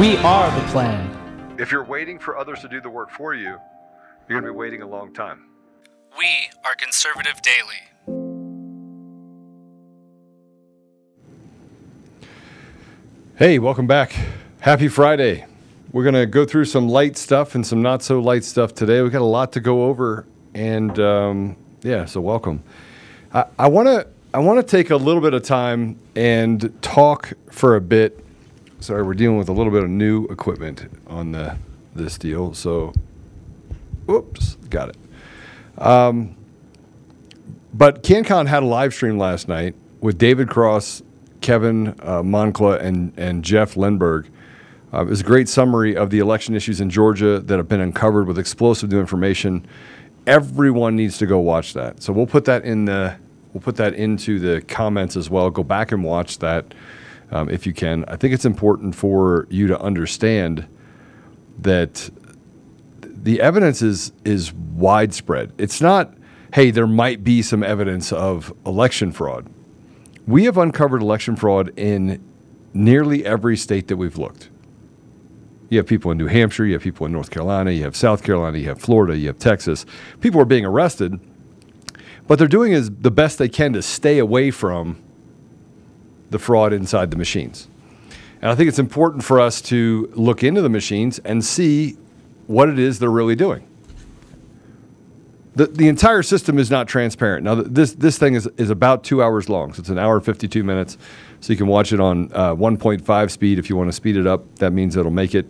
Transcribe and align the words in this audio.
We 0.00 0.18
are 0.18 0.60
the 0.60 0.66
plan. 0.68 1.56
If 1.58 1.72
you're 1.72 1.82
waiting 1.82 2.18
for 2.18 2.36
others 2.36 2.60
to 2.60 2.68
do 2.68 2.82
the 2.82 2.90
work 2.90 3.10
for 3.10 3.34
you, 3.34 3.58
you're 4.28 4.40
going 4.40 4.42
to 4.42 4.52
be 4.52 4.54
waiting 4.54 4.82
a 4.82 4.86
long 4.86 5.14
time. 5.14 5.46
We 6.18 6.50
are 6.66 6.74
Conservative 6.74 7.40
Daily. 7.40 7.80
Hey, 13.36 13.58
welcome 13.58 13.86
back. 13.86 14.14
Happy 14.60 14.88
Friday. 14.88 15.46
We're 15.92 16.02
going 16.02 16.14
to 16.14 16.26
go 16.26 16.44
through 16.44 16.66
some 16.66 16.90
light 16.90 17.16
stuff 17.16 17.54
and 17.54 17.66
some 17.66 17.80
not 17.80 18.02
so 18.02 18.20
light 18.20 18.44
stuff 18.44 18.74
today. 18.74 19.00
We've 19.00 19.10
got 19.10 19.22
a 19.22 19.24
lot 19.24 19.52
to 19.52 19.60
go 19.60 19.84
over. 19.84 20.26
And 20.52 20.98
um, 20.98 21.56
yeah, 21.80 22.04
so 22.04 22.20
welcome. 22.20 22.62
I 23.32 23.68
want 23.68 23.88
to 23.88 24.06
I 24.34 24.40
want 24.40 24.58
to 24.58 24.62
take 24.62 24.90
a 24.90 24.96
little 24.96 25.22
bit 25.22 25.32
of 25.32 25.42
time 25.42 25.98
and 26.14 26.70
talk 26.82 27.32
for 27.50 27.76
a 27.76 27.80
bit. 27.80 28.25
Sorry, 28.80 29.02
we're 29.02 29.14
dealing 29.14 29.38
with 29.38 29.48
a 29.48 29.52
little 29.52 29.72
bit 29.72 29.82
of 29.82 29.90
new 29.90 30.26
equipment 30.26 30.90
on 31.06 31.32
the 31.32 31.56
this 31.94 32.18
deal. 32.18 32.52
So, 32.54 32.92
oops, 34.08 34.56
got 34.68 34.90
it. 34.90 35.82
Um, 35.82 36.36
but 37.72 38.02
CannCon 38.02 38.46
had 38.46 38.62
a 38.62 38.66
live 38.66 38.94
stream 38.94 39.18
last 39.18 39.48
night 39.48 39.74
with 40.00 40.18
David 40.18 40.48
Cross, 40.48 41.02
Kevin 41.40 41.88
uh, 42.00 42.22
Moncla, 42.22 42.80
and 42.80 43.12
and 43.16 43.42
Jeff 43.42 43.74
Lenberg. 43.74 44.26
Uh, 44.92 45.02
it 45.02 45.08
was 45.08 45.20
a 45.20 45.24
great 45.24 45.48
summary 45.48 45.96
of 45.96 46.10
the 46.10 46.18
election 46.18 46.54
issues 46.54 46.80
in 46.80 46.88
Georgia 46.90 47.40
that 47.40 47.56
have 47.56 47.68
been 47.68 47.80
uncovered 47.80 48.26
with 48.26 48.38
explosive 48.38 48.90
new 48.90 49.00
information. 49.00 49.66
Everyone 50.26 50.96
needs 50.96 51.18
to 51.18 51.26
go 51.26 51.38
watch 51.38 51.74
that. 51.74 52.02
So 52.02 52.12
we'll 52.12 52.26
put 52.26 52.44
that 52.44 52.64
in 52.64 52.84
the 52.84 53.16
we'll 53.52 53.62
put 53.62 53.76
that 53.76 53.94
into 53.94 54.38
the 54.38 54.60
comments 54.62 55.16
as 55.16 55.28
well. 55.28 55.50
Go 55.50 55.64
back 55.64 55.92
and 55.92 56.04
watch 56.04 56.38
that 56.38 56.72
um, 57.30 57.48
if 57.48 57.66
you 57.66 57.72
can. 57.72 58.04
I 58.08 58.16
think 58.16 58.34
it's 58.34 58.44
important 58.44 58.94
for 58.94 59.46
you 59.50 59.66
to 59.68 59.80
understand 59.80 60.66
that 61.58 62.10
the 63.00 63.40
evidence 63.40 63.82
is 63.82 64.12
is 64.24 64.52
widespread. 64.52 65.52
It's 65.58 65.80
not, 65.80 66.14
hey, 66.54 66.70
there 66.70 66.86
might 66.86 67.24
be 67.24 67.42
some 67.42 67.62
evidence 67.62 68.12
of 68.12 68.52
election 68.64 69.12
fraud. 69.12 69.48
We 70.26 70.44
have 70.44 70.58
uncovered 70.58 71.02
election 71.02 71.36
fraud 71.36 71.72
in 71.78 72.22
nearly 72.74 73.24
every 73.24 73.56
state 73.56 73.88
that 73.88 73.96
we've 73.96 74.18
looked. 74.18 74.50
You 75.68 75.78
have 75.78 75.86
people 75.86 76.10
in 76.10 76.18
New 76.18 76.26
Hampshire, 76.26 76.64
you 76.64 76.74
have 76.74 76.82
people 76.82 77.06
in 77.06 77.12
North 77.12 77.30
Carolina, 77.30 77.72
you 77.72 77.82
have 77.82 77.96
South 77.96 78.22
Carolina, 78.22 78.58
you 78.58 78.68
have 78.68 78.80
Florida, 78.80 79.16
you 79.16 79.26
have 79.28 79.38
Texas. 79.38 79.84
People 80.20 80.40
are 80.40 80.44
being 80.44 80.64
arrested 80.64 81.18
what 82.26 82.38
they're 82.38 82.48
doing 82.48 82.72
is 82.72 82.90
the 82.90 83.10
best 83.10 83.38
they 83.38 83.48
can 83.48 83.72
to 83.74 83.82
stay 83.82 84.18
away 84.18 84.50
from 84.50 85.00
the 86.36 86.44
fraud 86.44 86.74
inside 86.74 87.10
the 87.10 87.16
machines. 87.16 87.66
And 88.42 88.50
I 88.50 88.54
think 88.54 88.68
it's 88.68 88.78
important 88.78 89.24
for 89.24 89.40
us 89.40 89.62
to 89.62 90.12
look 90.14 90.44
into 90.44 90.60
the 90.60 90.68
machines 90.68 91.18
and 91.20 91.42
see 91.42 91.96
what 92.46 92.68
it 92.68 92.78
is 92.78 92.98
they're 92.98 93.10
really 93.10 93.34
doing. 93.34 93.66
The, 95.54 95.68
the 95.68 95.88
entire 95.88 96.22
system 96.22 96.58
is 96.58 96.70
not 96.70 96.86
transparent. 96.86 97.42
Now, 97.42 97.54
this, 97.54 97.94
this 97.94 98.18
thing 98.18 98.34
is, 98.34 98.46
is 98.58 98.68
about 98.68 99.02
two 99.02 99.22
hours 99.22 99.48
long, 99.48 99.72
so 99.72 99.80
it's 99.80 99.88
an 99.88 99.98
hour 99.98 100.16
and 100.16 100.24
52 100.24 100.62
minutes. 100.62 100.98
So 101.40 101.54
you 101.54 101.56
can 101.56 101.66
watch 101.66 101.94
it 101.94 102.00
on 102.00 102.30
uh, 102.34 102.54
1.5 102.54 103.30
speed 103.30 103.58
if 103.58 103.70
you 103.70 103.76
want 103.76 103.88
to 103.88 103.92
speed 103.94 104.18
it 104.18 104.26
up. 104.26 104.56
That 104.56 104.74
means 104.74 104.94
it'll 104.94 105.10
make 105.10 105.34
it 105.34 105.46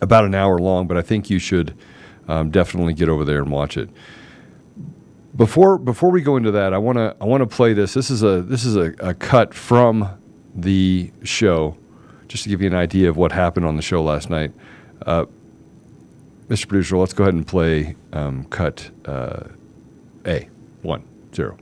about 0.00 0.24
an 0.24 0.36
hour 0.36 0.60
long, 0.60 0.86
but 0.86 0.96
I 0.96 1.02
think 1.02 1.28
you 1.28 1.40
should 1.40 1.76
um, 2.28 2.50
definitely 2.50 2.94
get 2.94 3.08
over 3.08 3.24
there 3.24 3.42
and 3.42 3.50
watch 3.50 3.76
it. 3.76 3.90
Before 5.36 5.76
before 5.76 6.10
we 6.10 6.22
go 6.22 6.36
into 6.36 6.50
that, 6.52 6.72
I 6.72 6.78
want 6.78 6.96
to 6.96 7.14
I 7.20 7.24
want 7.24 7.42
to 7.42 7.46
play 7.46 7.74
this. 7.74 7.92
This 7.92 8.10
is 8.10 8.22
a 8.22 8.40
this 8.42 8.64
is 8.64 8.74
a, 8.76 8.94
a 9.00 9.12
cut 9.12 9.52
from 9.52 10.18
the 10.54 11.12
show, 11.24 11.76
just 12.26 12.44
to 12.44 12.48
give 12.48 12.62
you 12.62 12.68
an 12.68 12.74
idea 12.74 13.10
of 13.10 13.18
what 13.18 13.32
happened 13.32 13.66
on 13.66 13.76
the 13.76 13.82
show 13.82 14.02
last 14.02 14.30
night. 14.30 14.52
Uh, 15.04 15.26
Mr. 16.48 16.68
Producer, 16.68 16.96
let's 16.96 17.12
go 17.12 17.24
ahead 17.24 17.34
and 17.34 17.46
play 17.46 17.96
um, 18.12 18.44
cut 18.44 18.90
uh, 19.04 19.48
A 20.26 20.48
one 20.82 21.04
zero. 21.34 21.58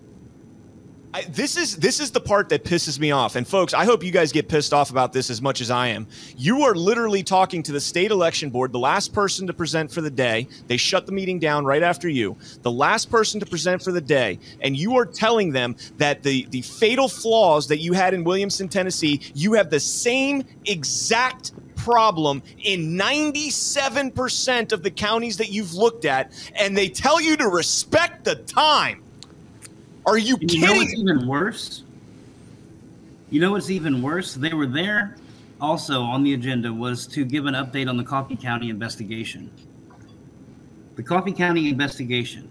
I, 1.15 1.23
this 1.29 1.57
is 1.57 1.77
this 1.77 2.01
is 2.01 2.11
the 2.11 2.21
part 2.21 2.49
that 2.49 2.65
pisses 2.65 2.99
me 2.99 3.13
off. 3.13 3.37
And 3.37 3.47
folks, 3.47 3.73
I 3.73 3.85
hope 3.85 4.03
you 4.03 4.11
guys 4.11 4.33
get 4.33 4.49
pissed 4.49 4.75
off 4.75 4.91
about 4.91 5.13
this 5.13 5.31
as 5.31 5.41
much 5.41 5.61
as 5.61 5.71
I 5.71 5.89
am. 5.89 6.09
You 6.37 6.63
are 6.65 6.75
literally 6.75 7.23
talking 7.23 7.63
to 7.63 7.73
the 7.73 7.81
state 7.81 8.11
election 8.11 8.51
board, 8.51 8.73
the 8.73 8.81
last 8.81 9.13
person 9.13 9.47
to 9.47 9.53
present 9.53 9.93
for 9.93 10.01
the 10.01 10.11
day. 10.11 10.49
They 10.67 10.77
shut 10.77 11.07
the 11.07 11.13
meeting 11.13 11.39
down 11.39 11.65
right 11.65 11.85
after 11.85 12.09
you. 12.09 12.37
The 12.63 12.73
last 12.73 13.13
person 13.13 13.39
to 13.39 13.47
present 13.47 13.81
for 13.81 13.93
the 13.93 14.01
day, 14.01 14.41
and 14.61 14.77
you 14.77 14.97
are 14.97 15.07
telling 15.07 15.53
them 15.53 15.77
that 15.99 16.25
the 16.25 16.47
the 16.51 16.63
fatal 16.63 17.07
flaws 17.07 17.69
that 17.69 17.79
you 17.79 17.93
had 17.93 18.13
in 18.13 18.25
Williamson, 18.25 18.69
Tennessee, 18.69 19.21
you 19.35 19.53
have 19.53 19.71
the 19.71 19.79
same 19.79 20.43
exact 20.65 21.53
problem 21.77 22.43
in 22.59 22.99
97% 22.99 24.73
of 24.73 24.83
the 24.83 24.91
counties 24.91 25.37
that 25.37 25.51
you've 25.53 25.75
looked 25.75 26.07
at, 26.07 26.33
and 26.57 26.77
they 26.77 26.89
tell 26.89 27.21
you 27.21 27.37
to 27.37 27.47
respect 27.47 28.25
the 28.25 28.35
time. 28.35 29.04
Are 30.07 30.19
you 30.19 30.37
and 30.37 30.49
kidding? 30.49 30.63
You 30.63 30.67
know 30.67 30.75
what's 30.77 30.95
even 30.95 31.27
worse? 31.27 31.83
You 33.31 33.41
know 33.41 33.53
what's 33.53 33.71
even 33.71 34.03
worse? 34.03 34.35
They 34.35 34.53
were 34.53 34.67
there 34.67 35.17
also 35.61 36.03
on 36.03 36.23
the 36.23 36.35
agenda 36.35 36.73
was 36.73 37.07
to 37.09 37.25
give 37.25 37.47
an 37.47 37.55
update 37.55 37.89
on 37.89 37.97
the 37.97 38.05
Coffee 38.05 38.37
County 38.37 38.69
investigation. 38.69 39.51
The 40.97 41.03
Coffee 41.03 41.33
County 41.33 41.69
investigation. 41.69 42.49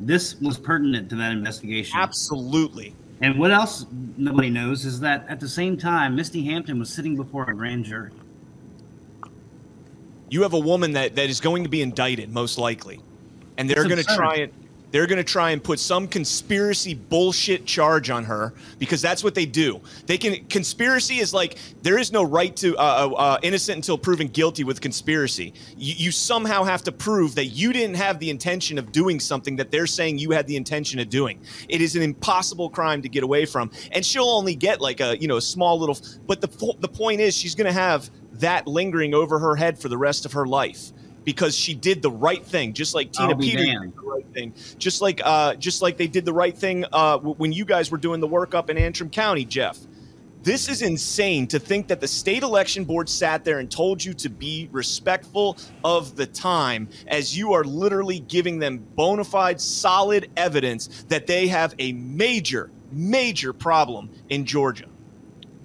This 0.00 0.38
was 0.40 0.58
pertinent 0.58 1.08
to 1.10 1.16
that 1.16 1.32
investigation. 1.32 1.98
Absolutely. 1.98 2.94
And 3.22 3.38
what 3.38 3.50
else 3.50 3.86
nobody 4.18 4.50
knows 4.50 4.84
is 4.84 5.00
that 5.00 5.26
at 5.28 5.40
the 5.40 5.48
same 5.48 5.78
time, 5.78 6.14
Misty 6.14 6.44
Hampton 6.44 6.78
was 6.78 6.92
sitting 6.92 7.16
before 7.16 7.48
a 7.48 7.54
grand 7.54 7.84
jury. 7.84 8.10
You 10.28 10.42
have 10.42 10.52
a 10.52 10.58
woman 10.58 10.92
that, 10.92 11.14
that 11.16 11.30
is 11.30 11.40
going 11.40 11.62
to 11.62 11.70
be 11.70 11.80
indicted, 11.80 12.30
most 12.30 12.58
likely. 12.58 13.00
And 13.56 13.70
they're 13.70 13.84
going 13.84 13.96
to 13.96 14.04
try 14.04 14.34
and 14.36 14.52
they're 14.90 15.06
going 15.06 15.18
to 15.18 15.24
try 15.24 15.50
and 15.50 15.62
put 15.62 15.80
some 15.80 16.06
conspiracy 16.06 16.94
bullshit 16.94 17.66
charge 17.66 18.10
on 18.10 18.24
her 18.24 18.54
because 18.78 19.02
that's 19.02 19.24
what 19.24 19.34
they 19.34 19.46
do. 19.46 19.80
They 20.06 20.18
can 20.18 20.44
conspiracy 20.46 21.18
is 21.18 21.34
like 21.34 21.58
there 21.82 21.98
is 21.98 22.12
no 22.12 22.22
right 22.22 22.54
to 22.56 22.76
uh, 22.76 22.80
uh, 22.80 23.14
uh, 23.14 23.38
innocent 23.42 23.76
until 23.76 23.98
proven 23.98 24.28
guilty 24.28 24.64
with 24.64 24.80
conspiracy. 24.80 25.54
You, 25.76 25.94
you 25.96 26.10
somehow 26.10 26.64
have 26.64 26.82
to 26.84 26.92
prove 26.92 27.34
that 27.34 27.46
you 27.46 27.72
didn't 27.72 27.96
have 27.96 28.18
the 28.18 28.30
intention 28.30 28.78
of 28.78 28.92
doing 28.92 29.20
something 29.20 29.56
that 29.56 29.70
they're 29.70 29.86
saying 29.86 30.18
you 30.18 30.30
had 30.30 30.46
the 30.46 30.56
intention 30.56 31.00
of 31.00 31.08
doing. 31.08 31.40
It 31.68 31.80
is 31.80 31.96
an 31.96 32.02
impossible 32.02 32.70
crime 32.70 33.02
to 33.02 33.08
get 33.08 33.22
away 33.22 33.44
from, 33.44 33.70
and 33.92 34.04
she'll 34.04 34.24
only 34.24 34.54
get 34.54 34.80
like 34.80 35.00
a 35.00 35.18
you 35.20 35.28
know 35.28 35.36
a 35.36 35.42
small 35.42 35.78
little. 35.78 35.98
But 36.26 36.40
the 36.40 36.74
the 36.80 36.88
point 36.88 37.20
is 37.20 37.36
she's 37.36 37.54
going 37.54 37.66
to 37.66 37.72
have 37.72 38.08
that 38.34 38.66
lingering 38.66 39.14
over 39.14 39.38
her 39.38 39.56
head 39.56 39.78
for 39.78 39.88
the 39.88 39.98
rest 39.98 40.26
of 40.26 40.32
her 40.34 40.46
life 40.46 40.92
because 41.26 41.56
she 41.56 41.74
did 41.74 42.00
the 42.00 42.10
right 42.10 42.42
thing, 42.46 42.72
just 42.72 42.94
like 42.94 43.12
Tina 43.12 43.36
Peters 43.36 43.66
did 43.66 43.96
the 43.96 44.00
right 44.02 44.26
thing, 44.32 44.54
just 44.78 45.02
like 45.02 45.20
uh, 45.22 45.56
just 45.56 45.82
like 45.82 45.98
they 45.98 46.06
did 46.06 46.24
the 46.24 46.32
right 46.32 46.56
thing 46.56 46.86
uh, 46.92 47.18
when 47.18 47.52
you 47.52 47.66
guys 47.66 47.90
were 47.90 47.98
doing 47.98 48.20
the 48.20 48.28
work 48.28 48.54
up 48.54 48.70
in 48.70 48.78
Antrim 48.78 49.10
County, 49.10 49.44
Jeff. 49.44 49.76
This 50.44 50.68
is 50.68 50.80
insane 50.80 51.48
to 51.48 51.58
think 51.58 51.88
that 51.88 52.00
the 52.00 52.06
state 52.06 52.44
election 52.44 52.84
board 52.84 53.08
sat 53.08 53.44
there 53.44 53.58
and 53.58 53.68
told 53.68 54.04
you 54.04 54.14
to 54.14 54.28
be 54.28 54.68
respectful 54.70 55.58
of 55.82 56.14
the 56.14 56.26
time 56.26 56.88
as 57.08 57.36
you 57.36 57.52
are 57.54 57.64
literally 57.64 58.20
giving 58.20 58.60
them 58.60 58.78
bona 58.94 59.24
fide, 59.24 59.60
solid 59.60 60.30
evidence 60.36 61.02
that 61.08 61.26
they 61.26 61.48
have 61.48 61.74
a 61.80 61.92
major, 61.94 62.70
major 62.92 63.52
problem 63.52 64.08
in 64.28 64.44
Georgia. 64.44 64.86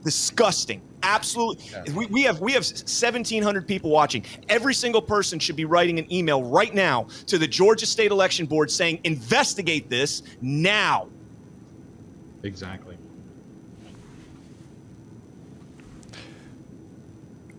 Disgusting. 0.03 0.81
Absolutely. 1.03 1.63
We, 1.93 2.05
we 2.07 2.21
have 2.23 2.39
we 2.39 2.53
have 2.53 2.63
1,700 2.63 3.67
people 3.67 3.89
watching. 3.89 4.25
Every 4.49 4.73
single 4.73 5.01
person 5.01 5.39
should 5.39 5.55
be 5.55 5.65
writing 5.65 5.99
an 5.99 6.11
email 6.11 6.43
right 6.43 6.73
now 6.73 7.07
to 7.27 7.37
the 7.37 7.47
Georgia 7.47 7.85
State 7.85 8.11
Election 8.11 8.45
Board 8.45 8.71
saying, 8.71 8.99
"Investigate 9.03 9.89
this 9.89 10.23
now." 10.41 11.07
Exactly. 12.43 12.97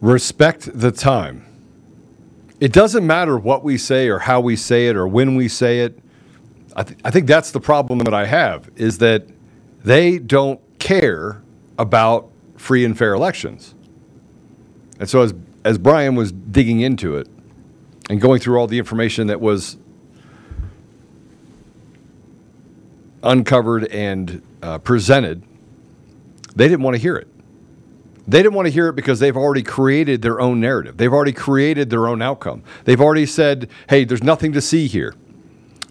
Respect 0.01 0.69
the 0.75 0.91
time. 0.91 1.47
It 2.59 2.73
doesn't 2.73 3.07
matter 3.07 3.39
what 3.39 3.63
we 3.63 3.79
say 3.79 4.09
or 4.09 4.19
how 4.19 4.41
we 4.41 4.57
say 4.57 4.89
it 4.89 4.97
or 4.97 5.07
when 5.07 5.37
we 5.37 5.47
say 5.49 5.81
it. 5.81 5.99
I, 6.75 6.83
th- 6.83 6.99
I 7.05 7.11
think 7.13 7.29
that's 7.29 7.53
the 7.53 7.61
problem 7.61 8.01
that 8.01 8.15
I 8.15 8.27
have 8.27 8.69
is 8.75 8.99
that 8.99 9.27
they 9.85 10.19
don't 10.19 10.61
care 10.81 11.41
about 11.79 12.32
free 12.63 12.85
and 12.85 12.97
fair 12.97 13.13
elections. 13.13 13.75
And 15.01 15.11
so 15.11 15.23
as 15.23 15.35
as 15.65 15.79
Brian 15.79 16.15
was 16.15 16.31
digging 16.31 16.81
into 16.81 17.17
it 17.17 17.29
and 18.09 18.21
going 18.21 18.41
through 18.41 18.59
all 18.59 18.69
the 18.69 18.79
information 18.79 19.27
that 19.27 19.41
was 19.41 19.77
uncovered 23.23 23.85
and 23.87 24.43
uh, 24.63 24.79
presented, 24.79 25.43
they 26.55 26.69
didn't 26.69 26.83
want 26.83 26.95
to 26.95 27.03
hear 27.03 27.17
it. 27.17 27.29
They 28.29 28.43
didn't 28.43 28.55
want 28.55 28.67
to 28.67 28.73
hear 28.73 28.89
it 28.89 28.95
because 28.95 29.19
they've 29.19 29.37
already 29.37 29.65
created 29.65 30.23
their 30.23 30.41
own 30.41 30.61
narrative. 30.61 30.97
They've 30.97 31.13
already 31.13 31.33
created 31.33 31.91
their 31.91 32.07
own 32.07 32.23
outcome. 32.23 32.63
They've 32.85 33.01
already 33.01 33.27
said, 33.27 33.69
hey, 33.89 34.05
there's 34.05 34.23
nothing 34.23 34.53
to 34.53 34.61
see 34.61 34.87
here. 34.87 35.15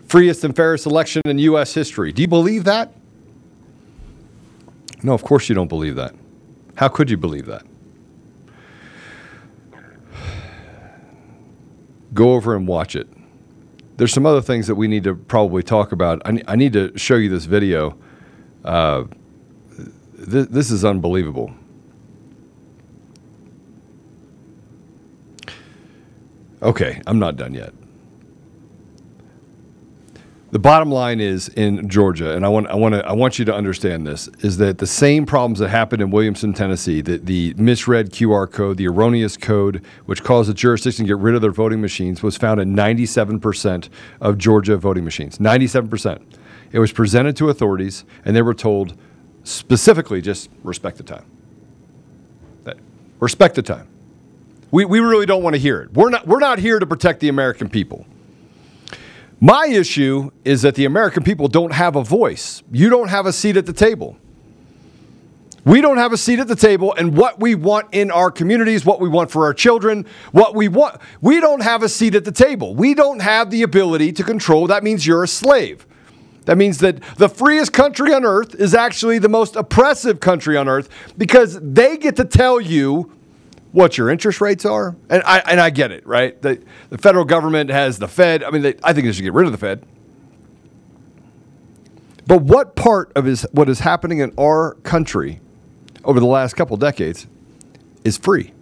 Freest 0.07 0.43
and 0.45 0.55
fairest 0.55 0.85
election 0.85 1.21
in 1.25 1.37
U.S. 1.39 1.73
history. 1.73 2.13
Do 2.13 2.21
you 2.21 2.29
believe 2.29 2.63
that? 2.63 2.93
No, 5.03 5.13
of 5.13 5.23
course 5.23 5.49
you 5.49 5.55
don't 5.55 5.67
believe 5.67 5.95
that. 5.95 6.15
How 6.75 6.87
could 6.87 7.09
you 7.09 7.17
believe 7.17 7.45
that? 7.45 7.63
Go 12.13 12.33
over 12.33 12.55
and 12.55 12.67
watch 12.67 12.95
it. 12.95 13.07
There's 13.97 14.13
some 14.13 14.25
other 14.25 14.41
things 14.41 14.67
that 14.67 14.75
we 14.75 14.87
need 14.87 15.03
to 15.03 15.15
probably 15.15 15.63
talk 15.63 15.91
about. 15.91 16.21
I, 16.25 16.41
I 16.47 16.55
need 16.55 16.73
to 16.73 16.97
show 16.97 17.15
you 17.15 17.29
this 17.29 17.45
video. 17.45 17.97
Uh, 18.65 19.03
th- 20.17 20.49
this 20.49 20.71
is 20.71 20.83
unbelievable. 20.83 21.53
Okay, 26.63 27.01
I'm 27.07 27.19
not 27.19 27.37
done 27.37 27.53
yet. 27.53 27.73
The 30.51 30.59
bottom 30.59 30.91
line 30.91 31.21
is 31.21 31.47
in 31.47 31.87
Georgia, 31.87 32.35
and 32.35 32.45
I 32.45 32.49
want 32.49 32.67
I 32.67 32.75
want 32.75 32.93
to 32.93 33.07
I 33.07 33.13
want 33.13 33.39
you 33.39 33.45
to 33.45 33.55
understand 33.55 34.05
this 34.05 34.27
is 34.39 34.57
that 34.57 34.79
the 34.79 34.85
same 34.85 35.25
problems 35.25 35.59
that 35.59 35.69
happened 35.69 36.01
in 36.01 36.11
Williamson, 36.11 36.51
Tennessee, 36.51 36.99
the, 36.99 37.19
the 37.19 37.53
misread 37.55 38.11
QR 38.11 38.51
code, 38.51 38.75
the 38.75 38.85
erroneous 38.85 39.37
code, 39.37 39.81
which 40.07 40.25
caused 40.25 40.49
the 40.49 40.53
jurisdiction 40.53 41.05
to 41.05 41.07
get 41.07 41.19
rid 41.19 41.35
of 41.35 41.41
their 41.41 41.51
voting 41.51 41.79
machines, 41.79 42.21
was 42.21 42.35
found 42.35 42.59
in 42.59 42.75
97% 42.75 43.87
of 44.19 44.37
Georgia 44.37 44.75
voting 44.75 45.05
machines. 45.05 45.37
97%. 45.37 46.21
It 46.73 46.79
was 46.79 46.91
presented 46.91 47.37
to 47.37 47.49
authorities, 47.49 48.03
and 48.25 48.35
they 48.35 48.41
were 48.41 48.53
told 48.53 48.97
specifically 49.45 50.21
just 50.21 50.49
respect 50.63 50.97
the 50.97 51.03
time. 51.03 51.25
That, 52.65 52.75
respect 53.21 53.55
the 53.55 53.61
time. 53.61 53.87
We, 54.69 54.83
we 54.83 54.99
really 54.99 55.25
don't 55.25 55.43
want 55.43 55.53
to 55.53 55.61
hear 55.61 55.81
it. 55.81 55.93
We're 55.93 56.09
not, 56.09 56.27
we're 56.27 56.39
not 56.39 56.59
here 56.59 56.77
to 56.77 56.85
protect 56.85 57.21
the 57.21 57.29
American 57.29 57.69
people. 57.69 58.05
My 59.43 59.65
issue 59.65 60.29
is 60.45 60.61
that 60.61 60.75
the 60.75 60.85
American 60.85 61.23
people 61.23 61.47
don't 61.47 61.73
have 61.73 61.95
a 61.95 62.03
voice. 62.03 62.61
You 62.71 62.91
don't 62.91 63.07
have 63.07 63.25
a 63.25 63.33
seat 63.33 63.57
at 63.57 63.65
the 63.65 63.73
table. 63.73 64.15
We 65.65 65.81
don't 65.81 65.97
have 65.97 66.13
a 66.13 66.17
seat 66.17 66.39
at 66.39 66.47
the 66.47 66.55
table, 66.55 66.93
and 66.95 67.15
what 67.15 67.39
we 67.39 67.53
want 67.53 67.87
in 67.91 68.09
our 68.09 68.31
communities, 68.31 68.83
what 68.85 68.99
we 68.99 69.09
want 69.09 69.29
for 69.29 69.45
our 69.45 69.53
children, 69.53 70.05
what 70.31 70.55
we 70.55 70.67
want, 70.67 70.99
we 71.21 71.39
don't 71.39 71.61
have 71.61 71.83
a 71.83 71.89
seat 71.89 72.15
at 72.15 72.23
the 72.23 72.31
table. 72.31 72.73
We 72.75 72.93
don't 72.93 73.19
have 73.19 73.51
the 73.51 73.61
ability 73.63 74.13
to 74.13 74.23
control. 74.23 74.67
That 74.67 74.83
means 74.83 75.05
you're 75.05 75.23
a 75.23 75.27
slave. 75.27 75.85
That 76.45 76.57
means 76.57 76.79
that 76.79 77.01
the 77.17 77.29
freest 77.29 77.73
country 77.73 78.13
on 78.13 78.25
earth 78.25 78.55
is 78.55 78.73
actually 78.73 79.19
the 79.19 79.29
most 79.29 79.55
oppressive 79.55 80.19
country 80.19 80.57
on 80.57 80.67
earth 80.67 80.89
because 81.17 81.59
they 81.61 81.97
get 81.97 82.15
to 82.15 82.25
tell 82.25 82.59
you 82.59 83.11
what 83.71 83.97
your 83.97 84.09
interest 84.09 84.41
rates 84.41 84.65
are. 84.65 84.95
And 85.09 85.23
I, 85.25 85.39
and 85.39 85.59
I 85.59 85.69
get 85.69 85.91
it, 85.91 86.05
right? 86.05 86.39
The, 86.41 86.61
the 86.89 86.97
federal 86.97 87.25
government 87.25 87.69
has 87.69 87.99
the 87.99 88.07
Fed. 88.07 88.43
I 88.43 88.49
mean, 88.49 88.61
they, 88.61 88.75
I 88.83 88.93
think 88.93 89.05
they 89.05 89.11
should 89.11 89.23
get 89.23 89.33
rid 89.33 89.45
of 89.45 89.51
the 89.51 89.57
Fed. 89.57 89.85
But 92.27 92.43
what 92.43 92.75
part 92.75 93.11
of 93.15 93.27
is, 93.27 93.45
what 93.51 93.69
is 93.69 93.79
happening 93.79 94.19
in 94.19 94.33
our 94.37 94.75
country 94.83 95.41
over 96.03 96.19
the 96.19 96.25
last 96.25 96.53
couple 96.53 96.77
decades 96.77 97.27
is 98.03 98.17
free? 98.17 98.53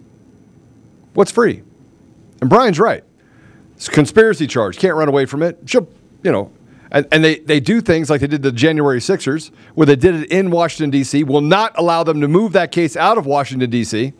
What's 1.14 1.30
free? 1.30 1.62
And 2.40 2.48
Brian's 2.48 2.78
right. 2.78 3.04
It's 3.76 3.88
a 3.88 3.90
conspiracy 3.90 4.46
charge. 4.46 4.78
Can't 4.78 4.96
run 4.96 5.08
away 5.08 5.26
from 5.26 5.42
it. 5.42 5.58
She'll, 5.66 5.88
you 6.22 6.32
know, 6.32 6.52
and, 6.90 7.06
and 7.12 7.22
they, 7.22 7.38
they 7.38 7.60
do 7.60 7.80
things 7.80 8.10
like 8.10 8.20
they 8.20 8.26
did 8.26 8.42
the 8.42 8.52
January 8.52 9.00
Sixers, 9.00 9.52
where 9.74 9.86
they 9.86 9.96
did 9.96 10.14
it 10.16 10.32
in 10.32 10.50
Washington, 10.50 10.90
D.C., 10.90 11.22
will 11.24 11.40
not 11.40 11.72
allow 11.78 12.02
them 12.02 12.20
to 12.20 12.28
move 12.28 12.52
that 12.52 12.72
case 12.72 12.96
out 12.96 13.16
of 13.16 13.26
Washington, 13.26 13.70
D.C. 13.70 14.12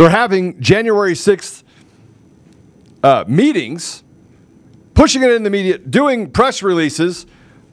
They're 0.00 0.08
having 0.08 0.58
January 0.62 1.12
6th 1.12 1.62
uh, 3.02 3.24
meetings, 3.28 4.02
pushing 4.94 5.22
it 5.22 5.30
in 5.30 5.42
the 5.42 5.50
media, 5.50 5.76
doing 5.76 6.30
press 6.30 6.62
releases 6.62 7.26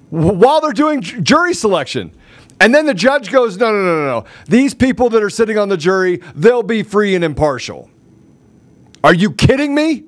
while 0.09 0.59
they're 0.59 0.73
doing 0.73 0.99
j- 0.99 1.21
jury 1.21 1.53
selection. 1.53 2.11
And 2.59 2.75
then 2.75 2.85
the 2.85 2.93
judge 2.93 3.31
goes, 3.31 3.55
no, 3.55 3.71
no, 3.71 3.81
no, 3.81 3.95
no, 3.99 4.05
no. 4.05 4.25
These 4.45 4.73
people 4.73 5.09
that 5.11 5.23
are 5.23 5.29
sitting 5.29 5.57
on 5.57 5.69
the 5.69 5.77
jury, 5.77 6.17
they'll 6.35 6.63
be 6.63 6.83
free 6.83 7.15
and 7.15 7.23
impartial. 7.23 7.89
Are 9.05 9.13
you 9.13 9.31
kidding 9.31 9.73
me? 9.73 10.03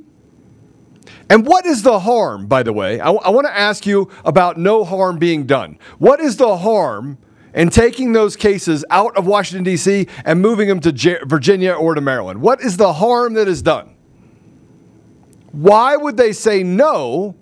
And 1.29 1.47
what 1.47 1.65
is 1.65 1.83
the 1.83 1.99
harm, 1.99 2.47
by 2.47 2.63
the 2.63 2.73
way? 2.73 2.99
I, 2.99 3.11
want 3.11 3.47
to 3.47 3.57
ask 3.57 3.85
you 3.85 4.11
about 4.25 4.57
no 4.57 4.83
harm 4.83 5.19
being 5.19 5.45
done. 5.45 5.79
What 5.99 6.19
is 6.19 6.35
the 6.35 6.57
harm 6.57 7.17
in 7.53 7.69
taking 7.69 8.13
those 8.13 8.35
cases 8.35 8.85
out 8.89 9.15
of 9.17 9.25
Washington, 9.25 9.63
D.C. 9.63 10.07
and 10.25 10.41
moving 10.41 10.67
them 10.67 10.79
to 10.81 10.91
J- 10.91 11.19
Virginia 11.25 11.73
or 11.73 11.95
to 11.95 12.01
Maryland? 12.01 12.41
What 12.41 12.61
is 12.61 12.77
the 12.77 12.93
harm 12.93 13.33
that 13.33 13.47
is 13.47 13.61
done? 13.61 13.95
Why 15.51 15.95
would 15.95 16.17
they 16.17 16.31
say 16.31 16.63
no 16.63 17.35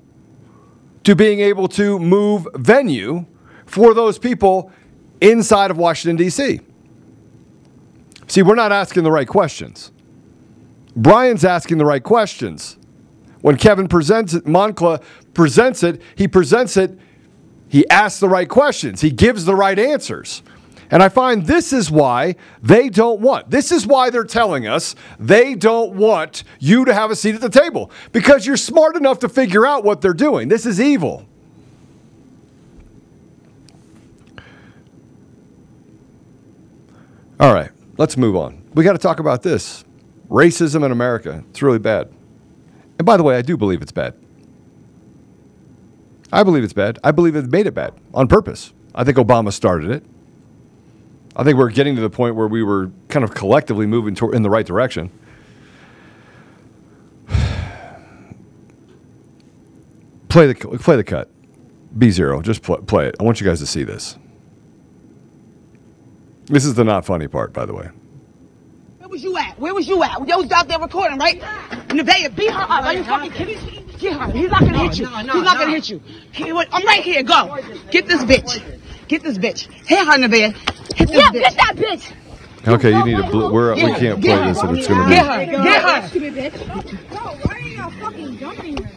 to 1.03 1.15
being 1.15 1.39
able 1.39 1.67
to 1.69 1.99
move 1.99 2.47
venue 2.55 3.25
for 3.65 3.93
those 3.93 4.17
people 4.17 4.71
inside 5.19 5.71
of 5.71 5.77
Washington, 5.77 6.15
D.C.? 6.15 6.61
See, 8.27 8.41
we're 8.41 8.55
not 8.55 8.71
asking 8.71 9.03
the 9.03 9.11
right 9.11 9.27
questions. 9.27 9.91
Brian's 10.95 11.45
asking 11.45 11.77
the 11.77 11.85
right 11.85 12.03
questions. 12.03 12.77
When 13.41 13.55
Kevin 13.55 13.87
presents 13.87 14.33
it, 14.33 14.45
Moncla 14.45 15.01
presents 15.33 15.83
it, 15.83 16.01
he 16.15 16.27
presents 16.27 16.75
it, 16.75 16.97
he 17.69 17.87
asks 17.89 18.19
the 18.19 18.29
right 18.29 18.47
questions, 18.47 19.01
he 19.01 19.11
gives 19.11 19.45
the 19.45 19.55
right 19.55 19.77
answers. 19.77 20.41
And 20.89 21.03
I 21.03 21.09
find 21.09 21.45
this 21.45 21.73
is 21.73 21.91
why 21.91 22.35
they 22.63 22.87
don't 22.89 23.19
want, 23.19 23.49
this 23.49 23.71
is 23.71 23.85
why 23.85 24.09
they're 24.09 24.23
telling 24.23 24.67
us 24.67 24.95
they 25.19 25.53
don't 25.53 25.93
want 25.93 26.43
you 26.59 26.85
to 26.85 26.93
have 26.93 27.11
a 27.11 27.15
seat 27.15 27.35
at 27.35 27.41
the 27.41 27.49
table 27.49 27.91
because 28.13 28.45
you're 28.45 28.55
smart 28.55 28.95
enough 28.95 29.19
to 29.19 29.29
figure 29.29 29.65
out 29.65 29.83
what 29.83 29.99
they're 29.99 30.13
doing. 30.13 30.47
This 30.47 30.65
is 30.65 30.79
evil. 30.79 31.27
All 37.39 37.53
right, 37.53 37.69
let's 37.97 38.17
move 38.17 38.35
on. 38.35 38.63
We 38.73 38.83
got 38.83 38.93
to 38.93 38.97
talk 38.97 39.19
about 39.19 39.43
this 39.43 39.83
racism 40.29 40.85
in 40.85 40.91
America. 40.91 41.43
It's 41.49 41.61
really 41.61 41.79
bad. 41.79 42.11
And 42.97 43.05
by 43.05 43.17
the 43.17 43.23
way, 43.23 43.35
I 43.35 43.41
do 43.41 43.57
believe 43.57 43.81
it's 43.81 43.91
bad. 43.91 44.15
I 46.31 46.43
believe 46.43 46.63
it's 46.63 46.73
bad. 46.73 46.99
I 47.03 47.11
believe 47.11 47.35
it 47.35 47.51
made 47.51 47.67
it 47.67 47.73
bad 47.73 47.93
on 48.13 48.27
purpose. 48.27 48.73
I 48.93 49.03
think 49.03 49.17
Obama 49.17 49.51
started 49.53 49.91
it. 49.91 50.05
I 51.35 51.43
think 51.43 51.57
we're 51.57 51.69
getting 51.69 51.95
to 51.95 52.01
the 52.01 52.09
point 52.09 52.35
where 52.35 52.47
we 52.47 52.63
were 52.63 52.91
kind 53.09 53.23
of 53.23 53.33
collectively 53.35 53.85
moving 53.85 54.15
toward, 54.15 54.33
in 54.35 54.41
the 54.41 54.49
right 54.49 54.65
direction. 54.65 55.11
play 60.29 60.47
the 60.47 60.55
play 60.55 60.95
the 60.95 61.03
cut. 61.03 61.29
B 61.97 62.09
zero. 62.09 62.41
Just 62.41 62.63
play, 62.63 62.77
play 62.85 63.07
it. 63.07 63.15
I 63.19 63.23
want 63.23 63.39
you 63.39 63.47
guys 63.47 63.59
to 63.59 63.67
see 63.67 63.83
this. 63.83 64.17
This 66.45 66.65
is 66.65 66.73
the 66.73 66.83
not 66.83 67.05
funny 67.05 67.27
part, 67.27 67.53
by 67.53 67.65
the 67.65 67.73
way. 67.73 67.89
Where 68.99 69.09
was 69.09 69.23
you 69.23 69.37
at? 69.37 69.59
Where 69.59 69.73
was 69.73 69.87
you 69.87 70.01
at? 70.03 70.27
Yo 70.27 70.37
was 70.37 70.51
out 70.51 70.67
there 70.67 70.79
recording, 70.79 71.17
right? 71.17 71.39
Nevaeh, 71.89 72.35
beat. 72.35 72.51
Are 72.51 72.93
you 72.93 73.03
fucking 73.03 73.31
kidding 73.31 73.65
me? 73.65 73.86
Get 73.99 74.13
her. 74.19 74.31
He's 74.31 74.49
not 74.49 74.61
gonna 74.61 74.77
hit 74.79 74.97
you. 74.99 75.05
no, 75.05 75.21
no, 75.21 75.33
He's 75.33 75.43
not 75.43 75.53
no. 75.55 75.59
gonna 75.61 75.71
hit 75.71 75.89
you. 75.89 76.01
He- 76.31 76.51
what- 76.53 76.67
I'm 76.71 76.85
right 76.85 77.01
here. 77.03 77.23
Go. 77.23 77.57
Get 77.91 78.07
this 78.07 78.23
bitch. 78.23 78.61
Get 79.07 79.23
this 79.23 79.37
bitch. 79.37 79.67
Hit 79.87 79.99
her, 80.05 80.17
Nevaeh. 80.17 80.53
Hit 80.95 81.07
this 81.07 81.17
Yeah, 81.17 81.29
bitch. 81.29 81.33
get 81.33 81.55
that 81.55 81.73
bitch. 81.75 82.13
Okay, 82.67 82.91
you 82.91 83.03
need 83.05 83.17
to. 83.17 83.23
Bl- 83.31 83.49
we're, 83.51 83.73
we 83.75 83.81
can't 83.93 84.21
play 84.21 84.45
this, 84.47 84.61
and 84.61 84.77
it's 84.77 84.87
going 84.87 85.07
to 85.09 85.15
Get 85.15 85.49
be. 85.49 85.55
her. 85.55 85.63
Get 85.63 85.83
her. 85.83 86.07
Stupid. 86.09 86.53
Bro, 87.09 87.17
why 87.19 87.53
are 87.53 87.59
y'all 87.61 87.89
fucking 87.91 88.37
jumping 88.37 88.77
her? 88.83 88.89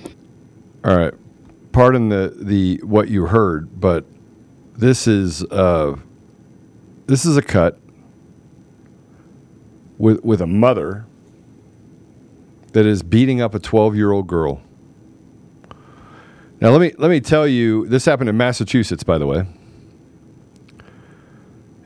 All 0.84 0.96
right. 0.96 1.14
Pardon 1.72 2.08
the 2.08 2.34
the 2.36 2.80
what 2.82 3.08
you 3.08 3.26
heard, 3.26 3.80
but 3.80 4.04
this 4.76 5.06
is 5.06 5.44
uh, 5.44 5.94
this 7.06 7.24
is 7.24 7.36
a 7.36 7.42
cut 7.42 7.78
with 9.98 10.24
with 10.24 10.40
a 10.40 10.46
mother 10.48 11.06
that 12.72 12.86
is 12.86 13.02
beating 13.04 13.40
up 13.40 13.54
a 13.54 13.58
12 13.60 13.94
year 13.94 14.10
old 14.10 14.26
girl. 14.26 14.60
Now 16.60 16.70
let 16.70 16.80
me 16.80 16.92
let 16.98 17.10
me 17.10 17.20
tell 17.20 17.46
you, 17.46 17.86
this 17.86 18.04
happened 18.04 18.28
in 18.28 18.36
Massachusetts, 18.36 19.02
by 19.02 19.18
the 19.18 19.26
way. 19.26 19.44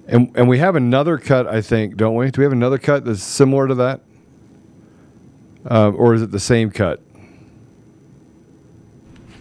And 0.06 0.30
and 0.34 0.48
we 0.48 0.58
have 0.58 0.76
another 0.76 1.16
cut, 1.16 1.46
I 1.46 1.60
think, 1.62 1.96
don't 1.96 2.14
we? 2.14 2.30
Do 2.30 2.40
we 2.40 2.44
have 2.44 2.52
another 2.52 2.78
cut 2.78 3.04
that's 3.04 3.22
similar 3.22 3.68
to 3.68 3.74
that, 3.76 4.00
uh, 5.70 5.90
or 5.90 6.14
is 6.14 6.22
it 6.22 6.30
the 6.30 6.40
same 6.40 6.70
cut? 6.70 7.00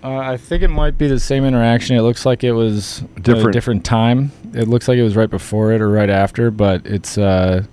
Uh, 0.04 0.18
I 0.18 0.38
think 0.38 0.63
it 0.63 0.68
might 0.68 0.98
be 0.98 1.08
the 1.08 1.20
same 1.20 1.46
interaction. 1.46 1.96
It 1.96 2.02
looks 2.02 2.25
like 2.25 2.44
it 2.44 2.52
was 2.52 3.04
a 3.16 3.22
Different. 3.22 3.54
different 3.54 3.86
time. 3.86 4.32
It 4.54 4.68
looks 4.68 4.88
like 4.90 4.98
it 4.98 5.04
was 5.04 5.16
right 5.16 5.30
before 5.30 5.72
it 5.72 5.82
or 5.82 5.90
right 5.90 6.10
after, 6.10 6.52
but 6.52 6.86
it's 6.86 7.18
uh, 7.18 7.63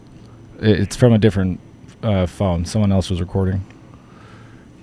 it's 0.61 0.97
from 0.97 1.13
a 1.13 1.19
different 1.19 1.61
uh, 2.03 2.27
phone. 2.27 2.65
Someone 2.65 2.93
else 2.93 3.11
was 3.11 3.21
recording. 3.21 3.65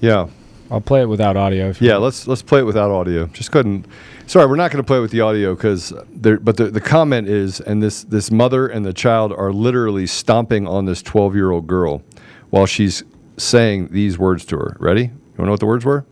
Yeah. 0.02 0.28
I'll 0.70 0.82
play 0.82 1.02
it 1.02 1.06
without 1.10 1.38
audio. 1.38 1.70
if 1.70 1.82
you 1.82 1.90
Yeah, 1.90 1.98
let's 1.98 2.28
let's 2.28 2.42
play 2.42 2.60
it 2.60 2.66
without 2.66 2.92
audio. 2.92 3.28
Just 3.28 3.52
go 3.52 3.60
ahead 3.60 3.66
and 3.68 3.88
sorry, 4.26 4.48
we're 4.48 4.56
not 4.56 4.72
going 4.72 4.84
to 4.84 4.88
play 4.88 4.98
it 4.98 5.02
with 5.02 5.12
the 5.12 5.22
audio 5.22 5.56
because 5.56 5.94
there. 6.12 6.40
But 6.40 6.58
the, 6.58 6.66
the 6.66 6.82
comment 6.82 7.28
is, 7.28 7.62
and 7.62 7.82
this 7.82 8.04
this 8.04 8.32
mother 8.32 8.68
and 8.68 8.86
the 8.86 8.94
child 8.94 9.32
are 9.32 9.54
literally 9.54 10.08
stomping 10.08 10.68
on 10.68 10.86
this 10.86 11.02
twelve 11.02 11.36
year 11.36 11.52
old 11.52 11.68
girl 11.68 12.04
while 12.50 12.66
she's 12.66 13.04
saying 13.38 13.90
these 13.92 14.18
words 14.18 14.44
to 14.46 14.58
her. 14.58 14.76
Ready? 14.80 15.04
You 15.04 15.10
want 15.10 15.38
to 15.38 15.46
know 15.46 15.52
what 15.52 15.60
the 15.60 15.66
words 15.68 15.86
were? 15.86 16.06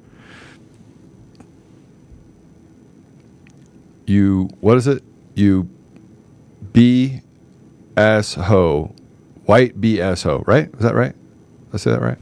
You 4.06 4.50
what 4.62 4.78
is 4.78 4.88
it? 4.88 5.04
You 5.34 5.70
B 6.72 7.22
S 7.98 8.36
ho, 8.36 8.94
white 9.46 9.82
B 9.82 10.00
S 10.00 10.24
ho. 10.24 10.44
Right? 10.46 10.70
Is 10.74 10.80
that 10.80 10.96
right? 10.96 11.14
Did 11.14 11.74
I 11.74 11.78
say 11.78 11.92
that 11.92 12.02
right? 12.02 12.18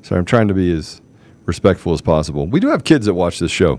Sorry, 0.00 0.18
I'm 0.18 0.24
trying 0.24 0.48
to 0.48 0.54
be 0.54 0.72
as 0.72 1.01
respectful 1.52 1.92
as 1.92 2.00
possible. 2.00 2.46
We 2.46 2.60
do 2.60 2.68
have 2.68 2.82
kids 2.82 3.04
that 3.04 3.12
watch 3.12 3.38
this 3.38 3.50
show. 3.50 3.78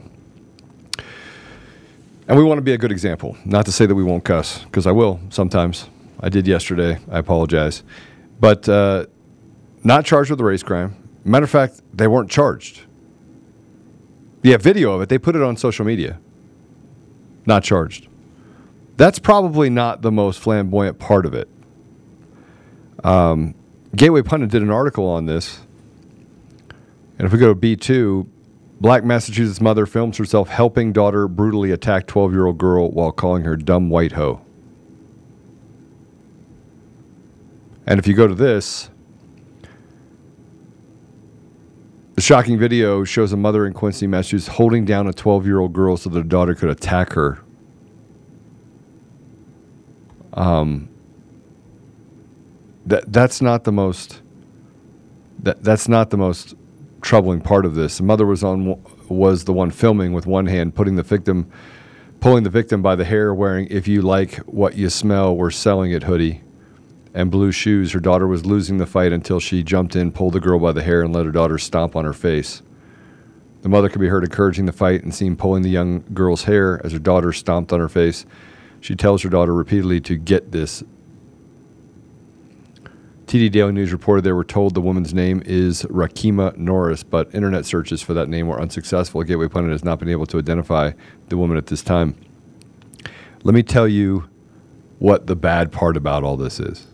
And 2.27 2.37
we 2.37 2.43
want 2.43 2.59
to 2.59 2.61
be 2.61 2.73
a 2.73 2.77
good 2.77 2.91
example. 2.91 3.35
Not 3.45 3.65
to 3.65 3.71
say 3.71 3.87
that 3.87 3.95
we 3.95 4.03
won't 4.03 4.23
cuss, 4.23 4.63
because 4.65 4.85
I 4.85 4.91
will 4.91 5.19
sometimes. 5.29 5.89
I 6.19 6.29
did 6.29 6.45
yesterday. 6.45 6.99
I 7.11 7.17
apologize. 7.17 7.81
But 8.39 8.69
uh, 8.69 9.07
not 9.83 10.05
charged 10.05 10.29
with 10.29 10.39
a 10.39 10.43
race 10.43 10.61
crime. 10.61 10.95
Matter 11.25 11.45
of 11.45 11.49
fact, 11.49 11.81
they 11.91 12.07
weren't 12.07 12.29
charged. 12.29 12.81
Yeah, 14.43 14.57
video 14.57 14.91
of 14.93 15.01
it. 15.01 15.09
They 15.09 15.17
put 15.17 15.35
it 15.35 15.41
on 15.41 15.57
social 15.57 15.83
media. 15.83 16.19
Not 17.47 17.63
charged. 17.63 18.07
That's 18.97 19.17
probably 19.17 19.71
not 19.71 20.03
the 20.03 20.11
most 20.11 20.39
flamboyant 20.39 20.99
part 20.99 21.25
of 21.25 21.33
it. 21.33 21.49
Um, 23.03 23.55
Gateway 23.95 24.21
Pundit 24.21 24.51
did 24.51 24.61
an 24.61 24.69
article 24.69 25.07
on 25.07 25.25
this. 25.25 25.59
And 27.23 27.29
if 27.29 27.31
we 27.31 27.39
go 27.39 27.53
to 27.53 27.57
B2, 27.57 28.27
Black 28.81 29.05
Massachusetts 29.05 29.61
mother 29.61 29.85
films 29.85 30.17
herself 30.17 30.49
helping 30.49 30.91
daughter 30.91 31.29
brutally 31.29 31.71
attack 31.71 32.05
12 32.05 32.33
year 32.33 32.47
old 32.47 32.57
girl 32.57 32.91
while 32.91 33.13
calling 33.13 33.45
her 33.45 33.55
dumb 33.55 33.89
white 33.89 34.11
hoe. 34.11 34.41
And 37.87 37.97
if 37.97 38.07
you 38.07 38.13
go 38.13 38.27
to 38.27 38.35
this, 38.35 38.89
the 42.15 42.21
shocking 42.21 42.59
video 42.59 43.05
shows 43.05 43.31
a 43.31 43.37
mother 43.37 43.65
in 43.65 43.71
Quincy, 43.71 44.05
Massachusetts 44.05 44.57
holding 44.57 44.83
down 44.83 45.07
a 45.07 45.13
12 45.13 45.45
year 45.45 45.61
old 45.61 45.71
girl 45.71 45.95
so 45.95 46.09
that 46.09 46.19
her 46.19 46.23
daughter 46.23 46.53
could 46.53 46.69
attack 46.69 47.13
her. 47.13 47.41
Um, 50.33 50.89
that, 52.85 53.13
that's 53.13 53.41
not 53.41 53.63
the 53.63 53.71
most 53.71 54.21
that, 55.43 55.63
that's 55.63 55.87
not 55.87 56.09
the 56.09 56.17
most 56.17 56.55
troubling 57.03 57.41
part 57.41 57.65
of 57.65 57.75
this. 57.75 57.97
The 57.97 58.03
mother 58.03 58.25
was 58.25 58.43
on 58.43 58.81
was 59.09 59.43
the 59.43 59.53
one 59.53 59.69
filming 59.69 60.13
with 60.13 60.25
one 60.25 60.47
hand, 60.47 60.73
putting 60.73 60.95
the 60.95 61.03
victim, 61.03 61.47
pulling 62.19 62.43
the 62.43 62.49
victim 62.49 62.81
by 62.81 62.95
the 62.95 63.05
hair, 63.05 63.33
wearing 63.33 63.67
"If 63.69 63.87
you 63.87 64.01
like 64.01 64.37
what 64.47 64.75
you 64.75 64.89
smell, 64.89 65.35
we're 65.35 65.51
selling 65.51 65.91
it" 65.91 66.03
hoodie, 66.03 66.41
and 67.13 67.29
blue 67.29 67.51
shoes. 67.51 67.91
Her 67.91 67.99
daughter 67.99 68.25
was 68.25 68.45
losing 68.45 68.77
the 68.77 68.87
fight 68.87 69.11
until 69.11 69.39
she 69.39 69.61
jumped 69.61 69.95
in, 69.95 70.11
pulled 70.11 70.33
the 70.33 70.39
girl 70.39 70.57
by 70.57 70.71
the 70.71 70.81
hair, 70.81 71.03
and 71.03 71.13
let 71.13 71.25
her 71.25 71.31
daughter 71.31 71.57
stomp 71.59 71.95
on 71.95 72.05
her 72.05 72.13
face. 72.13 72.63
The 73.61 73.69
mother 73.69 73.89
could 73.89 74.01
be 74.01 74.07
heard 74.07 74.23
encouraging 74.23 74.65
the 74.65 74.71
fight 74.71 75.03
and 75.03 75.13
seen 75.13 75.35
pulling 75.35 75.61
the 75.61 75.69
young 75.69 76.03
girl's 76.13 76.45
hair 76.45 76.81
as 76.83 76.91
her 76.91 76.99
daughter 76.99 77.31
stomped 77.31 77.71
on 77.71 77.79
her 77.79 77.89
face. 77.89 78.25
She 78.81 78.95
tells 78.95 79.21
her 79.21 79.29
daughter 79.29 79.53
repeatedly 79.53 80.01
to 80.01 80.17
get 80.17 80.51
this 80.51 80.83
TD 83.33 83.51
Daily 83.51 83.71
News 83.71 83.91
reported 83.91 84.23
they 84.23 84.31
were 84.31 84.43
told 84.43 84.75
the 84.75 84.81
woman's 84.81 85.11
name 85.11 85.41
is 85.43 85.81
Rakima 85.85 86.55
Norris, 86.55 87.01
but 87.01 87.33
internet 87.33 87.65
searches 87.65 87.99
for 87.99 88.13
that 88.13 88.29
name 88.29 88.47
were 88.47 88.61
unsuccessful. 88.61 89.23
Gateway 89.23 89.47
Pundit 89.47 89.71
has 89.71 89.83
not 89.83 89.97
been 89.97 90.09
able 90.09 90.27
to 90.27 90.37
identify 90.37 90.91
the 91.29 91.37
woman 91.37 91.57
at 91.57 91.65
this 91.65 91.81
time. 91.81 92.15
Let 93.41 93.55
me 93.55 93.63
tell 93.63 93.87
you 93.87 94.29
what 94.99 95.25
the 95.25 95.35
bad 95.35 95.71
part 95.71 95.97
about 95.97 96.23
all 96.23 96.37
this 96.37 96.59
is. 96.59 96.85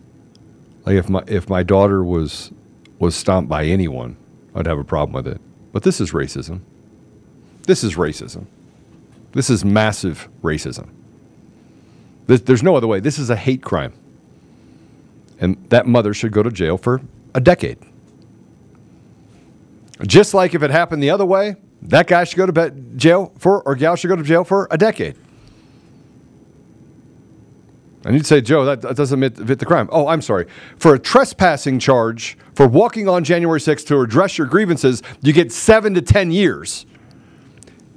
Like 0.86 0.96
if 0.96 1.10
my 1.10 1.26
if 1.28 1.50
my 1.50 1.62
daughter 1.62 2.06
was 2.06 2.54
was 3.00 3.18
stomped 3.18 3.50
by 3.50 3.66
anyone, 3.66 4.16
I'd 4.56 4.66
have 4.66 4.80
a 4.80 4.86
problem 4.86 5.22
with 5.22 5.28
it. 5.28 5.42
But 5.74 5.84
this 5.84 6.00
is 6.00 6.14
racism. 6.14 6.62
This 7.64 7.84
is 7.84 7.96
racism. 7.96 8.46
This 9.34 9.50
is 9.50 9.66
massive 9.66 10.30
racism. 10.42 10.88
There's 12.28 12.64
no 12.64 12.78
other 12.78 12.88
way. 12.88 13.02
This 13.02 13.20
is 13.20 13.30
a 13.30 13.36
hate 13.36 13.62
crime. 13.62 13.92
And 15.40 15.58
that 15.70 15.88
mother 15.88 16.14
should 16.14 16.32
go 16.32 16.44
to 16.44 16.52
jail 16.52 16.78
for 16.78 17.02
a 17.34 17.42
decade. 17.42 17.78
Just 20.06 20.34
like 20.34 20.54
if 20.54 20.64
it 20.64 20.72
happened 20.72 21.04
the 21.04 21.10
other 21.10 21.26
way, 21.26 21.56
that 21.84 22.08
guy 22.08 22.24
should 22.24 22.38
go 22.38 22.46
to 22.46 22.72
jail 22.96 23.34
for, 23.38 23.62
or 23.64 23.76
gal 23.76 23.96
should 23.96 24.10
go 24.10 24.16
to 24.16 24.24
jail 24.24 24.44
for 24.44 24.68
a 24.72 24.78
decade. 24.78 25.16
And 28.06 28.16
you'd 28.16 28.26
say, 28.26 28.40
Joe, 28.40 28.64
that, 28.64 28.82
that 28.82 28.96
doesn't 28.96 29.20
fit, 29.20 29.38
fit 29.38 29.60
the 29.60 29.66
crime. 29.66 29.90
Oh, 29.92 30.08
I'm 30.08 30.22
sorry. 30.22 30.48
For 30.78 30.96
a 30.96 31.00
trespassing 31.00 31.80
charge 31.80 32.38
for 32.56 32.66
walking 32.66 33.10
on 33.10 33.26
January 33.26 33.60
6th 33.60 33.86
to 33.88 34.00
address 34.00 34.38
your 34.38 34.48
grievances, 34.48 35.04
you 35.22 35.34
get 35.34 35.52
seven 35.52 35.94
to 35.96 36.02
10 36.02 36.32
years. 36.32 36.86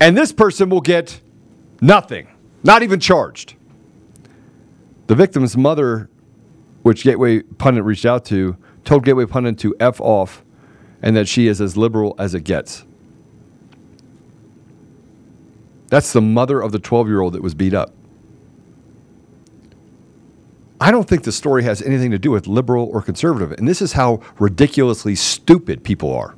And 0.01 0.17
this 0.17 0.33
person 0.33 0.69
will 0.71 0.81
get 0.81 1.21
nothing, 1.81 2.27
not 2.65 2.83
even 2.83 2.99
charged. 2.99 3.55
The 5.07 5.15
victim's 5.15 5.57
mother 5.57 6.11
which 6.83 7.05
Gateway 7.05 7.43
Pundit 7.43 7.85
reached 7.85 8.07
out 8.07 8.25
to, 8.27 8.57
told 8.85 9.05
Gateway 9.05 9.27
Pundit 9.27 9.59
to 9.59 9.75
F 9.81 10.01
off 10.01 10.45
and 11.01 11.17
that 11.17 11.29
she 11.29 11.49
is 11.49 11.61
as 11.61 11.77
liberal 11.77 12.15
as 12.19 12.35
it 12.35 12.43
gets. 12.43 12.85
That's 15.89 16.13
the 16.13 16.23
mother 16.23 16.61
of 16.61 16.73
the 16.73 16.79
12 16.79 17.09
year 17.09 17.21
old 17.21 17.35
that 17.35 17.43
was 17.43 17.55
beat 17.55 17.75
up. 17.75 17.93
I 20.81 20.91
don't 20.91 21.09
think 21.09 21.23
the 21.23 21.33
story 21.33 21.63
has 21.63 21.81
anything 21.83 22.11
to 22.11 22.19
do 22.19 22.33
with 22.33 22.49
liberal 22.49 22.89
or 22.93 23.03
conservative. 23.03 23.53
And 23.53 23.69
this 23.69 23.81
is 23.81 23.93
how 23.93 24.21
ridiculously 24.41 25.15
stupid 25.15 25.85
people 25.85 26.13
are. 26.13 26.35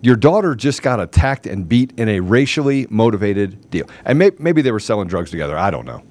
Your 0.00 0.16
daughter 0.16 0.56
just 0.56 0.82
got 0.82 0.98
attacked 0.98 1.46
and 1.46 1.68
beat 1.68 1.92
in 1.96 2.08
a 2.08 2.18
racially 2.18 2.88
motivated 2.90 3.70
deal. 3.70 3.88
And 4.04 4.18
may- 4.18 4.32
maybe 4.40 4.62
they 4.62 4.72
were 4.72 4.80
selling 4.80 5.06
drugs 5.06 5.30
together. 5.30 5.56
I 5.56 5.70
don't 5.70 5.86
know. 5.86 6.02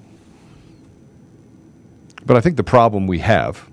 But 2.24 2.36
I 2.36 2.40
think 2.40 2.56
the 2.56 2.64
problem 2.64 3.06
we 3.06 3.18
have 3.20 3.68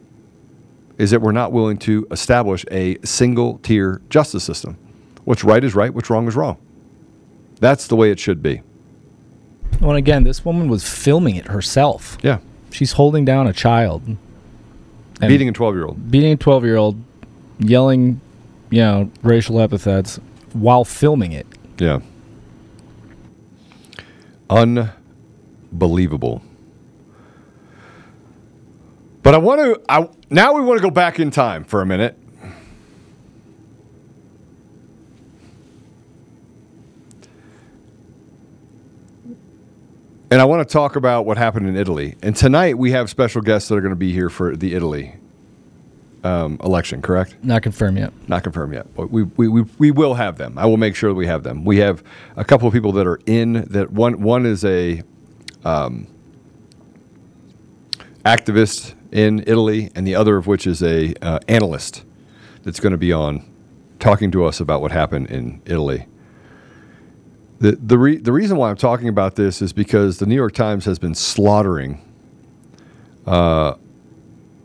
is 0.98 1.12
that 1.12 1.22
we're 1.22 1.32
not 1.32 1.52
willing 1.52 1.78
to 1.78 2.08
establish 2.12 2.66
a 2.72 2.98
single 3.06 3.60
tier 3.60 4.02
justice 4.10 4.44
system. 4.44 4.78
What's 5.24 5.44
right 5.44 5.64
is 5.64 5.76
right, 5.76 5.94
what's 5.94 6.10
wrong 6.10 6.28
is 6.28 6.36
wrong. 6.36 6.58
That's 7.60 7.88
the 7.88 7.96
way 7.96 8.12
it 8.12 8.20
should 8.20 8.42
be. 8.42 8.62
Well, 9.80 9.92
and 9.92 9.98
again, 9.98 10.24
this 10.24 10.44
woman 10.44 10.68
was 10.70 10.88
filming 10.88 11.36
it 11.36 11.46
herself. 11.48 12.18
Yeah. 12.22 12.40
She's 12.72 12.94
holding 12.94 13.26
down 13.26 13.48
a 13.48 13.54
child. 13.54 14.18
Beating 15.20 15.50
a 15.50 15.52
12 15.52 15.76
year 15.76 15.86
old. 15.86 16.12
Beating 16.12 16.34
a 16.34 16.38
12 16.38 16.66
year 16.66 16.78
old, 16.78 17.02
yelling, 17.60 18.20
you 18.70 18.82
know, 18.82 19.12
racial 19.22 19.60
epithets 19.60 20.20
while 20.54 20.84
filming 20.84 21.32
it. 21.32 21.48
Yeah. 21.78 22.00
Unbelievable. 24.50 26.42
But 29.22 29.34
I 29.34 29.38
want 29.38 29.62
to. 29.62 29.82
I 29.90 30.10
now 30.30 30.54
we 30.54 30.62
want 30.62 30.78
to 30.78 30.84
go 30.84 30.92
back 30.92 31.20
in 31.20 31.32
time 31.32 31.64
for 31.64 31.82
a 31.82 31.86
minute. 31.86 32.18
And 40.32 40.40
I 40.40 40.46
want 40.46 40.68
to 40.68 40.72
talk 40.72 40.96
about 40.96 41.26
what 41.26 41.40
happened 41.40 41.68
in 41.68 41.76
Italy. 41.76 42.16
And 42.22 42.36
tonight 42.36 42.78
we 42.78 42.92
have 42.92 43.10
special 43.10 43.42
guests 43.42 43.68
that 43.70 43.76
are 43.76 43.82
going 43.82 43.90
to 43.90 43.96
be 43.96 44.14
here 44.14 44.30
for 44.30 44.56
the 44.56 44.76
Italy 44.76 45.16
um, 46.24 46.60
election, 46.64 47.02
correct? 47.02 47.36
Not 47.44 47.64
confirmed 47.64 47.98
yet. 47.98 48.14
Not 48.28 48.44
confirmed 48.44 48.74
yet, 48.74 48.94
but 48.96 49.10
we, 49.10 49.24
we, 49.24 49.48
we, 49.48 49.62
we 49.80 49.90
will 49.90 50.14
have 50.14 50.38
them. 50.38 50.58
I 50.58 50.66
will 50.66 50.78
make 50.78 50.96
sure 50.96 51.10
that 51.10 51.16
we 51.16 51.26
have 51.26 51.42
them. 51.42 51.66
We 51.66 51.78
have 51.78 52.04
a 52.36 52.46
couple 52.46 52.68
of 52.68 52.74
people 52.74 52.92
that 52.94 53.08
are 53.08 53.20
in 53.26 53.66
that 53.70 53.92
one 53.92 54.22
one 54.22 54.46
is 54.46 54.64
a 54.66 55.02
um, 55.66 56.08
activist 58.24 58.94
in 59.12 59.44
Italy, 59.48 59.92
and 59.96 60.06
the 60.06 60.16
other 60.16 60.38
of 60.38 60.48
which 60.48 60.68
is 60.68 60.84
a 60.84 61.14
uh, 61.22 61.40
analyst 61.48 62.04
that's 62.64 62.80
going 62.80 62.92
to 62.92 62.98
be 62.98 63.12
on 63.12 63.46
talking 64.00 64.32
to 64.32 64.46
us 64.46 64.60
about 64.60 64.82
what 64.82 64.92
happened 64.92 65.28
in 65.28 65.62
Italy. 65.66 66.06
The, 67.60 67.74
the, 67.74 67.98
re- 67.98 68.18
the 68.18 68.32
reason 68.32 68.58
why 68.58 68.70
I'm 68.70 68.78
talking 68.78 69.10
about 69.10 69.36
this 69.36 69.62
is 69.62 69.74
because 69.74 70.20
the 70.20 70.26
New 70.26 70.36
York 70.36 70.54
Times 70.54 70.86
has 70.86 70.98
been 70.98 71.16
slaughtering 71.16 72.02
uh, 73.26 73.74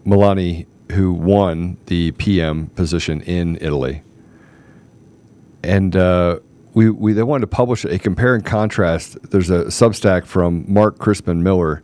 Meloni, 0.06 0.66
who 0.92 1.12
won 1.12 1.76
the 1.86 2.12
PM 2.12 2.68
position 2.68 3.20
in 3.22 3.56
Italy. 3.60 4.02
And 5.62 5.96
uh, 5.96 6.40
we, 6.74 6.90
we 6.90 7.12
they 7.12 7.22
wanted 7.22 7.42
to 7.42 7.46
publish 7.48 7.84
a 7.84 7.98
compare 7.98 8.34
and 8.34 8.44
contrast. 8.44 9.16
There's 9.30 9.50
a 9.50 9.64
Substack 9.64 10.26
from 10.26 10.64
Mark 10.68 10.98
Crispin 10.98 11.42
Miller 11.42 11.82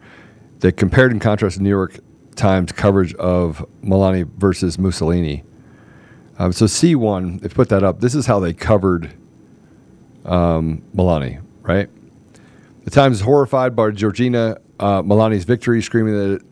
that 0.61 0.77
compared 0.77 1.13
and 1.13 1.21
contrasted 1.21 1.63
New 1.63 1.71
York 1.71 1.99
Times 2.41 2.73
coverage 2.73 3.13
of 3.15 3.65
Meloni 3.85 4.25
versus 4.39 4.79
Mussolini. 4.79 5.45
Um, 6.39 6.53
so 6.53 6.65
C1, 6.65 7.45
if 7.45 7.53
put 7.53 7.69
that 7.69 7.85
up, 7.85 8.01
this 8.01 8.15
is 8.15 8.25
how 8.25 8.41
they 8.41 8.55
covered 8.55 9.13
um, 10.25 10.83
Meloni, 10.97 11.43
right? 11.61 11.91
The 12.85 12.91
Times 12.91 13.19
is 13.19 13.23
horrified 13.23 13.77
by 13.77 13.91
Georgina 13.91 14.57
uh, 14.79 15.03
Meloni's 15.03 15.45
victory, 15.45 15.83
screaming 15.83 16.15
that 16.15 16.35
it, 16.37 16.43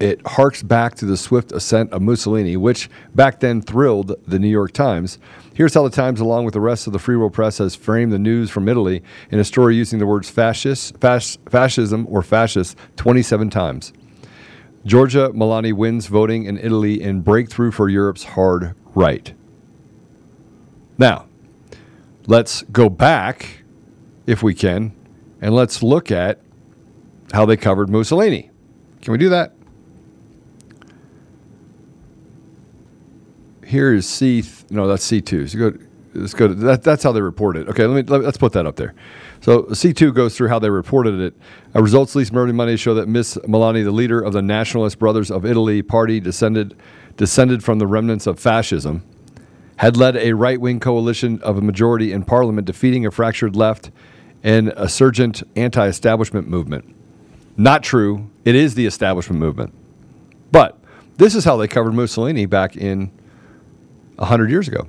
it 0.00 0.26
harks 0.26 0.64
back 0.64 0.96
to 0.96 1.04
the 1.04 1.16
swift 1.16 1.52
ascent 1.52 1.92
of 1.92 2.02
Mussolini, 2.02 2.56
which 2.56 2.90
back 3.14 3.38
then 3.38 3.62
thrilled 3.62 4.16
the 4.26 4.40
New 4.40 4.48
York 4.48 4.72
Times. 4.72 5.20
Here's 5.54 5.74
how 5.74 5.84
the 5.84 5.90
Times, 5.90 6.18
along 6.18 6.44
with 6.44 6.54
the 6.54 6.60
rest 6.60 6.88
of 6.88 6.92
the 6.92 6.98
free 6.98 7.14
world 7.14 7.32
press, 7.32 7.58
has 7.58 7.76
framed 7.76 8.12
the 8.12 8.18
news 8.18 8.50
from 8.50 8.68
Italy 8.68 9.00
in 9.30 9.38
a 9.38 9.44
story 9.44 9.76
using 9.76 10.00
the 10.00 10.06
words 10.06 10.28
fascist, 10.28 10.98
fas- 10.98 11.38
fascism 11.48 12.04
or 12.10 12.22
fascist 12.22 12.76
27 12.96 13.48
times. 13.48 13.92
Giorgia 14.86 15.32
Meloni 15.32 15.72
wins 15.72 16.06
voting 16.06 16.44
in 16.44 16.56
Italy 16.58 17.02
in 17.02 17.20
breakthrough 17.20 17.72
for 17.72 17.88
Europe's 17.88 18.22
hard 18.22 18.76
right. 18.94 19.34
Now, 20.96 21.26
let's 22.28 22.62
go 22.62 22.88
back, 22.88 23.64
if 24.26 24.44
we 24.44 24.54
can, 24.54 24.94
and 25.40 25.54
let's 25.54 25.82
look 25.82 26.12
at 26.12 26.40
how 27.32 27.44
they 27.44 27.56
covered 27.56 27.90
Mussolini. 27.90 28.50
Can 29.02 29.10
we 29.10 29.18
do 29.18 29.28
that? 29.28 29.54
Here 33.66 33.92
is 33.92 34.08
C. 34.08 34.42
Th- 34.42 34.70
no, 34.70 34.86
that's 34.86 35.02
C 35.02 35.20
two. 35.20 35.48
So 35.48 35.58
go. 35.70 35.78
Let's 36.14 36.32
go. 36.32 36.48
To, 36.48 36.54
that, 36.54 36.82
that's 36.82 37.02
how 37.02 37.12
they 37.12 37.20
reported. 37.20 37.62
it. 37.62 37.70
Okay, 37.70 37.84
let 37.84 38.06
me 38.06 38.10
let, 38.10 38.24
us 38.24 38.36
put 38.36 38.52
that 38.52 38.64
up 38.64 38.76
there. 38.76 38.94
So 39.40 39.68
C 39.72 39.92
two 39.92 40.12
goes 40.12 40.36
through 40.36 40.48
how 40.48 40.60
they 40.60 40.70
reported 40.70 41.20
it. 41.20 41.34
Uh, 41.76 41.82
results 41.82 42.14
least 42.14 42.34
early 42.34 42.52
Monday 42.52 42.76
show 42.76 42.94
that 42.94 43.06
Miss 43.06 43.36
Meloni, 43.38 43.84
the 43.84 43.90
leader 43.90 44.20
of 44.20 44.32
the 44.32 44.40
Nationalist 44.40 44.98
Brothers 44.98 45.30
of 45.30 45.44
Italy 45.44 45.82
party, 45.82 46.20
descended 46.20 46.74
descended 47.18 47.62
from 47.62 47.78
the 47.78 47.86
remnants 47.86 48.26
of 48.26 48.40
fascism, 48.40 49.04
had 49.76 49.96
led 49.96 50.16
a 50.16 50.32
right 50.32 50.60
wing 50.60 50.80
coalition 50.80 51.40
of 51.42 51.58
a 51.58 51.60
majority 51.60 52.12
in 52.12 52.24
parliament, 52.24 52.66
defeating 52.66 53.04
a 53.04 53.10
fractured 53.10 53.56
left 53.56 53.90
and 54.42 54.68
a 54.76 54.88
surgent 54.88 55.42
anti 55.54 55.86
establishment 55.86 56.48
movement. 56.48 56.94
Not 57.58 57.82
true. 57.82 58.30
It 58.44 58.54
is 58.54 58.74
the 58.74 58.86
establishment 58.86 59.40
movement. 59.40 59.74
But 60.52 60.78
this 61.16 61.34
is 61.34 61.44
how 61.44 61.56
they 61.58 61.68
covered 61.68 61.92
Mussolini 61.92 62.46
back 62.46 62.76
in 62.76 63.10
100 64.16 64.50
years 64.50 64.68
ago. 64.68 64.88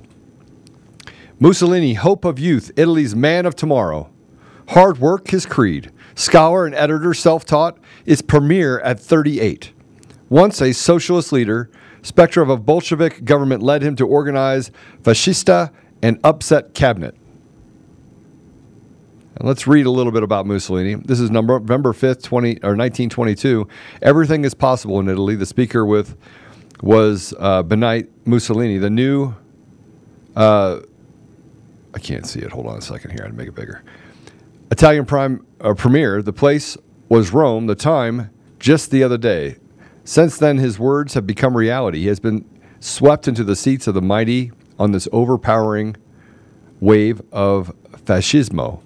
Mussolini, 1.38 1.94
hope 1.94 2.24
of 2.24 2.38
youth, 2.38 2.70
Italy's 2.76 3.14
man 3.14 3.44
of 3.44 3.54
tomorrow. 3.54 4.10
Hard 4.68 4.98
work, 4.98 5.28
his 5.28 5.44
creed. 5.44 5.90
Scholar 6.18 6.66
and 6.66 6.74
editor, 6.74 7.14
self 7.14 7.44
taught, 7.44 7.78
is 8.04 8.22
premier 8.22 8.80
at 8.80 8.98
38. 8.98 9.72
Once 10.28 10.60
a 10.60 10.72
socialist 10.72 11.30
leader, 11.30 11.70
specter 12.02 12.42
of 12.42 12.50
a 12.50 12.56
Bolshevik 12.56 13.24
government 13.24 13.62
led 13.62 13.82
him 13.82 13.94
to 13.94 14.04
organize 14.04 14.72
fascista 15.00 15.70
and 16.02 16.18
upset 16.24 16.74
cabinet. 16.74 17.14
And 19.36 19.46
let's 19.46 19.68
read 19.68 19.86
a 19.86 19.92
little 19.92 20.10
bit 20.10 20.24
about 20.24 20.44
Mussolini. 20.44 20.96
This 20.96 21.20
is 21.20 21.30
November 21.30 21.92
5th, 21.92 22.24
20, 22.24 22.48
or 22.64 22.74
1922. 22.74 23.68
Everything 24.02 24.44
is 24.44 24.54
possible 24.54 24.98
in 24.98 25.08
Italy. 25.08 25.36
The 25.36 25.46
speaker 25.46 25.86
with 25.86 26.16
was 26.82 27.32
uh, 27.38 27.62
Mussolini, 28.24 28.78
the 28.78 28.90
new. 28.90 29.36
Uh, 30.34 30.80
I 31.94 32.00
can't 32.00 32.26
see 32.26 32.40
it. 32.40 32.50
Hold 32.50 32.66
on 32.66 32.76
a 32.76 32.82
second 32.82 33.12
here. 33.12 33.22
I'd 33.24 33.36
make 33.36 33.46
it 33.46 33.54
bigger. 33.54 33.84
Italian 34.72 35.06
prime 35.06 35.46
uh, 35.60 35.74
premier. 35.74 36.22
The 36.22 36.32
place 36.32 36.76
was 37.08 37.32
Rome. 37.32 37.66
The 37.66 37.74
time 37.74 38.30
just 38.58 38.90
the 38.90 39.02
other 39.02 39.18
day. 39.18 39.56
Since 40.04 40.38
then, 40.38 40.58
his 40.58 40.78
words 40.78 41.14
have 41.14 41.26
become 41.26 41.56
reality. 41.56 42.00
He 42.00 42.06
has 42.08 42.20
been 42.20 42.44
swept 42.80 43.28
into 43.28 43.44
the 43.44 43.56
seats 43.56 43.86
of 43.86 43.94
the 43.94 44.02
mighty 44.02 44.52
on 44.78 44.92
this 44.92 45.08
overpowering 45.12 45.96
wave 46.80 47.20
of 47.32 47.74
fascismo. 47.92 48.80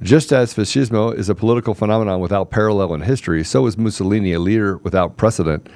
Just 0.00 0.30
as 0.30 0.52
fascismo 0.52 1.14
is 1.14 1.30
a 1.30 1.34
political 1.34 1.74
phenomenon 1.74 2.20
without 2.20 2.50
parallel 2.50 2.92
in 2.94 3.00
history, 3.00 3.42
so 3.42 3.66
is 3.66 3.78
Mussolini 3.78 4.34
a 4.34 4.38
leader 4.38 4.76
without 4.78 5.16
precedent. 5.16 5.68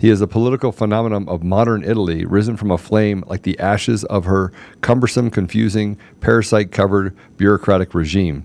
He 0.00 0.08
is 0.08 0.20
a 0.20 0.26
political 0.26 0.72
phenomenon 0.72 1.28
of 1.28 1.44
modern 1.44 1.84
Italy, 1.84 2.24
risen 2.24 2.56
from 2.56 2.70
a 2.70 2.78
flame 2.78 3.22
like 3.26 3.42
the 3.42 3.58
ashes 3.60 4.02
of 4.04 4.24
her 4.24 4.50
cumbersome, 4.80 5.30
confusing, 5.30 5.98
parasite 6.20 6.72
covered 6.72 7.16
bureaucratic 7.36 7.94
regime. 7.94 8.44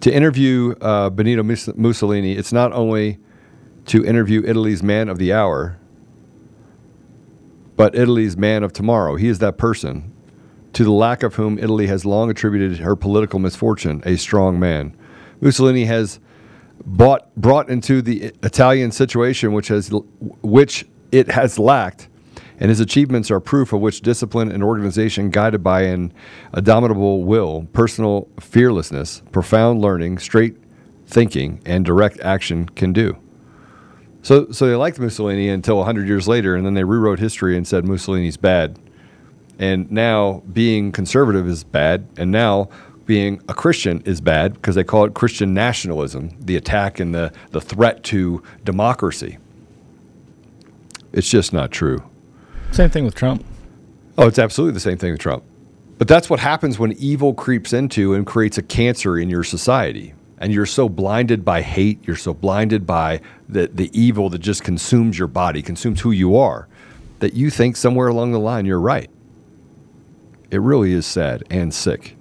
To 0.00 0.14
interview 0.14 0.74
uh, 0.80 1.10
Benito 1.10 1.42
Mussolini, 1.42 2.32
it's 2.32 2.52
not 2.52 2.72
only 2.72 3.18
to 3.86 4.04
interview 4.04 4.42
Italy's 4.44 4.82
man 4.82 5.08
of 5.08 5.18
the 5.18 5.32
hour, 5.32 5.78
but 7.76 7.94
Italy's 7.94 8.36
man 8.36 8.62
of 8.62 8.72
tomorrow. 8.72 9.16
He 9.16 9.28
is 9.28 9.38
that 9.38 9.58
person, 9.58 10.12
to 10.72 10.84
the 10.84 10.90
lack 10.90 11.22
of 11.22 11.34
whom 11.34 11.58
Italy 11.58 11.86
has 11.86 12.04
long 12.04 12.30
attributed 12.30 12.78
her 12.78 12.96
political 12.96 13.38
misfortune, 13.38 14.02
a 14.04 14.16
strong 14.16 14.58
man. 14.58 14.96
Mussolini 15.40 15.84
has 15.84 16.20
bought, 16.84 17.34
brought 17.36 17.68
into 17.68 18.02
the 18.02 18.32
Italian 18.42 18.90
situation, 18.92 19.52
which 19.52 19.68
has 19.68 19.90
which 20.42 20.86
it 21.12 21.28
has 21.28 21.58
lacked, 21.58 22.08
and 22.58 22.70
his 22.70 22.80
achievements 22.80 23.30
are 23.30 23.40
proof 23.40 23.72
of 23.72 23.80
which 23.80 24.00
discipline 24.00 24.50
and 24.50 24.62
organization, 24.62 25.30
guided 25.30 25.62
by 25.62 25.82
an 25.82 26.12
indomitable 26.56 27.24
will, 27.24 27.66
personal 27.72 28.28
fearlessness, 28.40 29.22
profound 29.32 29.80
learning, 29.80 30.18
straight 30.18 30.56
thinking, 31.06 31.60
and 31.66 31.84
direct 31.84 32.18
action 32.20 32.68
can 32.70 32.92
do. 32.92 33.16
So, 34.22 34.50
so 34.50 34.66
they 34.66 34.74
liked 34.74 34.98
Mussolini 34.98 35.48
until 35.48 35.76
100 35.76 36.08
years 36.08 36.26
later, 36.26 36.56
and 36.56 36.66
then 36.66 36.74
they 36.74 36.84
rewrote 36.84 37.18
history 37.18 37.56
and 37.56 37.66
said 37.66 37.84
Mussolini's 37.84 38.36
bad. 38.36 38.78
And 39.58 39.90
now 39.90 40.42
being 40.52 40.92
conservative 40.92 41.46
is 41.46 41.62
bad, 41.62 42.08
and 42.16 42.32
now 42.32 42.68
being 43.06 43.40
a 43.48 43.54
Christian 43.54 44.02
is 44.04 44.20
bad 44.20 44.54
because 44.54 44.74
they 44.74 44.82
call 44.82 45.04
it 45.04 45.14
Christian 45.14 45.54
nationalism, 45.54 46.36
the 46.40 46.56
attack 46.56 46.98
and 46.98 47.14
the, 47.14 47.32
the 47.52 47.60
threat 47.60 48.02
to 48.04 48.42
democracy. 48.64 49.38
It's 51.12 51.30
just 51.30 51.52
not 51.52 51.70
true. 51.70 52.02
Same 52.72 52.90
thing 52.90 53.04
with 53.04 53.14
Trump. 53.14 53.44
Oh, 54.18 54.26
it's 54.26 54.38
absolutely 54.38 54.74
the 54.74 54.80
same 54.80 54.98
thing 54.98 55.12
with 55.12 55.20
Trump. 55.20 55.44
But 55.98 56.08
that's 56.08 56.28
what 56.28 56.40
happens 56.40 56.78
when 56.78 56.92
evil 56.92 57.32
creeps 57.32 57.72
into 57.72 58.14
and 58.14 58.26
creates 58.26 58.58
a 58.58 58.62
cancer 58.62 59.18
in 59.18 59.30
your 59.30 59.44
society 59.44 60.14
and 60.38 60.52
you're 60.52 60.66
so 60.66 60.88
blinded 60.88 61.44
by 61.44 61.62
hate, 61.62 62.06
you're 62.06 62.16
so 62.16 62.34
blinded 62.34 62.86
by 62.86 63.20
the, 63.48 63.68
the 63.68 63.90
evil 63.98 64.28
that 64.30 64.38
just 64.40 64.62
consumes 64.62 65.18
your 65.18 65.28
body, 65.28 65.62
consumes 65.62 66.00
who 66.00 66.10
you 66.10 66.36
are, 66.36 66.68
that 67.20 67.34
you 67.34 67.50
think 67.50 67.76
somewhere 67.76 68.08
along 68.08 68.32
the 68.32 68.38
line 68.38 68.66
you're 68.66 68.80
right. 68.80 69.10
It 70.50 70.60
really 70.60 70.92
is 70.92 71.06
sad 71.06 71.42
and 71.50 71.72
sick. 71.72 72.16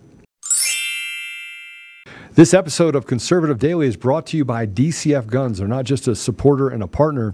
This 2.34 2.54
episode 2.54 2.96
of 2.96 3.06
Conservative 3.06 3.60
Daily 3.60 3.88
is 3.88 3.96
brought 3.96 4.26
to 4.28 4.38
you 4.38 4.44
by 4.44 4.66
DCF 4.66 5.28
Guns. 5.28 5.60
They're 5.60 5.68
not 5.68 5.86
just 5.86 6.08
a 6.08 6.16
supporter 6.16 6.70
and 6.70 6.84
a 6.84 6.88
partner 6.88 7.34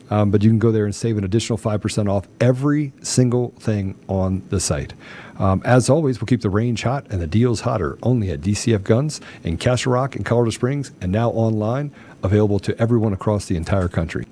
Um, 0.11 0.29
but 0.29 0.43
you 0.43 0.49
can 0.49 0.59
go 0.59 0.71
there 0.73 0.83
and 0.83 0.93
save 0.93 1.17
an 1.17 1.23
additional 1.23 1.57
5% 1.57 2.11
off 2.11 2.27
every 2.41 2.91
single 3.01 3.53
thing 3.57 3.97
on 4.09 4.43
the 4.49 4.59
site. 4.59 4.93
Um, 5.39 5.61
as 5.63 5.89
always, 5.89 6.19
we'll 6.19 6.27
keep 6.27 6.41
the 6.41 6.49
range 6.49 6.83
hot 6.83 7.07
and 7.09 7.21
the 7.21 7.27
deals 7.27 7.61
hotter 7.61 7.97
only 8.03 8.29
at 8.29 8.41
DCF 8.41 8.83
Guns 8.83 9.21
in 9.43 9.57
Castle 9.57 9.93
Rock 9.93 10.17
and 10.17 10.25
Colorado 10.25 10.51
Springs 10.51 10.91
and 10.99 11.13
now 11.13 11.29
online, 11.29 11.93
available 12.23 12.59
to 12.59 12.77
everyone 12.77 13.13
across 13.13 13.45
the 13.45 13.55
entire 13.55 13.87
country. 13.87 14.27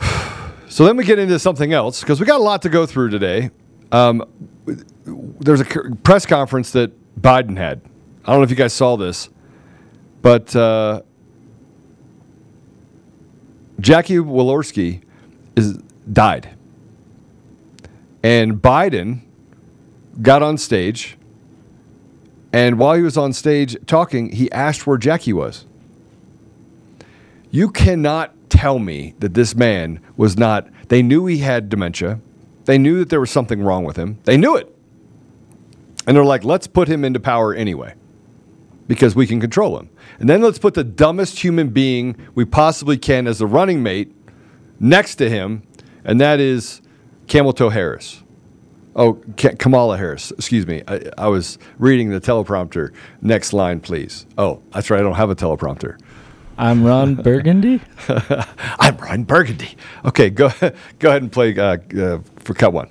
So 0.68 0.84
then 0.84 0.98
we 0.98 1.04
get 1.04 1.18
into 1.18 1.38
something 1.38 1.72
else 1.72 2.00
because 2.00 2.20
we 2.20 2.26
got 2.26 2.38
a 2.38 2.42
lot 2.42 2.60
to 2.62 2.68
go 2.68 2.84
through 2.84 3.08
today. 3.08 3.50
Um, 3.92 4.22
there's 5.06 5.62
a 5.62 5.64
press 5.64 6.26
conference 6.26 6.72
that 6.72 6.92
Biden 7.18 7.56
had. 7.56 7.80
I 8.26 8.32
don't 8.32 8.40
know 8.40 8.42
if 8.42 8.50
you 8.50 8.56
guys 8.56 8.74
saw 8.74 8.96
this, 8.96 9.30
but 10.20 10.54
uh, 10.54 11.00
Jackie 13.80 14.16
Walorski 14.16 15.02
is 15.54 15.78
died, 16.10 16.50
and 18.22 18.54
Biden 18.54 19.20
got 20.22 20.42
on 20.42 20.56
stage, 20.58 21.18
and 22.52 22.78
while 22.78 22.94
he 22.94 23.02
was 23.02 23.16
on 23.16 23.32
stage 23.32 23.76
talking, 23.86 24.32
he 24.32 24.50
asked 24.52 24.86
where 24.86 24.96
Jackie 24.96 25.32
was. 25.32 25.66
You 27.50 27.70
cannot 27.70 28.34
tell 28.50 28.78
me 28.78 29.14
that 29.18 29.34
this 29.34 29.54
man 29.54 30.00
was 30.16 30.36
not, 30.36 30.68
they 30.88 31.02
knew 31.02 31.26
he 31.26 31.38
had 31.38 31.68
dementia. 31.68 32.20
They 32.64 32.78
knew 32.78 32.98
that 32.98 33.10
there 33.10 33.20
was 33.20 33.30
something 33.30 33.62
wrong 33.62 33.84
with 33.84 33.96
him. 33.96 34.18
They 34.24 34.36
knew 34.36 34.56
it. 34.56 34.74
And 36.06 36.16
they're 36.16 36.24
like, 36.24 36.44
let's 36.44 36.66
put 36.66 36.88
him 36.88 37.04
into 37.04 37.20
power 37.20 37.54
anyway 37.54 37.94
because 38.86 39.14
we 39.14 39.26
can 39.26 39.40
control 39.40 39.78
him. 39.78 39.90
And 40.18 40.28
then 40.28 40.42
let's 40.42 40.58
put 40.58 40.74
the 40.74 40.84
dumbest 40.84 41.40
human 41.40 41.68
being 41.68 42.16
we 42.34 42.44
possibly 42.44 42.96
can 42.96 43.26
as 43.26 43.40
a 43.40 43.46
running 43.46 43.82
mate 43.82 44.12
next 44.80 45.16
to 45.16 45.28
him, 45.28 45.62
and 46.04 46.20
that 46.20 46.40
is 46.40 46.80
Camel 47.26 47.52
Toe 47.52 47.70
Harris. 47.70 48.22
Oh, 48.94 49.20
Ka- 49.36 49.52
Kamala 49.58 49.98
Harris. 49.98 50.30
Excuse 50.30 50.66
me. 50.66 50.82
I, 50.88 51.02
I 51.18 51.28
was 51.28 51.58
reading 51.78 52.10
the 52.10 52.20
teleprompter. 52.20 52.94
Next 53.20 53.52
line, 53.52 53.80
please. 53.80 54.24
Oh, 54.38 54.62
that's 54.72 54.88
right. 54.88 55.00
I 55.00 55.02
don't 55.02 55.16
have 55.16 55.28
a 55.28 55.36
teleprompter. 55.36 56.00
I'm 56.56 56.82
Ron 56.82 57.14
Burgundy. 57.22 57.82
I'm 58.78 58.96
Ron 58.96 59.24
Burgundy. 59.24 59.76
Okay, 60.06 60.30
go 60.30 60.50
go 60.98 61.08
ahead 61.10 61.20
and 61.20 61.30
play 61.30 61.54
uh, 61.58 61.76
uh, 61.98 62.20
for 62.38 62.54
cut 62.54 62.72
one. 62.72 62.88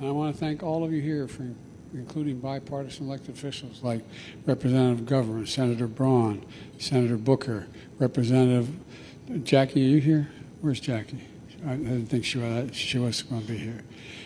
I 0.00 0.10
want 0.10 0.32
to 0.34 0.38
thank 0.38 0.62
all 0.62 0.84
of 0.84 0.92
you 0.92 1.00
here 1.00 1.26
for 1.26 1.42
including 1.96 2.38
bipartisan 2.38 3.06
elected 3.06 3.34
officials 3.34 3.82
like 3.82 4.02
Representative 4.44 5.06
Governor, 5.06 5.46
Senator 5.46 5.86
Braun, 5.86 6.44
Senator 6.78 7.16
Booker, 7.16 7.66
Representative 7.98 8.68
Jackie. 9.42 9.84
Are 9.84 9.88
you 9.88 10.00
here? 10.00 10.28
Where's 10.60 10.80
Jackie? 10.80 11.20
I 11.66 11.76
didn't 11.76 12.06
think 12.06 12.24
she 12.24 12.38
was, 12.38 12.76
she 12.76 12.98
was 12.98 13.22
going 13.22 13.42
to 13.42 13.48
be 13.48 13.58
here 13.58 13.82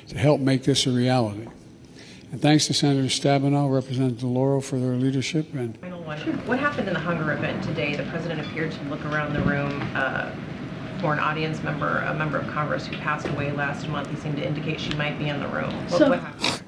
to 0.09 0.19
help 0.19 0.41
make 0.41 0.65
this 0.65 0.87
a 0.87 0.91
reality. 0.91 1.47
And 2.33 2.41
thanks 2.41 2.67
to 2.67 2.75
Senator 2.75 3.09
Stabenow, 3.09 3.73
Representative 3.73 4.19
DeLauro 4.19 4.63
for 4.63 4.79
their 4.79 4.95
leadership 4.95 5.53
and 5.55 5.77
Final 5.79 6.03
one. 6.03 6.19
What 6.47 6.59
happened 6.59 6.89
in 6.89 6.95
the 6.95 7.01
hunger 7.01 7.33
event 7.33 7.63
today? 7.65 7.95
The 7.97 8.05
president 8.05 8.41
appeared 8.41 8.73
to 8.73 8.83
look 8.85 9.05
around 9.07 9.33
the 9.33 9.43
room 9.43 9.81
uh, 9.95 10.31
for 11.01 11.13
an 11.13 11.19
audience 11.19 11.63
member, 11.63 11.99
a 11.99 12.15
member 12.15 12.39
of 12.39 12.47
Congress 12.49 12.87
who 12.87 12.97
passed 12.99 13.27
away 13.29 13.51
last 13.53 13.89
month. 13.89 14.11
He 14.11 14.17
seemed 14.17 14.37
to 14.37 14.47
indicate 14.47 14.79
she 14.81 14.93
might 14.95 15.19
be 15.19 15.29
in 15.29 15.41
the 15.41 15.49
room. 15.49 15.73
What, 15.89 15.99
So- 15.99 16.11
what? 16.11 16.23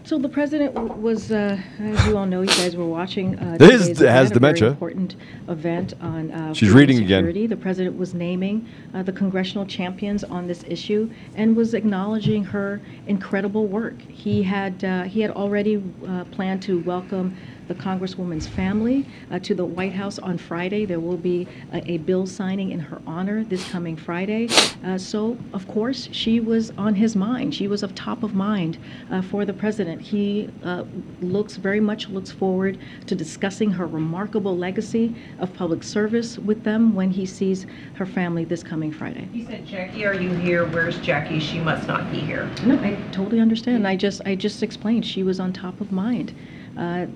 So 0.05 0.19
the 0.19 0.29
president 0.29 0.75
w- 0.75 0.93
was, 0.95 1.31
uh, 1.31 1.57
as 1.81 2.07
you 2.07 2.17
all 2.19 2.27
know, 2.27 2.41
you 2.41 2.49
guys 2.49 2.75
were 2.77 2.85
watching. 2.87 3.39
Uh, 3.39 3.55
It 3.55 3.63
is- 3.63 3.83
today's 3.83 4.01
it 4.01 4.09
has 4.09 4.31
event, 4.31 4.37
a 4.37 4.41
very 4.41 4.53
dementia. 4.55 4.69
important 4.69 5.17
event 5.49 5.95
on. 6.01 6.31
Uh, 6.33 6.53
She's 6.55 6.71
food 6.71 6.79
reading 6.79 6.99
again. 6.99 7.25
The 7.49 7.57
president 7.57 7.97
was 7.97 8.13
naming 8.13 8.67
uh, 8.95 9.05
the 9.05 9.13
congressional 9.13 9.65
champions 9.65 10.25
on 10.25 10.49
this 10.49 10.65
issue 10.69 11.09
and 11.37 11.55
was 11.55 11.73
acknowledging 11.73 12.43
her 12.45 12.81
incredible 13.07 13.67
work. 13.69 13.95
He 14.09 14.43
had 14.43 14.83
uh, 14.83 15.05
he 15.05 15.21
had 15.21 15.31
already 15.31 15.81
uh, 16.07 16.25
planned 16.33 16.63
to 16.63 16.81
welcome 16.81 17.37
the 17.69 17.75
Congresswoman's 17.75 18.47
family 18.47 19.07
uh, 19.31 19.39
to 19.41 19.55
the 19.55 19.65
White 19.65 19.93
House 19.93 20.19
on 20.19 20.39
Friday. 20.39 20.85
There 20.85 21.01
will 21.01 21.17
be 21.17 21.47
a, 21.73 21.93
a 21.93 21.99
bill 21.99 22.27
signing 22.27 22.71
in 22.71 22.81
her 22.81 23.01
honor 23.07 23.45
this 23.45 23.69
coming 23.71 23.97
Friday. 23.97 24.49
Uh, 24.85 24.99
so, 24.99 25.37
of 25.53 25.67
course, 25.69 26.09
she 26.13 26.41
was 26.41 26.71
on 26.77 26.95
his 26.95 27.15
mind. 27.17 27.55
She 27.55 27.69
was 27.69 27.83
of 27.83 27.95
top 27.95 28.23
of 28.23 28.35
mind 28.35 28.79
uh, 29.11 29.23
for 29.23 29.45
the 29.45 29.53
president. 29.53 30.01
He 30.01 30.51
uh, 30.65 30.85
looks 31.21 31.57
very 31.57 31.81
much 31.81 32.09
looks 32.09 32.31
forward 32.31 32.79
to 33.07 33.15
discussing 33.15 33.71
her 33.71 33.87
remarkable 33.87 34.57
legacy 34.57 35.15
of 35.39 35.53
public 35.55 35.83
service 35.83 36.39
with 36.39 36.65
them 36.65 36.95
when 36.95 37.11
he 37.11 37.27
sees 37.27 37.67
her 37.95 38.07
family 38.07 38.45
this 38.45 38.63
coming 38.63 38.93
Friday. 38.93 39.29
He 39.33 39.45
said, 39.45 39.67
Jackie, 39.67 40.05
are 40.05 40.15
you 40.15 40.31
here? 40.31 40.67
Where's 40.67 40.99
Jackie? 40.99 41.39
She 41.39 41.61
must 41.61 41.87
not 41.87 42.11
be 42.11 42.19
here. 42.19 42.51
No, 42.65 42.79
I 42.81 42.97
totally 43.13 43.41
understand. 43.41 43.87
I 43.87 43.97
just, 43.97 44.21
I 44.27 44.35
just 44.35 44.63
explained 44.63 45.07
she 45.07 45.23
was 45.23 45.41
on 45.41 45.53
top 45.53 45.81
of 45.81 45.93
mind. 45.93 46.35
Uh, 46.77 47.07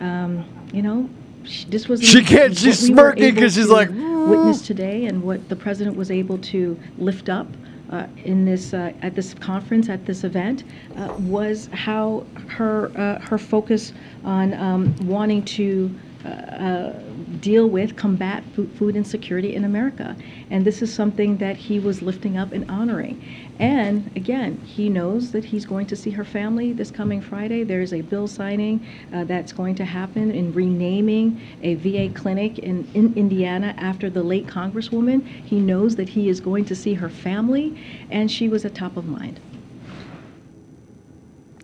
um, 0.00 0.44
you 0.72 0.82
know, 0.82 1.08
sh- 1.44 1.64
this 1.68 1.88
was 1.88 2.02
She 2.02 2.22
can't- 2.22 2.56
she's 2.56 2.80
we 2.82 2.88
smirking 2.94 3.34
'cause 3.34 3.56
able 3.58 3.66
she's 3.66 3.68
like, 3.68 3.88
witness 3.90 4.62
today, 4.66 5.06
and 5.06 5.22
what 5.22 5.48
the 5.48 5.56
president 5.56 5.96
was 5.96 6.10
able 6.10 6.38
to 6.38 6.78
lift 6.98 7.28
up. 7.28 7.46
Uh, 7.90 8.06
in 8.24 8.46
this 8.46 8.72
uh, 8.72 8.92
at 9.02 9.14
this 9.14 9.34
conference 9.34 9.90
at 9.90 10.04
this 10.06 10.24
event 10.24 10.64
uh, 10.96 11.12
was 11.20 11.68
how 11.72 12.24
her 12.48 12.90
uh, 12.96 13.20
her 13.20 13.36
focus 13.36 13.92
on 14.24 14.54
um, 14.54 14.96
wanting 15.06 15.42
to 15.44 15.94
uh, 16.24 16.28
uh, 16.28 16.98
deal 17.42 17.68
with 17.68 17.94
combat 17.94 18.42
food, 18.56 18.70
food 18.78 18.96
insecurity 18.96 19.54
in 19.54 19.64
America, 19.64 20.16
and 20.50 20.64
this 20.64 20.80
is 20.80 20.92
something 20.92 21.36
that 21.36 21.56
he 21.56 21.78
was 21.78 22.00
lifting 22.00 22.38
up 22.38 22.52
and 22.52 22.68
honoring. 22.70 23.22
And 23.58 24.10
again, 24.16 24.58
he 24.64 24.88
knows 24.88 25.30
that 25.30 25.44
he's 25.44 25.64
going 25.64 25.86
to 25.86 25.96
see 25.96 26.10
her 26.10 26.24
family 26.24 26.72
this 26.72 26.90
coming 26.90 27.20
Friday. 27.20 27.62
There's 27.62 27.92
a 27.92 28.00
bill 28.00 28.26
signing 28.26 28.84
uh, 29.12 29.24
that's 29.24 29.52
going 29.52 29.76
to 29.76 29.84
happen 29.84 30.32
in 30.32 30.52
renaming 30.52 31.40
a 31.62 31.74
VA 31.76 32.12
clinic 32.12 32.58
in, 32.58 32.90
in 32.94 33.14
Indiana 33.14 33.72
after 33.78 34.10
the 34.10 34.22
late 34.24 34.48
Congresswoman. 34.48 35.24
He 35.24 35.60
knows 35.60 35.94
that 35.96 36.08
he 36.08 36.28
is 36.28 36.40
going 36.40 36.64
to 36.64 36.74
see 36.74 36.94
her 36.94 37.08
family, 37.08 37.80
and 38.10 38.28
she 38.28 38.48
was 38.48 38.64
at 38.64 38.74
top 38.74 38.96
of 38.96 39.06
mind. 39.06 39.38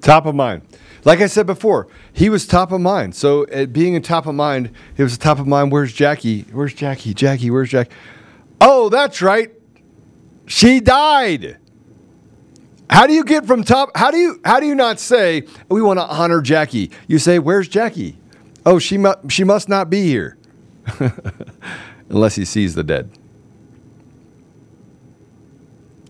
Top 0.00 0.26
of 0.26 0.34
mind. 0.34 0.62
Like 1.04 1.20
I 1.20 1.26
said 1.26 1.46
before, 1.46 1.88
he 2.12 2.28
was 2.28 2.46
top 2.46 2.70
of 2.72 2.80
mind. 2.80 3.14
So, 3.16 3.46
at 3.48 3.72
being 3.72 3.96
a 3.96 4.00
top 4.00 4.26
of 4.26 4.34
mind, 4.34 4.70
he 4.96 5.02
was 5.02 5.18
top 5.18 5.38
of 5.38 5.46
mind. 5.46 5.72
Where's 5.72 5.92
Jackie? 5.92 6.42
Where's 6.52 6.74
Jackie? 6.74 7.14
Jackie, 7.14 7.50
where's 7.50 7.70
Jackie? 7.70 7.90
Oh, 8.60 8.90
that's 8.90 9.20
right. 9.22 9.50
She 10.46 10.80
died. 10.80 11.58
How 12.90 13.06
do 13.06 13.12
you 13.14 13.24
get 13.24 13.46
from 13.46 13.62
top? 13.64 13.90
How 13.96 14.10
do 14.10 14.16
you 14.18 14.40
how 14.44 14.58
do 14.60 14.66
you 14.66 14.74
not 14.74 14.98
say 14.98 15.44
we 15.68 15.80
want 15.80 15.98
to 16.00 16.04
honor 16.04 16.40
Jackie? 16.42 16.90
You 17.06 17.18
say, 17.18 17.38
"Where's 17.38 17.68
Jackie?" 17.68 18.18
Oh, 18.66 18.78
she 18.78 18.98
mu- 18.98 19.14
she 19.28 19.44
must 19.44 19.68
not 19.68 19.88
be 19.88 20.02
here, 20.02 20.36
unless 22.10 22.34
he 22.34 22.44
sees 22.44 22.74
the 22.74 22.82
dead. 22.82 23.08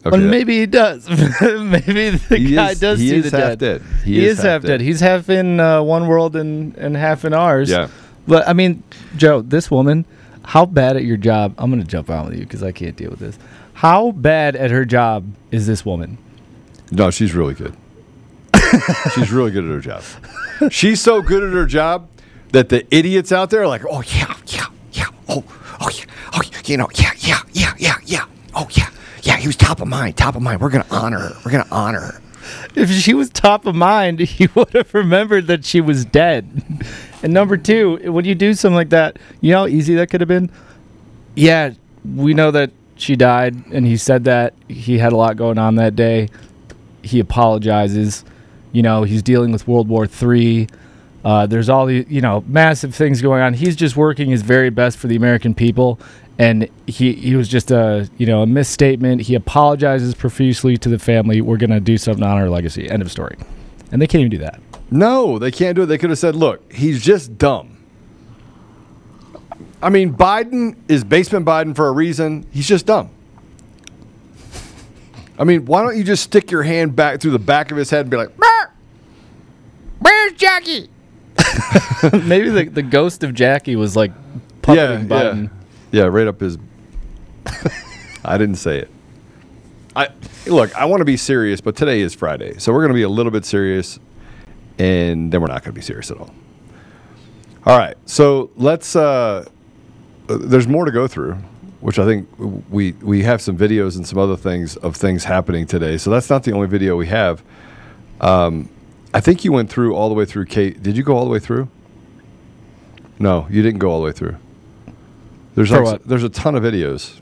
Well, 0.04 0.18
maybe 0.18 0.58
he 0.58 0.66
does. 0.66 1.06
maybe 1.40 2.10
the 2.10 2.36
He 2.38 2.54
guy 2.54 2.70
is- 2.70 2.80
does 2.80 2.98
he 2.98 3.10
see 3.10 3.16
is 3.16 3.30
the 3.30 3.38
half 3.38 3.58
dead. 3.58 3.58
dead. 3.58 3.82
He 4.04 4.14
He, 4.14 4.24
is 4.26 4.38
is, 4.38 4.44
half 4.44 4.46
half 4.46 4.62
dead. 4.62 4.68
dead. 4.68 4.80
He's 4.80 5.00
half 5.00 5.28
in 5.28 5.60
uh, 5.60 5.82
one 5.82 6.06
world 6.08 6.36
and, 6.36 6.74
and 6.78 6.96
half 6.96 7.24
in 7.26 7.34
ours. 7.34 7.70
Yeah. 7.70 7.88
But 8.26 8.48
I 8.48 8.54
mean, 8.54 8.82
Joe, 9.18 9.42
this 9.42 9.70
woman, 9.70 10.06
how 10.44 10.64
bad 10.64 10.96
at 10.96 11.04
your 11.04 11.18
job? 11.18 11.54
I'm 11.58 11.68
gonna 11.70 11.84
jump 11.84 12.08
out 12.08 12.26
with 12.30 12.34
you 12.38 12.44
because 12.44 12.62
I 12.62 12.72
can't 12.72 12.96
deal 12.96 13.10
with 13.10 13.18
this. 13.18 13.38
How 13.74 14.12
bad 14.12 14.56
at 14.56 14.70
her 14.70 14.86
job 14.86 15.26
is 15.50 15.66
this 15.66 15.84
woman? 15.84 16.16
No, 16.90 17.10
she's 17.10 17.34
really 17.34 17.54
good. 17.54 17.76
she's 19.14 19.30
really 19.32 19.50
good 19.50 19.64
at 19.64 19.70
her 19.70 19.80
job. 19.80 20.02
She's 20.70 21.00
so 21.00 21.22
good 21.22 21.42
at 21.42 21.52
her 21.52 21.66
job 21.66 22.08
that 22.52 22.68
the 22.68 22.86
idiots 22.94 23.32
out 23.32 23.50
there 23.50 23.62
are 23.62 23.68
like, 23.68 23.82
oh 23.88 24.02
yeah, 24.02 24.34
yeah, 24.46 24.66
yeah, 24.92 25.06
oh, 25.28 25.44
oh 25.80 25.90
yeah, 25.90 26.04
oh 26.34 26.40
you 26.66 26.76
know, 26.76 26.88
yeah, 26.94 27.12
yeah, 27.18 27.40
yeah, 27.52 27.74
yeah, 27.78 27.94
yeah, 28.04 28.24
oh 28.54 28.68
yeah, 28.72 28.90
yeah, 29.22 29.36
he 29.36 29.46
was 29.46 29.56
top 29.56 29.80
of 29.80 29.88
mind, 29.88 30.16
top 30.16 30.36
of 30.36 30.42
mind. 30.42 30.60
We're 30.60 30.70
gonna 30.70 30.86
honor 30.90 31.18
her. 31.18 31.36
We're 31.44 31.52
gonna 31.52 31.68
honor 31.70 32.00
her. 32.00 32.20
If 32.74 32.90
she 32.90 33.14
was 33.14 33.30
top 33.30 33.66
of 33.66 33.74
mind, 33.74 34.18
he 34.20 34.48
would 34.54 34.72
have 34.74 34.92
remembered 34.94 35.46
that 35.46 35.64
she 35.64 35.80
was 35.80 36.04
dead. 36.04 36.62
And 37.22 37.32
number 37.32 37.56
two, 37.56 38.12
when 38.12 38.24
you 38.24 38.34
do 38.34 38.54
something 38.54 38.74
like 38.74 38.90
that, 38.90 39.18
you 39.40 39.52
know 39.52 39.60
how 39.60 39.66
easy 39.66 39.94
that 39.96 40.10
could 40.10 40.20
have 40.20 40.28
been? 40.28 40.50
Yeah, 41.34 41.74
we 42.04 42.34
know 42.34 42.50
that 42.50 42.72
she 42.96 43.16
died, 43.16 43.54
and 43.72 43.86
he 43.86 43.96
said 43.96 44.24
that 44.24 44.54
he 44.68 44.98
had 44.98 45.12
a 45.12 45.16
lot 45.16 45.36
going 45.36 45.58
on 45.58 45.76
that 45.76 45.96
day. 45.96 46.28
He 47.02 47.20
apologizes. 47.20 48.24
You 48.72 48.82
know, 48.82 49.02
he's 49.02 49.22
dealing 49.22 49.52
with 49.52 49.66
World 49.66 49.88
War 49.88 50.06
III. 50.06 50.68
Uh, 51.24 51.46
there's 51.46 51.68
all 51.68 51.86
the 51.86 52.06
you 52.08 52.20
know 52.20 52.44
massive 52.46 52.94
things 52.94 53.20
going 53.20 53.42
on. 53.42 53.54
He's 53.54 53.76
just 53.76 53.96
working 53.96 54.30
his 54.30 54.42
very 54.42 54.70
best 54.70 54.96
for 54.98 55.06
the 55.06 55.16
American 55.16 55.54
people, 55.54 55.98
and 56.38 56.68
he 56.86 57.12
he 57.12 57.36
was 57.36 57.48
just 57.48 57.70
a 57.70 58.08
you 58.16 58.26
know 58.26 58.42
a 58.42 58.46
misstatement. 58.46 59.22
He 59.22 59.34
apologizes 59.34 60.14
profusely 60.14 60.76
to 60.78 60.88
the 60.88 60.98
family. 60.98 61.40
We're 61.40 61.58
gonna 61.58 61.80
do 61.80 61.98
something 61.98 62.24
on 62.24 62.38
our 62.38 62.48
legacy. 62.48 62.88
End 62.88 63.02
of 63.02 63.10
story. 63.10 63.36
And 63.92 64.00
they 64.00 64.06
can't 64.06 64.20
even 64.20 64.30
do 64.30 64.38
that. 64.38 64.60
No, 64.90 65.38
they 65.38 65.50
can't 65.50 65.76
do 65.76 65.82
it. 65.82 65.86
They 65.86 65.98
could 65.98 66.10
have 66.10 66.18
said, 66.18 66.34
look, 66.34 66.72
he's 66.72 67.02
just 67.02 67.38
dumb. 67.38 67.76
I 69.82 69.88
mean, 69.88 70.12
Biden 70.14 70.76
is 70.88 71.04
basement 71.04 71.46
Biden 71.46 71.74
for 71.74 71.88
a 71.88 71.92
reason. 71.92 72.46
He's 72.50 72.68
just 72.68 72.86
dumb. 72.86 73.10
I 75.40 75.44
mean, 75.44 75.64
why 75.64 75.82
don't 75.82 75.96
you 75.96 76.04
just 76.04 76.22
stick 76.22 76.50
your 76.50 76.62
hand 76.62 76.94
back 76.94 77.18
through 77.18 77.30
the 77.30 77.38
back 77.38 77.70
of 77.70 77.78
his 77.78 77.88
head 77.88 78.02
and 78.02 78.10
be 78.10 78.18
like, 78.18 78.36
"Brr! 78.36 78.70
Where's 79.98 80.32
Jackie? 80.34 80.90
Maybe 82.12 82.50
the, 82.50 82.68
the 82.70 82.82
ghost 82.82 83.24
of 83.24 83.32
Jackie 83.32 83.74
was 83.74 83.96
like 83.96 84.12
puppeting 84.60 85.08
Biden. 85.08 85.50
Yeah, 85.92 86.04
right 86.04 86.26
up 86.26 86.40
his. 86.40 86.58
I 88.24 88.36
didn't 88.36 88.56
say 88.56 88.80
it. 88.80 88.90
I 89.96 90.08
look. 90.46 90.76
I 90.76 90.84
want 90.84 91.00
to 91.00 91.06
be 91.06 91.16
serious, 91.16 91.62
but 91.62 91.74
today 91.74 92.00
is 92.02 92.14
Friday, 92.14 92.58
so 92.58 92.70
we're 92.70 92.80
going 92.80 92.90
to 92.90 92.94
be 92.94 93.02
a 93.02 93.08
little 93.08 93.32
bit 93.32 93.46
serious, 93.46 93.98
and 94.78 95.32
then 95.32 95.40
we're 95.40 95.48
not 95.48 95.64
going 95.64 95.72
to 95.74 95.78
be 95.78 95.80
serious 95.80 96.10
at 96.10 96.18
all. 96.18 96.34
All 97.64 97.78
right, 97.78 97.96
so 98.04 98.50
let's. 98.56 98.94
Uh, 98.94 99.48
uh, 100.28 100.38
there's 100.38 100.68
more 100.68 100.84
to 100.84 100.92
go 100.92 101.08
through, 101.08 101.38
which 101.80 101.98
I 101.98 102.04
think 102.04 102.28
we 102.70 102.92
we 102.92 103.22
have 103.22 103.40
some 103.40 103.56
videos 103.56 103.96
and 103.96 104.06
some 104.06 104.18
other 104.18 104.36
things 104.36 104.76
of 104.76 104.96
things 104.96 105.24
happening 105.24 105.66
today. 105.66 105.96
So 105.96 106.10
that's 106.10 106.30
not 106.30 106.44
the 106.44 106.52
only 106.52 106.68
video 106.68 106.96
we 106.96 107.06
have. 107.06 107.42
Um, 108.20 108.68
I 109.12 109.20
think 109.20 109.44
you 109.44 109.52
went 109.52 109.70
through 109.70 109.94
all 109.94 110.08
the 110.08 110.14
way 110.14 110.24
through 110.24 110.46
Kate. 110.46 110.82
Did 110.82 110.96
you 110.96 111.02
go 111.02 111.16
all 111.16 111.24
the 111.24 111.30
way 111.30 111.38
through? 111.38 111.68
No, 113.18 113.46
you 113.50 113.62
didn't 113.62 113.78
go 113.78 113.90
all 113.90 114.00
the 114.00 114.06
way 114.06 114.12
through. 114.12 114.36
There's 115.54 115.70
what? 115.70 116.06
there's 116.06 116.22
a 116.22 116.28
ton 116.28 116.54
of 116.54 116.62
videos. 116.62 117.20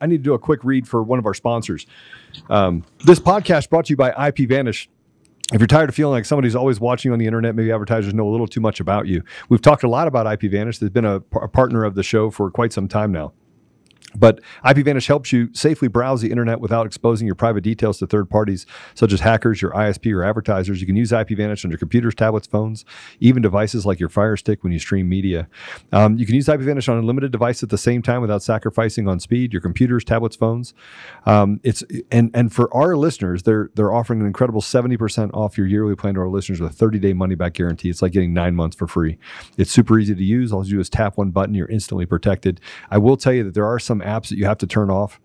I 0.00 0.06
need 0.06 0.18
to 0.18 0.22
do 0.22 0.34
a 0.34 0.38
quick 0.38 0.62
read 0.62 0.86
for 0.86 1.02
one 1.02 1.18
of 1.18 1.26
our 1.26 1.34
sponsors. 1.34 1.86
Um, 2.48 2.84
this 3.04 3.18
podcast 3.18 3.68
brought 3.68 3.86
to 3.86 3.90
you 3.90 3.96
by 3.96 4.12
IPVanish. 4.12 4.88
If 5.50 5.60
you're 5.60 5.66
tired 5.66 5.88
of 5.88 5.94
feeling 5.94 6.12
like 6.12 6.26
somebody's 6.26 6.54
always 6.54 6.78
watching 6.78 7.08
you 7.08 7.14
on 7.14 7.18
the 7.18 7.26
internet, 7.26 7.54
maybe 7.54 7.72
advertisers 7.72 8.12
know 8.12 8.28
a 8.28 8.30
little 8.30 8.46
too 8.46 8.60
much 8.60 8.80
about 8.80 9.06
you. 9.06 9.22
We've 9.48 9.62
talked 9.62 9.82
a 9.82 9.88
lot 9.88 10.06
about 10.06 10.26
IPVanish. 10.26 10.78
They've 10.78 10.92
been 10.92 11.06
a 11.06 11.20
partner 11.20 11.84
of 11.84 11.94
the 11.94 12.02
show 12.02 12.30
for 12.30 12.50
quite 12.50 12.72
some 12.72 12.86
time 12.86 13.12
now. 13.12 13.32
But 14.16 14.40
IPVanish 14.64 15.06
helps 15.06 15.32
you 15.32 15.50
safely 15.52 15.88
browse 15.88 16.22
the 16.22 16.30
internet 16.30 16.60
without 16.60 16.86
exposing 16.86 17.26
your 17.26 17.34
private 17.34 17.62
details 17.62 17.98
to 17.98 18.06
third 18.06 18.30
parties, 18.30 18.66
such 18.94 19.12
as 19.12 19.20
hackers, 19.20 19.60
your 19.60 19.72
ISP, 19.72 20.12
or 20.14 20.24
advertisers. 20.24 20.80
You 20.80 20.86
can 20.86 20.96
use 20.96 21.10
IPVanish 21.10 21.64
on 21.64 21.70
your 21.70 21.78
computers, 21.78 22.14
tablets, 22.14 22.46
phones, 22.46 22.84
even 23.20 23.42
devices 23.42 23.84
like 23.84 24.00
your 24.00 24.08
Fire 24.08 24.36
Stick 24.36 24.64
when 24.64 24.72
you 24.72 24.78
stream 24.78 25.08
media. 25.08 25.48
Um, 25.92 26.16
you 26.18 26.26
can 26.26 26.34
use 26.34 26.46
IPVanish 26.46 26.88
on 26.88 26.98
a 26.98 27.06
limited 27.06 27.32
device 27.32 27.62
at 27.62 27.68
the 27.68 27.78
same 27.78 28.02
time 28.02 28.20
without 28.20 28.42
sacrificing 28.42 29.08
on 29.08 29.20
speed. 29.20 29.52
Your 29.52 29.62
computers, 29.62 30.04
tablets, 30.04 30.36
phones. 30.36 30.74
Um, 31.26 31.60
it's 31.62 31.84
and 32.10 32.30
and 32.34 32.52
for 32.52 32.74
our 32.74 32.96
listeners, 32.96 33.42
they're 33.42 33.70
they're 33.74 33.92
offering 33.92 34.20
an 34.20 34.26
incredible 34.26 34.60
seventy 34.60 34.96
percent 34.96 35.32
off 35.34 35.58
your 35.58 35.66
yearly 35.66 35.96
plan 35.96 36.14
to 36.14 36.20
our 36.20 36.28
listeners 36.28 36.60
with 36.60 36.72
a 36.72 36.74
thirty 36.74 36.98
day 36.98 37.12
money 37.12 37.34
back 37.34 37.54
guarantee. 37.54 37.90
It's 37.90 38.02
like 38.02 38.12
getting 38.12 38.32
nine 38.32 38.54
months 38.54 38.76
for 38.76 38.86
free. 38.86 39.18
It's 39.56 39.70
super 39.70 39.98
easy 39.98 40.14
to 40.14 40.24
use. 40.24 40.52
All 40.52 40.64
you 40.64 40.74
do 40.74 40.80
is 40.80 40.88
tap 40.88 41.18
one 41.18 41.30
button. 41.30 41.54
You're 41.54 41.68
instantly 41.68 42.06
protected. 42.06 42.60
I 42.90 42.98
will 42.98 43.16
tell 43.16 43.32
you 43.32 43.44
that 43.44 43.54
there 43.54 43.66
are 43.66 43.78
some 43.78 43.97
apps 44.00 44.28
that 44.28 44.38
you 44.38 44.44
have 44.46 44.58
to 44.58 44.66
turn 44.66 44.90
off. 44.90 45.20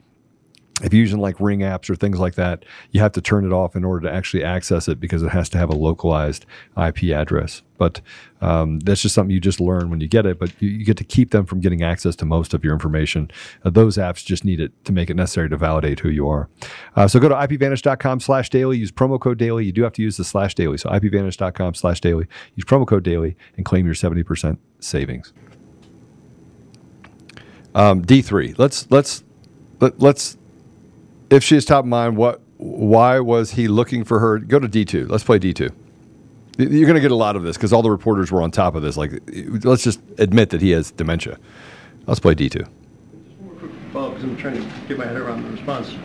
If 0.81 0.91
you're 0.91 1.01
using 1.01 1.19
like 1.19 1.39
Ring 1.39 1.59
apps 1.59 1.87
or 1.89 1.95
things 1.95 2.17
like 2.17 2.33
that, 2.35 2.65
you 2.91 2.99
have 2.99 3.11
to 3.11 3.21
turn 3.21 3.45
it 3.45 3.53
off 3.53 3.75
in 3.75 3.83
order 3.83 4.07
to 4.07 4.13
actually 4.13 4.43
access 4.43 4.87
it 4.87 4.99
because 4.99 5.21
it 5.21 5.29
has 5.29 5.47
to 5.49 5.59
have 5.59 5.69
a 5.69 5.75
localized 5.75 6.47
IP 6.75 7.03
address. 7.11 7.61
But 7.77 8.01
um, 8.41 8.79
that's 8.79 9.01
just 9.01 9.13
something 9.13 9.31
you 9.31 9.39
just 9.39 9.59
learn 9.59 9.91
when 9.91 10.01
you 10.01 10.07
get 10.07 10.25
it. 10.25 10.39
But 10.39 10.59
you, 10.59 10.69
you 10.69 10.83
get 10.83 10.97
to 10.97 11.03
keep 11.03 11.29
them 11.29 11.45
from 11.45 11.59
getting 11.59 11.83
access 11.83 12.15
to 12.17 12.25
most 12.25 12.55
of 12.55 12.63
your 12.63 12.73
information. 12.73 13.29
Uh, 13.63 13.69
those 13.69 13.97
apps 13.97 14.25
just 14.25 14.45
need 14.45 14.59
it 14.59 14.71
to 14.85 14.91
make 14.91 15.11
it 15.11 15.15
necessary 15.15 15.47
to 15.49 15.57
validate 15.57 15.99
who 15.99 16.09
you 16.09 16.27
are. 16.27 16.49
Uh, 16.95 17.07
so 17.07 17.19
go 17.19 17.29
to 17.29 17.35
ipvanish.com 17.35 18.19
slash 18.19 18.49
daily. 18.49 18.77
Use 18.77 18.91
promo 18.91 19.19
code 19.19 19.37
daily. 19.37 19.65
You 19.65 19.71
do 19.71 19.83
have 19.83 19.93
to 19.93 20.01
use 20.01 20.17
the 20.17 20.23
slash 20.23 20.55
daily. 20.55 20.77
So 20.79 20.89
ipvanish.com 20.89 21.75
slash 21.75 22.01
daily. 22.01 22.25
Use 22.55 22.65
promo 22.65 22.87
code 22.87 23.03
daily 23.03 23.37
and 23.57 23.65
claim 23.65 23.85
your 23.85 23.95
70% 23.95 24.57
savings. 24.79 25.33
Um, 27.75 28.03
D3. 28.03 28.57
Let's 28.57 28.89
let's 28.91 29.23
let, 29.79 29.99
let's 29.99 30.37
if 31.29 31.43
she 31.43 31.55
is 31.55 31.65
top 31.65 31.85
of 31.85 31.89
mind, 31.89 32.17
what 32.17 32.41
why 32.57 33.19
was 33.19 33.51
he 33.51 33.67
looking 33.67 34.03
for 34.03 34.19
her? 34.19 34.39
Go 34.39 34.59
to 34.59 34.67
D2. 34.67 35.09
Let's 35.09 35.23
play 35.23 35.39
D2. 35.39 35.71
You're 36.57 36.85
going 36.85 36.95
to 36.95 37.01
get 37.01 37.11
a 37.11 37.15
lot 37.15 37.35
of 37.35 37.41
this 37.41 37.57
because 37.57 37.73
all 37.73 37.81
the 37.81 37.89
reporters 37.89 38.31
were 38.31 38.41
on 38.41 38.51
top 38.51 38.75
of 38.75 38.83
this. 38.83 38.95
Like, 38.95 39.11
let's 39.65 39.83
just 39.83 39.99
admit 40.19 40.51
that 40.51 40.61
he 40.61 40.71
has 40.71 40.91
dementia. 40.91 41.39
Let's 42.05 42.19
play 42.19 42.35
D2. 42.35 42.67
Well, 43.91 44.09
because 44.09 44.23
I'm 44.23 44.37
trying 44.37 44.55
to 44.55 44.87
get 44.87 44.97
my 44.97 45.05
head 45.05 45.17
around 45.17 45.43
the 45.43 45.49
response. 45.49 45.95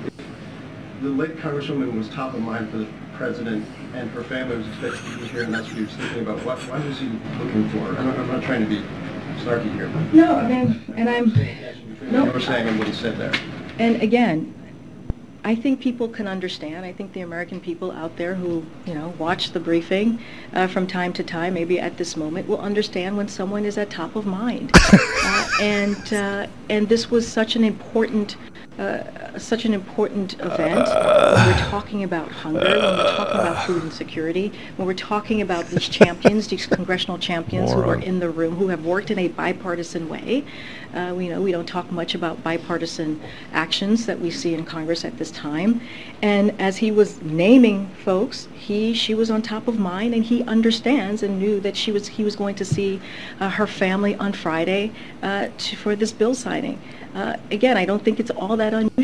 The 1.02 1.10
late 1.10 1.36
Congresswoman 1.36 1.96
was 1.96 2.08
top 2.08 2.34
of 2.34 2.40
mind 2.40 2.70
for 2.70 2.78
the 2.78 2.88
president, 3.18 3.66
and 3.94 4.08
her 4.10 4.22
family 4.22 4.56
was 4.56 4.66
expected 4.68 5.02
to 5.12 5.18
be 5.18 5.26
here, 5.26 5.42
and 5.42 5.52
that's 5.52 5.66
what 5.66 5.76
he 5.76 5.82
was 5.82 5.92
thinking 5.94 6.22
about. 6.22 6.42
What, 6.46 6.58
why 6.70 6.78
was 6.78 6.98
he 6.98 7.08
looking 7.38 7.68
for? 7.70 7.78
I'm 7.98 8.06
not, 8.06 8.18
I'm 8.18 8.28
not 8.28 8.42
trying 8.44 8.62
to 8.62 8.68
be 8.68 8.82
snarky 9.42 9.70
here. 9.74 9.88
No, 10.12 10.36
I 10.36 10.48
mean, 10.48 10.82
and 10.96 11.10
I'm, 11.10 11.32
No. 12.10 12.24
You 12.24 12.30
were 12.30 12.40
saying 12.40 12.78
what 12.78 12.86
he 12.86 12.94
said 12.94 13.18
there. 13.18 13.32
And 13.78 14.00
again, 14.00 14.54
I 15.44 15.54
think 15.54 15.80
people 15.80 16.08
can 16.08 16.26
understand. 16.28 16.84
I 16.84 16.92
think 16.92 17.12
the 17.12 17.20
American 17.20 17.60
people 17.60 17.90
out 17.92 18.16
there 18.16 18.34
who, 18.34 18.64
you 18.86 18.94
know, 18.94 19.14
watch 19.18 19.52
the 19.52 19.60
briefing 19.60 20.20
uh, 20.52 20.66
from 20.66 20.86
time 20.86 21.12
to 21.14 21.22
time, 21.22 21.54
maybe 21.54 21.80
at 21.80 21.96
this 21.96 22.16
moment, 22.16 22.48
will 22.48 22.60
understand 22.60 23.16
when 23.16 23.28
someone 23.28 23.64
is 23.64 23.78
at 23.78 23.90
top 23.90 24.14
of 24.14 24.26
mind. 24.26 24.72
uh, 25.24 25.48
and 25.60 26.12
uh, 26.12 26.46
and 26.68 26.88
this 26.88 27.10
was 27.10 27.26
such 27.26 27.56
an 27.56 27.64
important. 27.64 28.36
Uh, 28.78 29.36
such 29.36 29.64
an 29.64 29.74
important 29.74 30.34
event 30.34 30.86
when 30.86 31.46
we're 31.46 31.68
talking 31.68 32.04
about 32.04 32.30
hunger, 32.30 32.60
when 32.60 32.96
we're 32.96 33.16
talking 33.16 33.40
about 33.40 33.66
food 33.66 33.82
insecurity, 33.82 34.52
when 34.76 34.86
we're 34.86 34.94
talking 34.94 35.40
about 35.40 35.66
these 35.66 35.88
champions, 35.88 36.46
these 36.46 36.64
congressional 36.64 37.18
champions 37.18 37.72
who 37.72 37.80
are 37.80 37.96
in 37.96 38.20
the 38.20 38.30
room, 38.30 38.54
who 38.54 38.68
have 38.68 38.86
worked 38.86 39.10
in 39.10 39.18
a 39.18 39.26
bipartisan 39.26 40.08
way. 40.08 40.44
Uh, 40.94 41.12
we 41.16 41.28
know 41.28 41.42
we 41.42 41.50
don't 41.50 41.66
talk 41.66 41.90
much 41.90 42.14
about 42.14 42.42
bipartisan 42.44 43.20
actions 43.52 44.06
that 44.06 44.20
we 44.20 44.30
see 44.30 44.54
in 44.54 44.64
Congress 44.64 45.04
at 45.04 45.18
this 45.18 45.32
time. 45.32 45.80
And 46.22 46.54
as 46.60 46.76
he 46.76 46.92
was 46.92 47.20
naming 47.20 47.88
folks, 48.04 48.46
he 48.54 48.94
she 48.94 49.12
was 49.12 49.28
on 49.28 49.42
top 49.42 49.66
of 49.66 49.76
mind, 49.76 50.14
and 50.14 50.22
he 50.22 50.44
understands 50.44 51.24
and 51.24 51.40
knew 51.40 51.58
that 51.60 51.76
she 51.76 51.90
was 51.90 52.06
he 52.06 52.22
was 52.22 52.36
going 52.36 52.54
to 52.54 52.64
see 52.64 53.00
uh, 53.40 53.50
her 53.50 53.66
family 53.66 54.14
on 54.14 54.32
Friday 54.32 54.92
uh, 55.20 55.48
to, 55.58 55.76
for 55.76 55.96
this 55.96 56.12
bill 56.12 56.34
signing. 56.34 56.80
Uh, 57.14 57.36
again, 57.50 57.76
I 57.76 57.84
don't 57.84 58.02
think 58.04 58.20
it's 58.20 58.30
all 58.30 58.56
that 58.56 58.74
unusual. 58.74 58.97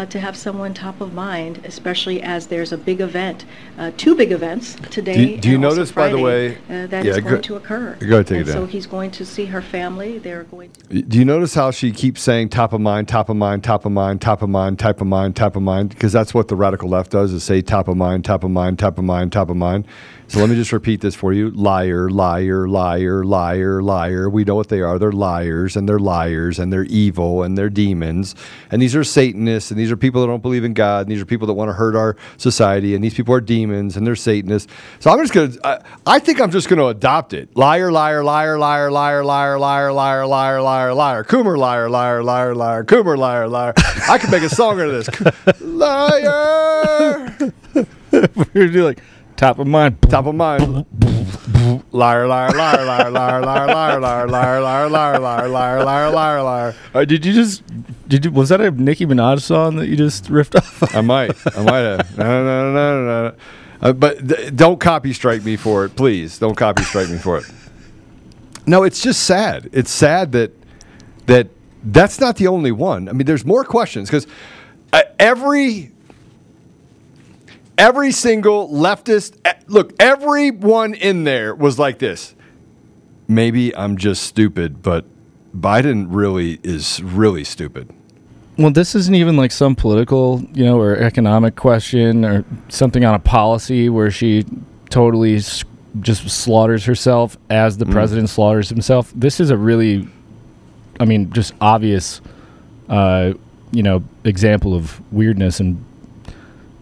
Uh, 0.00 0.06
to 0.06 0.18
have 0.18 0.34
someone 0.34 0.72
top 0.72 0.98
of 1.02 1.12
mind, 1.12 1.60
especially 1.66 2.22
as 2.22 2.46
there's 2.46 2.72
a 2.72 2.78
big 2.78 3.02
event, 3.02 3.44
uh, 3.78 3.90
two 3.98 4.14
big 4.14 4.32
events 4.32 4.74
today. 4.88 5.12
Do 5.12 5.20
you- 5.20 5.36
do 5.36 5.48
you 5.50 5.54
and 5.56 5.62
notice, 5.62 5.92
by 5.92 6.08
the 6.08 6.16
way- 6.16 6.56
uh, 6.70 6.86
that 6.86 7.04
Yeah, 7.04 7.10
is 7.10 7.18
go- 7.18 7.30
going 7.32 7.42
to 7.42 7.56
occur? 7.56 7.96
go 8.00 8.06
ahead, 8.14 8.26
take 8.26 8.38
it 8.38 8.40
and 8.40 8.48
so 8.48 8.64
he's 8.64 8.86
going 8.86 9.10
to 9.10 9.26
see 9.26 9.44
her 9.46 9.60
family. 9.60 10.16
They're 10.16 10.44
going 10.44 10.70
to. 10.88 11.02
Do 11.02 11.18
you 11.18 11.26
notice 11.26 11.54
how 11.54 11.70
she 11.70 11.90
keeps 11.90 12.22
saying 12.22 12.48
top 12.48 12.72
of 12.72 12.80
mind, 12.80 13.08
top 13.08 13.28
of 13.28 13.36
mind, 13.36 13.62
top 13.62 13.84
of 13.84 13.92
mind, 13.92 14.22
top 14.22 14.40
of 14.40 14.48
mind, 14.48 14.78
top 14.78 15.02
of 15.02 15.06
mind, 15.06 15.36
top 15.36 15.54
of 15.54 15.62
mind? 15.62 15.90
Because 15.90 16.12
that's 16.12 16.32
what 16.32 16.48
the 16.48 16.56
radical 16.56 16.88
left 16.88 17.10
does 17.10 17.34
is 17.34 17.42
say 17.44 17.60
top 17.60 17.86
of 17.86 17.98
mind, 17.98 18.24
top 18.24 18.42
of 18.42 18.50
mind, 18.50 18.78
top 18.78 18.96
of 18.96 19.04
mind, 19.04 19.32
top 19.32 19.50
of 19.50 19.56
mind. 19.58 19.84
So 20.28 20.38
let 20.38 20.48
me 20.48 20.54
just 20.54 20.72
repeat 20.72 21.00
this 21.00 21.16
for 21.16 21.32
you. 21.32 21.50
Liar, 21.50 22.08
liar, 22.08 22.68
liar, 22.68 23.24
liar, 23.24 23.82
liar. 23.82 24.30
We 24.30 24.44
know 24.44 24.54
what 24.54 24.68
they 24.68 24.80
are. 24.80 24.96
They're 24.96 25.10
liars 25.10 25.76
and 25.76 25.88
they're 25.88 25.98
liars 25.98 26.60
and 26.60 26.72
they're 26.72 26.84
evil 26.84 27.42
and 27.42 27.58
they're 27.58 27.68
demons. 27.68 28.36
And 28.70 28.80
these 28.80 28.94
are 28.94 29.02
Satanists 29.02 29.72
and 29.72 29.80
these 29.80 29.89
are 29.90 29.96
people 29.96 30.20
that 30.20 30.28
don't 30.28 30.42
believe 30.42 30.64
in 30.64 30.74
God 30.74 31.06
and 31.06 31.10
these 31.10 31.20
are 31.20 31.26
people 31.26 31.46
that 31.46 31.54
want 31.54 31.68
to 31.68 31.72
hurt 31.72 31.96
our 31.96 32.16
society 32.36 32.94
and 32.94 33.02
these 33.02 33.14
people 33.14 33.34
are 33.34 33.40
demons 33.40 33.96
and 33.96 34.06
they're 34.06 34.16
Satanists. 34.16 34.72
So 34.98 35.10
I'm 35.10 35.18
just 35.18 35.32
going 35.32 35.52
to, 35.52 35.66
I, 35.66 35.82
I 36.06 36.18
think 36.18 36.40
I'm 36.40 36.50
just 36.50 36.68
going 36.68 36.78
to 36.78 36.86
adopt 36.86 37.32
it. 37.32 37.56
Liar, 37.56 37.90
liar, 37.90 38.22
liar, 38.22 38.58
liar, 38.58 38.90
liar, 38.90 39.24
liar, 39.24 39.58
liar, 39.58 39.92
liar, 39.92 40.26
liar, 40.26 40.62
liar, 40.62 40.94
liar. 40.94 41.24
Coomer, 41.24 41.58
liar, 41.58 41.90
liar, 41.90 42.22
liar, 42.22 42.54
liar. 42.54 42.84
Coomer, 42.84 43.18
liar, 43.18 43.48
liar. 43.48 43.74
I 44.08 44.18
could 44.18 44.30
make 44.30 44.42
a 44.42 44.48
song 44.48 44.80
out 44.80 44.88
of 44.88 45.04
this. 45.04 45.60
Liar. 45.60 47.34
We're 48.54 48.84
like 48.84 49.00
top 49.36 49.58
of 49.58 49.66
mind. 49.66 50.00
Top 50.02 50.26
of 50.26 50.34
mind. 50.34 50.86
Liar, 51.92 52.26
liar, 52.26 52.52
liar, 52.52 52.84
liar, 52.84 53.10
liar, 53.10 53.10
liar, 53.10 53.40
liar, 53.40 54.00
liar, 54.00 54.00
liar, 54.00 54.60
liar, 54.60 54.60
liar, 54.60 54.88
liar, 54.90 55.48
liar, 55.48 55.84
liar, 55.84 56.10
liar, 56.10 56.42
liar. 56.42 56.74
Uh, 56.94 57.04
did 57.04 57.24
you 57.24 57.32
just? 57.32 57.62
Did 58.08 58.24
you? 58.24 58.30
Was 58.30 58.50
that 58.50 58.60
a 58.60 58.70
Nicki 58.70 59.06
Minaj 59.06 59.40
song 59.40 59.76
that 59.76 59.88
you 59.88 59.96
just 59.96 60.26
riffed 60.26 60.56
off? 60.56 60.94
I 60.94 61.00
might. 61.00 61.34
I 61.56 61.62
might 61.62 61.78
have. 61.78 62.18
No, 62.18 62.24
no, 62.24 62.44
no, 62.44 62.72
no, 62.72 63.04
no. 63.04 63.28
no. 63.28 63.36
Uh, 63.82 63.92
but 63.92 64.28
th- 64.28 64.54
don't 64.54 64.78
copy 64.78 65.12
strike 65.12 65.42
me 65.42 65.56
for 65.56 65.84
it, 65.86 65.96
please. 65.96 66.38
Don't 66.38 66.54
copy 66.56 66.82
strike 66.82 67.08
me 67.08 67.16
for 67.16 67.38
it. 67.38 67.44
No, 68.66 68.82
it's 68.82 69.02
just 69.02 69.24
sad. 69.24 69.70
It's 69.72 69.90
sad 69.90 70.32
that 70.32 70.52
that 71.26 71.48
that's 71.82 72.20
not 72.20 72.36
the 72.36 72.46
only 72.46 72.72
one. 72.72 73.08
I 73.08 73.12
mean, 73.12 73.26
there's 73.26 73.44
more 73.44 73.64
questions 73.64 74.08
because 74.10 74.26
uh, 74.92 75.02
every 75.18 75.92
every 77.80 78.12
single 78.12 78.68
leftist 78.68 79.38
eh, 79.44 79.54
look, 79.66 79.94
everyone 79.98 80.94
in 80.94 81.24
there 81.24 81.54
was 81.54 81.78
like 81.78 81.98
this. 81.98 82.34
Maybe 83.26 83.74
I'm 83.74 83.96
just 83.96 84.22
stupid, 84.24 84.82
but 84.82 85.04
Biden 85.56 86.06
really 86.10 86.60
is 86.62 87.02
really 87.02 87.42
stupid. 87.42 87.88
Well, 88.58 88.70
this 88.70 88.94
isn't 88.94 89.14
even 89.14 89.36
like 89.36 89.50
some 89.52 89.74
political, 89.74 90.44
you 90.52 90.64
know, 90.64 90.78
or 90.78 90.96
economic 90.96 91.56
question 91.56 92.24
or 92.24 92.44
something 92.68 93.04
on 93.04 93.14
a 93.14 93.18
policy 93.18 93.88
where 93.88 94.10
she 94.10 94.44
totally 94.90 95.40
just 96.00 96.28
slaughters 96.28 96.84
herself 96.84 97.38
as 97.48 97.78
the 97.78 97.86
Mm. 97.86 97.92
president 97.92 98.28
slaughters 98.28 98.68
himself. 98.68 99.12
This 99.16 99.40
is 99.40 99.50
a 99.50 99.56
really, 99.56 100.06
I 101.00 101.04
mean, 101.06 101.32
just 101.32 101.54
obvious, 101.60 102.20
uh, 102.88 103.32
you 103.72 103.82
know, 103.82 104.02
example 104.24 104.74
of 104.74 105.00
weirdness 105.12 105.58
and 105.60 105.82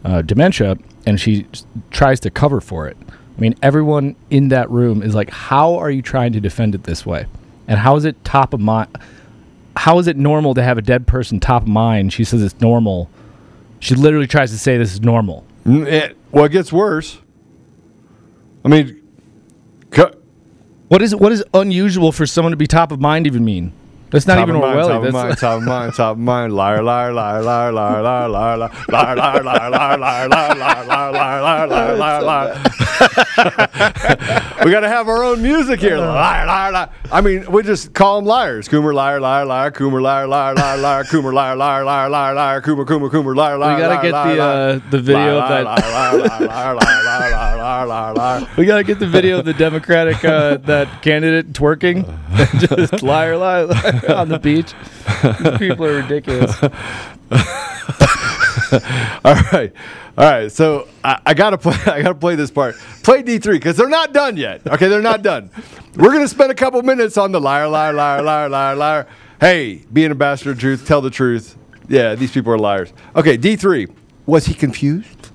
uh, 0.05 0.23
dementia, 0.23 0.77
and 1.09 1.19
she 1.19 1.47
tries 1.91 2.21
to 2.21 2.31
cover 2.31 2.61
for 2.61 2.87
it. 2.87 2.97
I 3.37 3.41
mean, 3.41 3.55
everyone 3.63 4.15
in 4.31 4.49
that 4.49 4.71
room 4.71 5.03
is 5.03 5.15
like, 5.15 5.31
"How 5.31 5.75
are 5.77 5.91
you 5.91 6.03
trying 6.03 6.33
to 6.35 6.41
defend 6.41 6.75
it 6.75 6.85
this 6.85 7.07
way?" 7.07 7.27
And 7.67 7.79
how 7.79 7.97
is 7.97 8.05
it 8.05 8.23
top 8.25 8.53
of 8.53 8.61
mind? 8.61 8.89
How 9.77 9.99
is 9.99 10.07
it 10.07 10.17
normal 10.17 10.55
to 10.55 10.63
have 10.63 10.77
a 10.77 10.83
dead 10.83 11.07
person 11.07 11.41
top 11.41 11.63
of 11.63 11.69
mind? 11.69 12.13
She 12.13 12.25
says 12.25 12.43
it's 12.43 12.61
normal. 12.61 13.09
She 13.81 13.95
literally 13.95 14.27
tries 14.27 14.51
to 14.51 14.59
say 14.59 14.77
this 14.77 14.93
is 14.93 15.01
normal. 15.01 15.45
It, 15.65 15.89
eh, 15.89 16.13
well, 16.33 16.45
it 16.45 16.53
gets 16.53 16.73
worse. 16.73 17.19
I 18.65 18.69
mean, 18.69 19.01
co- 19.91 20.13
What 20.89 21.01
is 21.01 21.15
what 21.15 21.33
is 21.33 21.45
unusual 21.55 22.13
for 22.13 22.27
someone 22.27 22.51
to 22.51 22.57
be 22.57 22.67
top 22.67 22.93
of 22.93 23.01
mind 23.01 23.27
even 23.27 23.45
mean? 23.45 23.73
That's 24.11 24.27
not 24.27 24.37
top 24.37 24.49
even 24.49 24.61
Orwellian. 24.61 24.87
Top 24.89 24.97
of 24.97 25.03
That's 25.03 25.13
mind, 25.13 25.37
top 25.39 25.59
of 25.59 25.63
mind, 25.65 25.95
top 25.95 26.13
of 26.13 26.19
mind. 26.19 26.53
Liar, 26.55 26.83
liar, 26.83 27.13
liar, 27.13 27.43
liar, 27.43 27.73
liar, 27.73 28.03
liar, 28.03 28.29
liar, 28.29 28.59
liar, 28.59 28.69
liar, 28.89 29.43
liar, 29.43 29.71
liar, 29.71 29.71
liar, 29.71 29.99
liar, 29.99 30.29
liar, 30.29 30.29
liar, 30.29 31.13
liar, 31.13 31.43
liar, 31.43 31.67
liar, 31.69 31.97
liar, 31.97 32.23
liar. 32.23 32.55
We 34.65 34.71
got 34.71 34.81
to 34.81 34.89
have 34.89 35.09
our 35.09 35.23
own 35.23 35.43
music 35.43 35.81
here. 35.81 35.99
Liar, 35.99 36.47
liar, 36.47 36.73
liar. 36.73 36.91
I 37.13 37.21
mean, 37.21 37.51
we 37.53 37.63
just 37.63 37.93
call 37.95 38.17
them 38.17 38.25
liars. 38.27 38.69
Coomer, 38.69 38.95
liar, 38.95 39.21
liar, 39.21 39.45
liar. 39.45 39.71
Coomer, 39.71 40.01
liar, 40.01 40.27
liar, 40.27 40.55
liar, 40.55 40.79
liar. 40.79 41.05
Coomer, 41.05 41.33
liar, 41.33 41.55
liar, 41.57 41.85
liar, 41.85 42.09
liar, 42.11 42.35
liar. 42.35 42.63
Coomer, 42.63 42.85
Coomer, 42.87 43.11
Coomer, 43.11 43.37
liar, 43.37 43.59
liar, 43.59 43.75
we 43.77 43.81
gotta 43.83 43.95
liar, 43.95 44.03
get 44.03 44.13
liar, 44.13 44.35
the 44.35 44.41
liar. 44.43 44.75
uh, 44.75 44.91
the 44.91 44.99
video 45.01 45.39
Liar, 45.39 45.63
of 45.65 45.65
that. 45.65 47.58
We 48.57 48.67
gotta 48.67 48.85
get 48.85 48.99
the 48.99 49.07
video 49.07 49.39
of 49.39 49.45
the 49.45 49.55
Democratic 49.55 50.25
uh, 50.25 50.59
that 50.59 51.03
candidate 51.03 51.53
twerking, 51.53 52.05
just 52.77 53.03
liar, 53.03 53.37
liar, 53.37 53.67
liar 53.67 54.15
on 54.15 54.29
the 54.29 54.39
beach. 54.39 54.75
These 55.23 55.59
people 55.59 55.87
are 55.87 56.03
ridiculous. 56.03 56.63
all 59.25 59.35
right, 59.53 59.73
all 60.17 60.25
right. 60.25 60.53
So 60.53 60.89
I, 61.05 61.21
I, 61.25 61.35
gotta 61.35 61.59
play. 61.59 61.77
I 61.87 62.03
gotta 62.03 62.15
play 62.15 62.35
this 62.35 62.51
part. 62.51 62.77
Play 63.03 63.23
D 63.23 63.39
three 63.39 63.59
because 63.59 63.77
they're 63.77 63.89
not 63.89 64.13
done 64.13 64.37
yet. 64.37 64.67
Okay, 64.67 64.89
they're 64.89 65.01
not 65.01 65.23
done. 65.23 65.51
We're 65.97 66.13
gonna 66.13 66.29
spend 66.29 66.51
a 66.51 66.55
couple 66.55 66.83
minutes 66.83 67.17
on 67.17 67.33
the 67.33 67.41
liar, 67.41 67.69
liar, 67.69 67.93
liar, 67.93 68.23
liar, 68.23 68.49
liar, 68.49 68.77
liar. 68.77 69.07
Hey, 69.41 69.85
be 69.93 70.05
an 70.05 70.11
ambassador 70.11 70.51
of 70.51 70.59
truth. 70.59 70.87
Tell 70.87 71.01
the 71.01 71.11
truth. 71.11 71.57
Yeah, 71.89 72.15
these 72.15 72.33
people 72.33 72.53
are 72.53 72.59
liars. 72.59 72.93
Okay, 73.17 73.37
D 73.37 73.57
three. 73.57 73.89
Was 74.27 74.47
he 74.47 74.55
confused? 74.55 75.31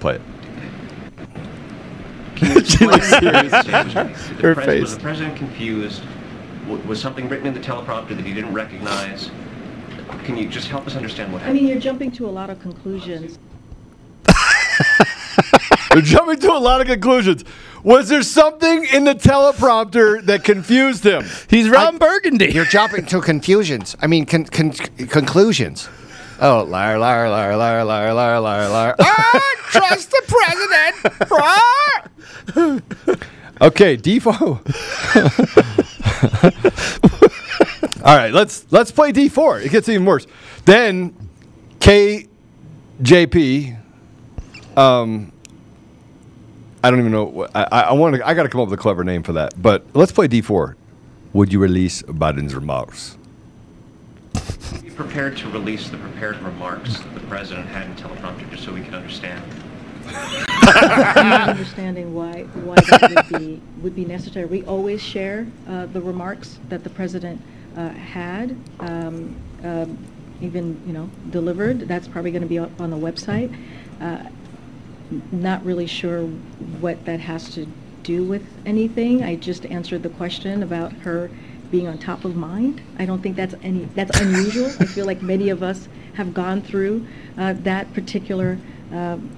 play 0.00 0.16
it. 0.16 0.22
She 2.64 2.86
looks 2.86 3.08
serious. 3.08 3.52
Her 3.52 4.04
Her 4.40 4.54
face. 4.54 4.64
face. 4.66 4.80
Was 4.80 4.94
the 4.96 5.00
president 5.02 5.36
confused? 5.36 6.02
W- 6.66 6.82
Was 6.88 7.00
something 7.00 7.28
written 7.28 7.46
in 7.46 7.54
the 7.54 7.60
teleprompter 7.60 8.08
that 8.16 8.24
he 8.24 8.32
didn't 8.32 8.54
recognize? 8.54 9.30
Can 10.24 10.36
you 10.36 10.48
just 10.48 10.68
help 10.68 10.86
us 10.86 10.96
understand 10.96 11.32
what 11.32 11.42
happened? 11.42 11.58
I 11.58 11.60
happened? 11.60 11.66
mean, 11.66 11.68
you're 11.68 11.80
jumping 11.80 12.10
to 12.12 12.26
a 12.26 12.30
lot 12.30 12.50
of 12.50 12.60
conclusions. 12.60 13.38
We're 15.94 16.02
jumping 16.02 16.38
to 16.40 16.52
a 16.52 16.58
lot 16.58 16.80
of 16.80 16.86
conclusions. 16.86 17.44
Was 17.82 18.08
there 18.08 18.22
something 18.22 18.84
in 18.92 19.04
the 19.04 19.14
teleprompter 19.14 20.22
that 20.26 20.44
confused 20.44 21.04
him? 21.04 21.24
He's 21.48 21.68
Ron 21.68 21.98
Burgundy. 21.98 22.52
You're 22.52 22.64
jumping 22.64 23.06
to 23.06 23.20
confusions. 23.32 23.96
I 24.00 24.06
mean, 24.06 24.24
con- 24.26 24.44
con- 24.44 24.70
conclusions. 24.72 25.88
Oh, 26.42 26.62
liar, 26.64 26.98
liar, 26.98 27.28
liar, 27.28 27.54
liar, 27.56 27.84
liar, 27.84 28.14
liar, 28.14 28.40
liar, 28.40 28.68
liar. 28.68 28.94
Ah, 28.98 29.40
trust 29.70 30.10
the 30.10 30.22
president. 32.54 32.82
Okay, 33.62 33.94
D4. 33.98 34.32
All 38.06 38.16
right, 38.16 38.32
let's 38.32 38.64
let's 38.72 38.90
play 38.90 39.12
D4. 39.12 39.66
It 39.66 39.70
gets 39.70 39.86
even 39.90 40.06
worse. 40.06 40.26
Then 40.64 41.14
KJP. 41.80 43.76
Um, 44.78 45.30
I 46.82 46.90
don't 46.90 47.00
even 47.00 47.12
know. 47.12 47.24
What, 47.24 47.50
I 47.54 47.64
I, 47.70 47.80
I 47.82 47.92
want 47.92 48.16
to. 48.16 48.26
I 48.26 48.32
got 48.32 48.44
to 48.44 48.48
come 48.48 48.62
up 48.62 48.70
with 48.70 48.78
a 48.78 48.82
clever 48.82 49.04
name 49.04 49.22
for 49.22 49.34
that. 49.34 49.60
But 49.60 49.84
let's 49.92 50.10
play 50.12 50.26
D4. 50.26 50.74
Would 51.34 51.52
you 51.52 51.58
release 51.58 52.00
Biden's 52.04 52.54
remarks? 52.54 53.18
Prepared 55.00 55.38
to 55.38 55.48
release 55.48 55.88
the 55.88 55.96
prepared 55.96 56.36
remarks 56.42 56.98
that 57.00 57.14
the 57.14 57.20
president 57.20 57.66
had 57.68 57.86
in 57.86 57.94
teleprompter 57.96 58.48
just 58.50 58.64
so 58.64 58.72
we 58.72 58.82
can 58.82 58.94
understand. 58.94 59.42
Understanding 61.48 62.14
why, 62.14 62.42
why 62.42 62.74
that 62.74 63.30
would 63.32 63.40
be, 63.40 63.62
would 63.80 63.96
be 63.96 64.04
necessary. 64.04 64.44
We 64.44 64.62
always 64.64 65.02
share 65.02 65.46
uh, 65.66 65.86
the 65.86 66.02
remarks 66.02 66.58
that 66.68 66.84
the 66.84 66.90
president 66.90 67.40
uh, 67.78 67.88
had, 67.88 68.54
um, 68.80 69.34
um, 69.64 69.96
even, 70.42 70.78
you 70.86 70.92
know, 70.92 71.08
delivered. 71.30 71.88
That's 71.88 72.06
probably 72.06 72.30
going 72.30 72.42
to 72.42 72.48
be 72.48 72.58
up 72.58 72.78
on 72.78 72.90
the 72.90 72.98
website. 72.98 73.56
Uh, 74.02 74.28
Not 75.32 75.64
really 75.64 75.86
sure 75.86 76.24
what 76.24 77.06
that 77.06 77.20
has 77.20 77.54
to 77.54 77.66
do 78.02 78.22
with 78.22 78.46
anything. 78.66 79.24
I 79.24 79.36
just 79.36 79.64
answered 79.64 80.02
the 80.02 80.10
question 80.10 80.62
about 80.62 80.92
her 80.92 81.30
being 81.70 81.86
on 81.88 81.98
top 81.98 82.24
of 82.24 82.36
mind. 82.36 82.80
I 82.98 83.04
don't 83.06 83.22
think 83.22 83.36
that's 83.36 83.54
any, 83.62 83.84
that's 83.94 84.18
unusual. 84.20 84.66
I 84.80 84.84
feel 84.86 85.06
like 85.06 85.22
many 85.22 85.50
of 85.50 85.62
us 85.62 85.88
have 86.14 86.34
gone 86.34 86.62
through 86.62 87.06
uh, 87.38 87.54
that 87.58 87.92
particular 87.94 88.58
um, 88.92 89.30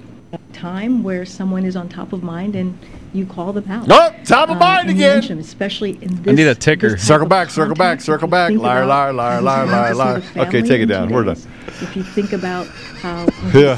time 0.51 1.03
where 1.03 1.25
someone 1.25 1.65
is 1.65 1.75
on 1.75 1.87
top 1.89 2.11
of 2.13 2.23
mind 2.23 2.55
and 2.55 2.77
you 3.13 3.25
call 3.27 3.53
them 3.53 3.69
out. 3.69 3.85
Oh, 3.89 4.15
top 4.25 4.49
of 4.49 4.55
Uh, 4.57 4.59
mind 4.59 4.89
and 4.89 4.97
again. 4.97 5.17
mention 5.17 5.37
them, 5.37 5.45
Especially 5.45 5.91
in 6.01 6.23
this. 6.23 6.31
I 6.31 6.35
need 6.35 6.47
a 6.47 6.55
ticker. 6.55 6.97
Circle 6.97 7.27
back, 7.27 7.51
circle 7.51 7.75
back, 7.75 8.01
circle 8.01 8.27
back. 8.27 8.51
Liar, 8.51 8.85
liar, 8.87 9.13
liar, 9.13 9.39
liar, 9.41 9.67
liar, 9.67 9.93
liar. 9.93 10.23
Okay, 10.35 10.61
take 10.63 10.81
it 10.81 10.87
down. 10.87 11.09
We're 11.11 11.23
done. 11.23 11.37
If 11.67 11.95
you 11.95 12.01
think 12.03 12.33
about 12.33 12.65
how. 12.67 13.27
Yeah, 13.53 13.77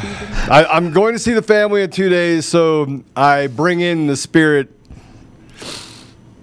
I, 0.49 0.65
I'm 0.71 0.91
going 0.91 1.13
to 1.13 1.19
see 1.19 1.33
the 1.33 1.41
family 1.41 1.81
in 1.81 1.89
two 1.89 2.07
days, 2.07 2.45
so 2.45 3.03
I 3.15 3.47
bring 3.47 3.81
in 3.81 4.07
the 4.07 4.15
spirit. 4.15 4.71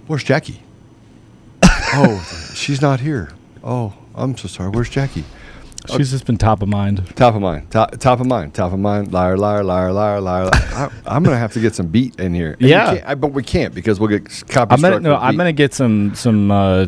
Where's 0.06 0.24
Jackie? 0.24 0.60
Oh, 1.94 2.52
she's 2.54 2.80
not 2.80 3.00
here. 3.00 3.30
Oh, 3.62 3.92
I'm 4.14 4.36
so 4.36 4.48
sorry. 4.48 4.70
Where's 4.70 4.88
Jackie? 4.88 5.24
She's 5.96 6.12
just 6.12 6.26
been 6.26 6.36
top 6.38 6.62
of 6.62 6.68
mind. 6.68 7.04
Top 7.16 7.34
of 7.34 7.40
mind. 7.42 7.70
Top, 7.70 7.90
top 7.98 8.20
of 8.20 8.26
mind. 8.26 8.54
Top 8.54 8.72
of 8.72 8.78
mind. 8.78 9.12
Liar, 9.12 9.36
liar, 9.36 9.64
liar, 9.64 9.92
liar, 9.92 10.20
liar. 10.20 10.48
I, 10.52 10.88
I'm 11.06 11.24
gonna 11.24 11.38
have 11.38 11.52
to 11.54 11.60
get 11.60 11.74
some 11.74 11.88
beat 11.88 12.20
in 12.20 12.34
here. 12.34 12.52
And 12.60 12.62
Yeah. 12.68 13.02
I, 13.04 13.14
but 13.16 13.32
we 13.32 13.42
can't 13.42 13.74
because 13.74 13.98
we'll 13.98 14.08
get 14.08 14.44
copy 14.48 14.74
I'm 14.74 14.80
gonna 14.80 15.00
no. 15.00 15.16
I'm 15.16 15.36
gonna 15.36 15.52
get 15.52 15.74
some 15.74 16.14
some 16.14 16.50
uh, 16.52 16.86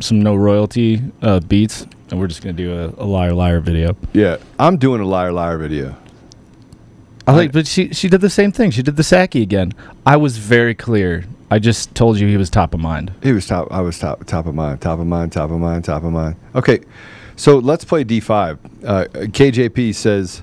some 0.00 0.20
no 0.22 0.36
royalty 0.36 1.02
uh, 1.20 1.40
beats, 1.40 1.84
and 2.10 2.20
we're 2.20 2.28
just 2.28 2.40
gonna 2.42 2.52
do 2.52 2.72
a, 2.72 3.02
a 3.02 3.06
liar 3.06 3.32
liar 3.34 3.58
video. 3.60 3.96
Yeah, 4.12 4.36
I'm 4.58 4.76
doing 4.76 5.00
a 5.00 5.06
liar, 5.06 5.32
liar 5.32 5.58
video. 5.58 5.96
I 7.26 7.32
like, 7.32 7.52
but 7.52 7.66
she 7.66 7.92
she 7.92 8.08
did 8.08 8.20
the 8.20 8.30
same 8.30 8.52
thing. 8.52 8.70
She 8.70 8.82
did 8.82 8.94
the 8.96 9.02
Psaki 9.02 9.42
again. 9.42 9.72
I 10.06 10.16
was 10.16 10.38
very 10.38 10.74
clear. 10.74 11.24
I 11.50 11.58
just 11.58 11.94
told 11.94 12.18
you 12.18 12.28
he 12.28 12.36
was 12.36 12.50
top 12.50 12.74
of 12.74 12.80
mind. 12.80 13.12
He 13.22 13.32
was 13.32 13.46
top. 13.46 13.68
I 13.70 13.80
was 13.80 13.98
top. 13.98 14.24
Top 14.26 14.46
of 14.46 14.54
mind. 14.54 14.80
Top 14.80 14.98
of 14.98 15.06
mind. 15.06 15.32
Top 15.32 15.50
of 15.50 15.58
mind. 15.58 15.84
Top 15.84 16.04
of 16.04 16.12
mind. 16.12 16.36
Okay, 16.54 16.80
so 17.36 17.58
let's 17.58 17.84
play 17.84 18.04
D5. 18.04 18.58
Uh, 18.84 19.04
KJP 19.14 19.94
says. 19.94 20.42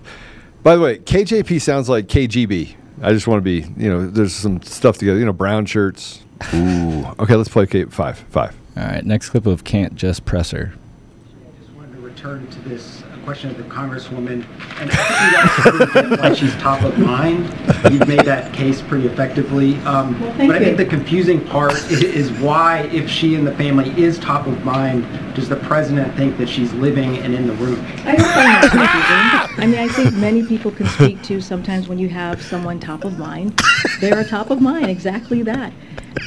By 0.63 0.75
the 0.75 0.81
way, 0.81 0.97
KJP 0.97 1.61
sounds 1.61 1.89
like 1.89 2.07
KGB. 2.07 2.75
I 3.03 3.13
just 3.13 3.27
want 3.27 3.37
to 3.37 3.43
be. 3.43 3.67
You 3.77 3.89
know, 3.89 4.07
there's 4.07 4.33
some 4.33 4.61
stuff 4.63 4.97
together. 4.97 5.19
You 5.19 5.25
know, 5.25 5.33
brown 5.33 5.67
shirts. 5.67 6.23
Ooh. 6.53 7.05
Okay, 7.19 7.35
let's 7.35 7.49
play 7.49 7.67
K 7.67 7.85
five. 7.85 8.17
Five. 8.17 8.55
All 8.75 8.83
right, 8.83 9.05
next 9.05 9.29
clip 9.29 9.45
of 9.45 9.63
can't 9.63 9.95
just 9.95 10.25
press 10.25 10.51
her. 10.51 10.73
return 12.01 12.47
to 12.47 12.59
this 12.61 13.03
uh, 13.03 13.04
question 13.25 13.49
of 13.49 13.57
the 13.57 13.63
Congresswoman, 13.63 14.45
and 14.79 14.91
I 14.91 15.85
think 15.93 16.21
why 16.21 16.33
she's 16.35 16.55
top 16.57 16.83
of 16.83 16.97
mind. 16.99 17.45
You've 17.91 18.07
made 18.07 18.21
that 18.21 18.53
case 18.53 18.83
pretty 18.83 19.07
effectively. 19.07 19.77
Um, 19.79 20.13
thank 20.37 20.51
but 20.51 20.55
I 20.55 20.59
think 20.59 20.77
you. 20.77 20.85
the 20.85 20.85
confusing 20.85 21.43
part 21.43 21.73
is 21.91 22.31
why, 22.33 22.81
if 22.93 23.09
she 23.09 23.33
and 23.33 23.45
the 23.45 23.55
family 23.55 23.89
is 23.99 24.19
top 24.19 24.45
of 24.45 24.63
mind, 24.63 25.07
does 25.33 25.49
the 25.49 25.55
president 25.55 26.15
think 26.15 26.37
that 26.37 26.47
she's 26.47 26.71
living 26.73 27.17
and 27.17 27.33
in 27.33 27.47
the 27.47 27.53
room? 27.53 27.83
I 28.05 28.15
don't 28.15 28.31
find 28.31 28.47
that 28.47 29.47
confusing. 29.49 29.63
I 29.63 29.67
mean, 29.67 29.79
I 29.79 29.87
think 29.91 30.13
many 30.17 30.45
people 30.45 30.69
can 30.69 30.85
speak 30.89 31.23
to 31.23 31.41
sometimes 31.41 31.87
when 31.87 31.97
you 31.97 32.09
have 32.09 32.39
someone 32.43 32.79
top 32.79 33.05
of 33.05 33.17
mind, 33.17 33.59
they're 34.01 34.23
top 34.23 34.51
of 34.51 34.61
mind, 34.61 34.85
exactly 34.85 35.41
that. 35.41 35.73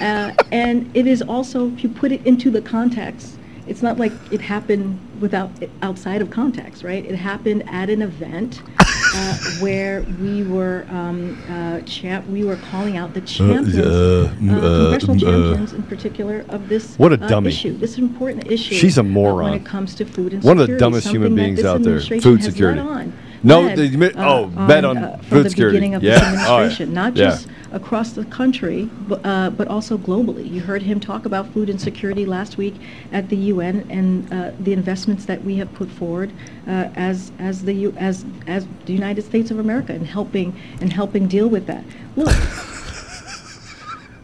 Uh, 0.00 0.32
and 0.50 0.90
it 0.96 1.06
is 1.06 1.22
also, 1.22 1.68
if 1.68 1.84
you 1.84 1.88
put 1.88 2.10
it 2.10 2.26
into 2.26 2.50
the 2.50 2.60
context, 2.60 3.38
it's 3.68 3.82
not 3.82 3.98
like 3.98 4.12
it 4.32 4.40
happened 4.40 4.98
without, 5.20 5.50
outside 5.82 6.22
of 6.22 6.30
context, 6.30 6.82
right? 6.82 7.04
It 7.04 7.14
happened 7.14 7.68
at 7.68 7.90
an 7.90 8.02
event 8.02 8.62
uh, 8.80 9.38
where 9.60 10.02
we 10.20 10.42
were, 10.44 10.86
um, 10.88 11.40
uh, 11.48 11.80
champ, 11.82 12.26
we 12.28 12.44
were 12.44 12.56
calling 12.56 12.96
out 12.96 13.14
the 13.14 13.20
champions, 13.20 13.76
uh, 13.76 13.82
uh, 13.82 14.52
uh, 14.52 14.90
congressional 14.90 15.16
uh. 15.16 15.18
champions 15.20 15.72
in 15.74 15.82
particular 15.84 16.44
of 16.48 16.68
this 16.68 16.96
What 16.96 17.12
a 17.12 17.22
uh, 17.22 17.28
dummy. 17.28 17.48
issue, 17.48 17.76
this 17.76 17.98
important 17.98 18.50
issue. 18.50 18.74
She's 18.74 18.98
a 18.98 19.02
uh, 19.02 19.04
when 19.04 19.54
it 19.54 19.66
comes 19.66 19.94
to 19.96 20.04
food 20.04 20.32
and 20.32 20.42
One 20.42 20.58
of 20.58 20.66
the 20.66 20.78
dumbest 20.78 21.08
human 21.08 21.34
beings 21.34 21.64
out 21.64 21.82
there. 21.82 22.00
Food 22.00 22.42
security. 22.42 22.80
on. 22.80 23.12
No, 23.42 23.60
led, 23.62 23.78
they 23.78 24.12
oh, 24.16 24.44
uh, 24.56 24.66
bet 24.66 24.84
on 24.84 24.98
uh, 24.98 25.16
food 25.18 25.26
from 25.28 25.42
the 25.44 25.50
security. 25.50 25.76
beginning 25.76 25.94
of 25.94 26.02
Yeah. 26.02 26.14
this 26.14 26.22
yeah. 26.22 26.28
administration, 26.32 26.92
not 26.92 27.16
Yeah. 27.16 27.38
Across 27.72 28.12
the 28.12 28.24
country, 28.26 28.88
uh, 29.24 29.50
but 29.50 29.68
also 29.68 29.98
globally. 29.98 30.50
You 30.50 30.60
heard 30.60 30.82
him 30.82 31.00
talk 31.00 31.26
about 31.26 31.52
food 31.52 31.68
insecurity 31.68 32.24
last 32.24 32.56
week 32.56 32.74
at 33.12 33.28
the 33.28 33.36
UN 33.36 33.86
and 33.90 34.32
uh, 34.32 34.52
the 34.60 34.72
investments 34.72 35.26
that 35.26 35.44
we 35.44 35.56
have 35.56 35.72
put 35.74 35.90
forward 35.90 36.32
uh, 36.66 36.88
as 36.96 37.32
as 37.38 37.62
the 37.64 37.72
U, 37.74 37.94
as 37.96 38.24
as 38.46 38.66
the 38.86 38.92
United 38.92 39.22
States 39.22 39.50
of 39.50 39.58
America 39.58 39.94
in 39.94 40.04
helping 40.04 40.58
and 40.80 40.92
helping 40.92 41.28
deal 41.28 41.48
with 41.48 41.66
that. 41.66 41.84
Look, 42.16 42.28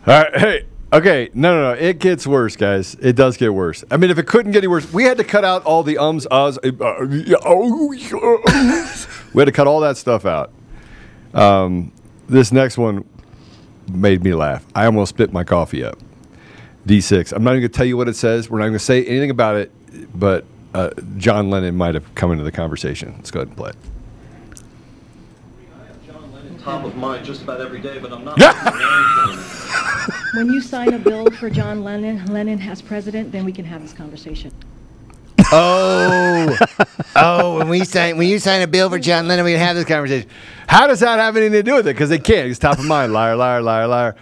All 0.07 0.23
right, 0.23 0.37
hey, 0.37 0.67
okay, 0.93 1.31
no, 1.35 1.55
no, 1.55 1.75
no, 1.75 1.81
it 1.81 1.99
gets 1.99 2.27
worse, 2.27 2.57
guys. 2.57 2.95
It 2.97 3.17
does 3.17 3.37
get 3.37 3.55
worse. 3.55 3.85
I 3.91 3.97
mean, 3.97 4.11
if 4.11 4.19
it 4.19 4.27
couldn't 4.27 4.53
get 4.53 4.59
any 4.59 4.69
worse, 4.69 4.91
we 4.93 5.05
had 5.05 5.17
to 5.19 5.25
cut 5.25 5.45
out 5.45 5.65
all 5.65 5.83
the 5.83 5.99
ums, 5.99 6.27
uhs. 6.31 6.59
uh, 6.59 7.05
yeah, 7.09 7.37
oh, 7.45 7.93
yeah. 7.93 9.07
we 9.33 9.41
had 9.41 9.47
to 9.47 9.53
cut 9.53 9.67
all 9.67 9.81
that 9.81 9.97
stuff 9.97 10.27
out. 10.27 10.53
Um, 11.33 11.93
this 12.29 12.53
next 12.53 12.79
one 12.79 13.05
made 13.89 14.23
me 14.25 14.35
laugh. 14.35 14.65
I 14.75 14.87
almost 14.87 15.11
spit 15.11 15.33
my 15.33 15.45
coffee 15.45 15.85
up. 15.85 15.99
D6. 16.87 17.33
I'm 17.33 17.43
not 17.43 17.53
even 17.53 17.63
going 17.63 17.71
to 17.73 17.77
tell 17.77 17.87
you 17.87 17.97
what 17.97 18.09
it 18.09 18.17
says. 18.17 18.51
We're 18.51 18.59
not 18.59 18.65
going 18.65 18.75
to 18.75 18.79
say 18.79 19.05
anything 19.05 19.31
about 19.31 19.57
it, 19.57 19.73
but 20.19 20.45
uh, 20.75 20.91
John 21.17 21.51
Lennon 21.51 21.77
might 21.77 21.95
have 21.95 22.15
come 22.15 22.33
into 22.33 22.45
the 22.45 22.53
conversation. 22.53 23.15
Let's 23.17 23.31
go 23.31 23.41
ahead 23.41 23.49
and 23.49 23.57
play 23.57 23.71
it. 23.71 23.77
Top 26.63 26.85
of 26.85 26.97
mind 26.97 27.27
just 27.27 27.43
about 27.43 27.61
every 27.61 27.81
day, 27.81 27.99
but 27.99 28.11
I'm 28.13 28.25
not. 28.25 28.39
when 30.35 30.47
you 30.47 30.61
sign 30.63 30.95
a 30.95 30.99
bill 30.99 31.31
for 31.31 31.51
John 31.51 31.85
Lennon, 31.85 32.25
Lennon 32.27 32.61
as 32.61 32.81
president, 32.81 33.33
then 33.33 33.45
we 33.45 33.53
can 33.53 33.67
have 33.67 33.83
this 33.83 33.93
conversation. 33.93 34.51
Oh, 35.53 36.57
oh! 37.17 37.59
When 37.59 37.69
we 37.69 37.85
sign, 37.85 38.17
when 38.17 38.29
you 38.29 38.39
sign 38.39 38.63
a 38.63 38.67
bill 38.67 38.89
for 38.91 38.99
John 38.99 39.29
Lennon, 39.29 39.45
we 39.45 39.53
can 39.53 39.61
have 39.61 39.77
this 39.77 39.85
conversation. 39.85 40.29
How 40.67 40.87
does 40.87 41.01
that 41.01 41.19
have 41.19 41.37
anything 41.37 41.53
to 41.53 41.63
do 41.63 41.75
with 41.75 41.87
it? 41.87 41.95
Because 41.95 42.09
they 42.09 42.19
can't. 42.19 42.49
It's 42.49 42.59
top 42.59 42.79
of 42.79 42.85
mind. 42.85 43.13
Liar, 43.13 43.37
liar, 43.37 43.63
liar, 43.63 43.87
liar. 43.87 44.17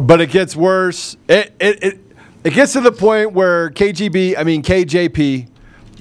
But 0.00 0.20
it 0.20 0.30
gets 0.30 0.56
worse. 0.56 1.16
It 1.28 1.54
it 1.60 1.82
it, 1.82 2.00
it 2.44 2.52
gets 2.54 2.72
to 2.72 2.80
the 2.80 2.92
point 2.92 3.32
where 3.32 3.70
KGB, 3.70 4.36
I 4.38 4.44
mean 4.44 4.62
KJP, 4.62 5.48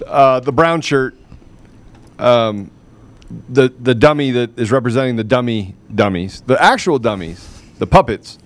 uh, 0.08 0.40
the 0.40 0.52
brown 0.52 0.82
shirt, 0.82 1.16
um, 2.20 2.72
the 3.50 3.74
the 3.80 3.96
dummy 3.96 4.32
that 4.32 4.58
is 4.58 4.72
representing 4.72 5.16
the 5.16 5.24
dummy 5.24 5.76
dummies, 5.94 6.42
the 6.42 6.62
actual 6.62 7.00
dummies, 7.00 7.62
the 7.80 7.88
puppets. 7.88 8.38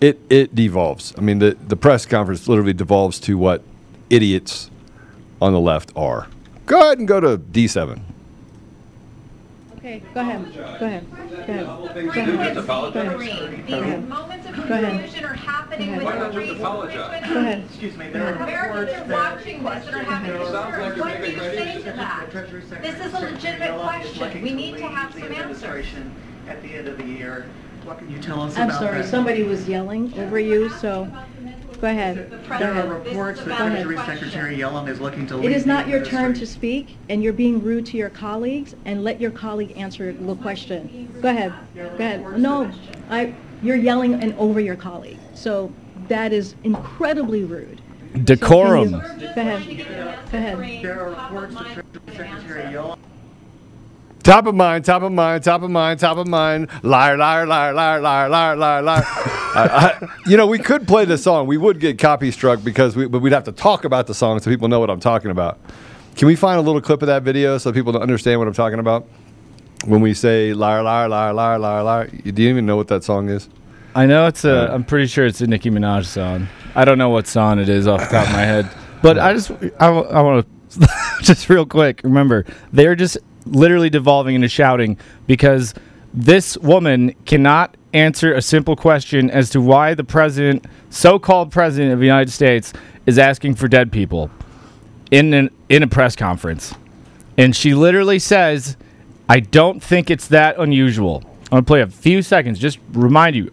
It 0.00 0.20
it 0.30 0.54
devolves. 0.54 1.14
I 1.16 1.20
mean, 1.20 1.38
the 1.38 1.56
the 1.66 1.76
press 1.76 2.06
conference 2.06 2.48
literally 2.48 2.72
devolves 2.72 3.18
to 3.20 3.36
what 3.36 3.62
idiots 4.10 4.70
on 5.40 5.52
the 5.52 5.60
left 5.60 5.92
are. 5.96 6.26
Go 6.66 6.80
ahead 6.80 6.98
and 6.98 7.08
go 7.08 7.20
to 7.20 7.38
D 7.38 7.66
seven. 7.68 8.04
Okay, 9.76 10.02
go 10.12 10.20
ahead. 10.20 10.54
Go 10.54 10.60
ahead. 10.62 10.80
Go 10.80 10.86
ahead. 10.86 11.06
Go 11.08 11.38
ahead. 11.38 11.66
Go 11.94 13.00
ahead. 13.00 13.66
Go 13.68 13.80
ahead. 13.80 14.08
moments 14.08 14.48
of 14.48 14.56
Go 14.56 14.62
ahead. 14.62 15.00
confusion 15.00 15.24
are 15.24 15.34
happening 15.34 15.90
Go 15.92 16.04
with 16.04 16.14
ahead. 16.14 16.32
the 16.32 16.38
race. 16.38 16.58
Go 16.58 16.80
ahead. 16.82 17.64
Excuse 17.64 17.96
me, 17.96 18.08
there 18.10 18.26
are 18.26 18.42
Americans 18.42 19.10
are 19.10 19.12
watching 19.14 19.62
this 19.62 19.86
and 19.86 19.94
are 19.96 20.02
having 20.02 20.32
concerns. 20.32 21.00
What 21.00 21.20
do 21.22 21.30
you 21.30 21.38
say 21.38 21.74
to 21.76 21.92
that? 21.92 22.82
This 22.82 23.06
is 23.06 23.14
a 23.14 23.20
legitimate 23.20 23.80
question. 23.80 24.42
We 24.42 24.50
need 24.52 24.76
to 24.78 24.88
have 24.88 25.12
some 25.12 25.32
answers. 25.32 25.86
At 26.48 26.62
the 26.62 26.74
end 26.74 26.88
of 26.88 26.96
the 26.98 27.04
year, 27.04 27.46
what 27.84 27.98
can 27.98 28.10
you 28.10 28.18
tell 28.20 28.40
us 28.40 28.56
I'm 28.58 28.70
sorry, 28.70 29.04
somebody 29.04 29.42
was 29.44 29.68
yelling 29.68 30.12
over 30.18 30.38
you, 30.40 30.70
so 30.70 31.06
go 31.80 31.88
ahead. 31.88 32.30
There 32.58 32.72
are 32.74 32.86
reports 32.86 33.42
that 33.44 33.56
Treasury 33.56 33.96
Secretary 33.98 34.58
Yellen 34.58 34.88
is 34.88 35.00
looking 35.00 35.26
to 35.28 35.36
leave 35.36 35.50
It 35.50 35.56
is 35.56 35.66
not 35.66 35.88
your 35.88 36.04
turn 36.04 36.34
to 36.34 36.46
speak, 36.46 36.96
and 37.08 37.22
you're 37.22 37.32
being 37.32 37.62
rude 37.62 37.86
to 37.86 37.96
your 37.96 38.10
colleagues, 38.10 38.74
and 38.84 39.04
let 39.04 39.20
your 39.20 39.30
colleague 39.30 39.72
answer 39.76 40.12
the 40.12 40.34
question. 40.36 41.08
Go 41.22 41.28
ahead, 41.28 41.52
go 41.74 41.82
ahead. 41.82 42.38
No, 42.38 42.70
I, 43.10 43.34
you're 43.62 43.76
yelling 43.76 44.14
and 44.14 44.34
over 44.38 44.60
your 44.60 44.76
colleague, 44.76 45.18
so 45.34 45.72
that 46.08 46.32
is 46.32 46.54
incredibly 46.64 47.44
rude. 47.44 47.80
Decorum. 48.24 48.90
you- 48.92 49.28
Go 49.34 49.42
ahead, 49.42 50.30
go 50.32 50.38
ahead. 50.38 50.82
There 50.82 51.00
are 51.00 51.10
reports 51.10 51.54
that 51.54 51.64
Treasury 51.66 52.16
Secretary 52.16 52.74
Yellen 52.74 52.98
Top 54.28 54.44
of 54.44 54.54
mind, 54.54 54.84
top 54.84 55.02
of 55.02 55.10
mind, 55.10 55.42
top 55.42 55.62
of 55.62 55.70
mind, 55.70 56.00
top 56.00 56.18
of 56.18 56.28
mind. 56.28 56.68
Liar, 56.82 57.16
liar, 57.16 57.46
liar, 57.46 57.72
liar, 57.72 57.98
liar, 57.98 58.28
liar, 58.28 58.56
liar, 58.56 58.82
liar. 58.82 59.02
I, 59.06 59.96
I, 60.02 60.08
you 60.26 60.36
know, 60.36 60.46
we 60.46 60.58
could 60.58 60.86
play 60.86 61.06
the 61.06 61.16
song. 61.16 61.46
We 61.46 61.56
would 61.56 61.80
get 61.80 61.98
copy 61.98 62.30
struck 62.30 62.62
because 62.62 62.94
we, 62.94 63.06
but 63.06 63.20
we'd 63.20 63.32
have 63.32 63.44
to 63.44 63.52
talk 63.52 63.84
about 63.84 64.06
the 64.06 64.12
song 64.12 64.38
so 64.40 64.50
people 64.50 64.68
know 64.68 64.80
what 64.80 64.90
I'm 64.90 65.00
talking 65.00 65.30
about. 65.30 65.58
Can 66.14 66.28
we 66.28 66.36
find 66.36 66.58
a 66.58 66.60
little 66.60 66.82
clip 66.82 67.00
of 67.00 67.06
that 67.06 67.22
video 67.22 67.56
so 67.56 67.72
people 67.72 67.90
don't 67.90 68.02
understand 68.02 68.38
what 68.38 68.46
I'm 68.46 68.52
talking 68.52 68.80
about? 68.80 69.08
When 69.86 70.02
we 70.02 70.12
say 70.12 70.52
liar, 70.52 70.82
liar, 70.82 71.08
liar, 71.08 71.32
liar, 71.32 71.58
liar, 71.58 71.82
liar, 71.82 72.10
you 72.22 72.30
do 72.30 72.42
you 72.42 72.50
even 72.50 72.66
know 72.66 72.76
what 72.76 72.88
that 72.88 73.04
song 73.04 73.30
is? 73.30 73.48
I 73.94 74.04
know 74.04 74.26
it's 74.26 74.44
a. 74.44 74.70
I'm 74.70 74.84
pretty 74.84 75.06
sure 75.06 75.24
it's 75.24 75.40
a 75.40 75.46
Nicki 75.46 75.70
Minaj 75.70 76.04
song. 76.04 76.48
I 76.74 76.84
don't 76.84 76.98
know 76.98 77.08
what 77.08 77.26
song 77.26 77.60
it 77.60 77.70
is 77.70 77.86
off 77.86 78.00
the 78.00 78.18
top 78.18 78.26
of 78.26 78.34
my 78.34 78.42
head, 78.42 78.68
but 79.00 79.18
I 79.18 79.32
just 79.32 79.50
I, 79.80 79.86
I, 79.86 80.20
want 80.20 80.46
to 80.72 80.88
just 81.22 81.48
real 81.48 81.64
quick. 81.64 82.02
Remember, 82.04 82.44
they're 82.74 82.94
just 82.94 83.16
literally 83.46 83.90
devolving 83.90 84.34
into 84.34 84.48
shouting 84.48 84.98
because 85.26 85.74
this 86.12 86.56
woman 86.58 87.14
cannot 87.26 87.76
answer 87.92 88.34
a 88.34 88.42
simple 88.42 88.76
question 88.76 89.30
as 89.30 89.50
to 89.50 89.60
why 89.60 89.94
the 89.94 90.04
president, 90.04 90.66
so-called 90.90 91.50
president 91.50 91.92
of 91.92 91.98
the 91.98 92.06
United 92.06 92.30
States, 92.30 92.72
is 93.06 93.18
asking 93.18 93.54
for 93.54 93.68
dead 93.68 93.90
people 93.92 94.30
in 95.10 95.32
an, 95.32 95.50
in 95.68 95.82
a 95.82 95.86
press 95.86 96.14
conference, 96.14 96.74
and 97.36 97.56
she 97.56 97.74
literally 97.74 98.18
says, 98.18 98.76
"I 99.28 99.40
don't 99.40 99.82
think 99.82 100.10
it's 100.10 100.28
that 100.28 100.58
unusual." 100.58 101.22
I'm 101.44 101.50
gonna 101.50 101.62
play 101.62 101.80
a 101.80 101.86
few 101.86 102.20
seconds. 102.20 102.58
Just 102.58 102.78
remind 102.92 103.34
you, 103.34 103.50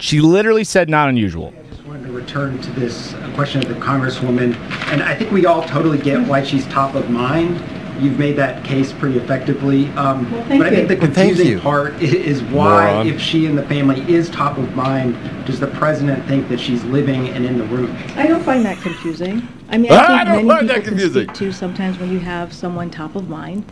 she 0.00 0.20
literally 0.20 0.64
said 0.64 0.88
not 0.88 1.08
unusual. 1.08 1.52
just 1.70 1.84
wanted 1.84 2.06
to 2.06 2.12
return 2.12 2.58
to 2.58 2.70
this 2.72 3.14
question 3.34 3.62
of 3.62 3.68
the 3.68 3.74
Congresswoman, 3.74 4.56
and 4.90 5.02
I 5.02 5.14
think 5.14 5.30
we 5.30 5.46
all 5.46 5.62
totally 5.62 5.98
get 5.98 6.26
why 6.26 6.42
she's 6.42 6.66
top 6.66 6.96
of 6.96 7.08
mind. 7.08 7.62
You've 7.98 8.18
made 8.18 8.36
that 8.36 8.64
case 8.64 8.92
pretty 8.92 9.18
effectively. 9.18 9.88
Um, 9.90 10.26
thank 10.46 10.60
but 10.62 10.66
I 10.68 10.70
think 10.70 10.88
you. 10.90 10.96
the 10.96 10.96
confusing 10.96 11.46
you. 11.48 11.60
part 11.60 12.00
is 12.02 12.42
why, 12.44 12.90
Moron. 12.92 13.06
if 13.08 13.20
she 13.20 13.46
and 13.46 13.56
the 13.58 13.64
family 13.64 14.00
is 14.12 14.30
top 14.30 14.56
of 14.58 14.74
mind, 14.76 15.16
does 15.46 15.58
the 15.60 15.66
president 15.68 16.24
think 16.26 16.48
that 16.48 16.60
she's 16.60 16.84
living 16.84 17.28
and 17.30 17.44
in 17.44 17.58
the 17.58 17.64
room? 17.64 17.94
I 18.16 18.26
don't 18.26 18.42
find 18.42 18.64
that 18.64 18.78
confusing. 18.78 19.46
I 19.68 19.78
mean, 19.78 19.92
I 19.92 19.96
I 19.96 20.24
think 20.24 20.26
don't 20.26 20.46
many 20.46 20.48
find 20.48 20.68
people 20.68 20.74
can 20.82 20.84
confusing. 20.84 21.24
speak 21.24 21.34
to 21.36 21.52
sometimes 21.52 21.98
when 21.98 22.10
you 22.10 22.20
have 22.20 22.52
someone 22.52 22.90
top 22.90 23.16
of 23.16 23.28
mind. 23.28 23.64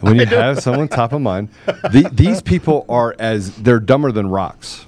When 0.00 0.16
you 0.16 0.26
have 0.26 0.60
someone 0.60 0.88
top 0.88 1.12
of 1.12 1.20
mind, 1.22 1.48
the, 1.66 2.08
these 2.12 2.42
people 2.42 2.84
are 2.88 3.14
as 3.18 3.56
they're 3.56 3.80
dumber 3.80 4.12
than 4.12 4.28
rocks. 4.28 4.85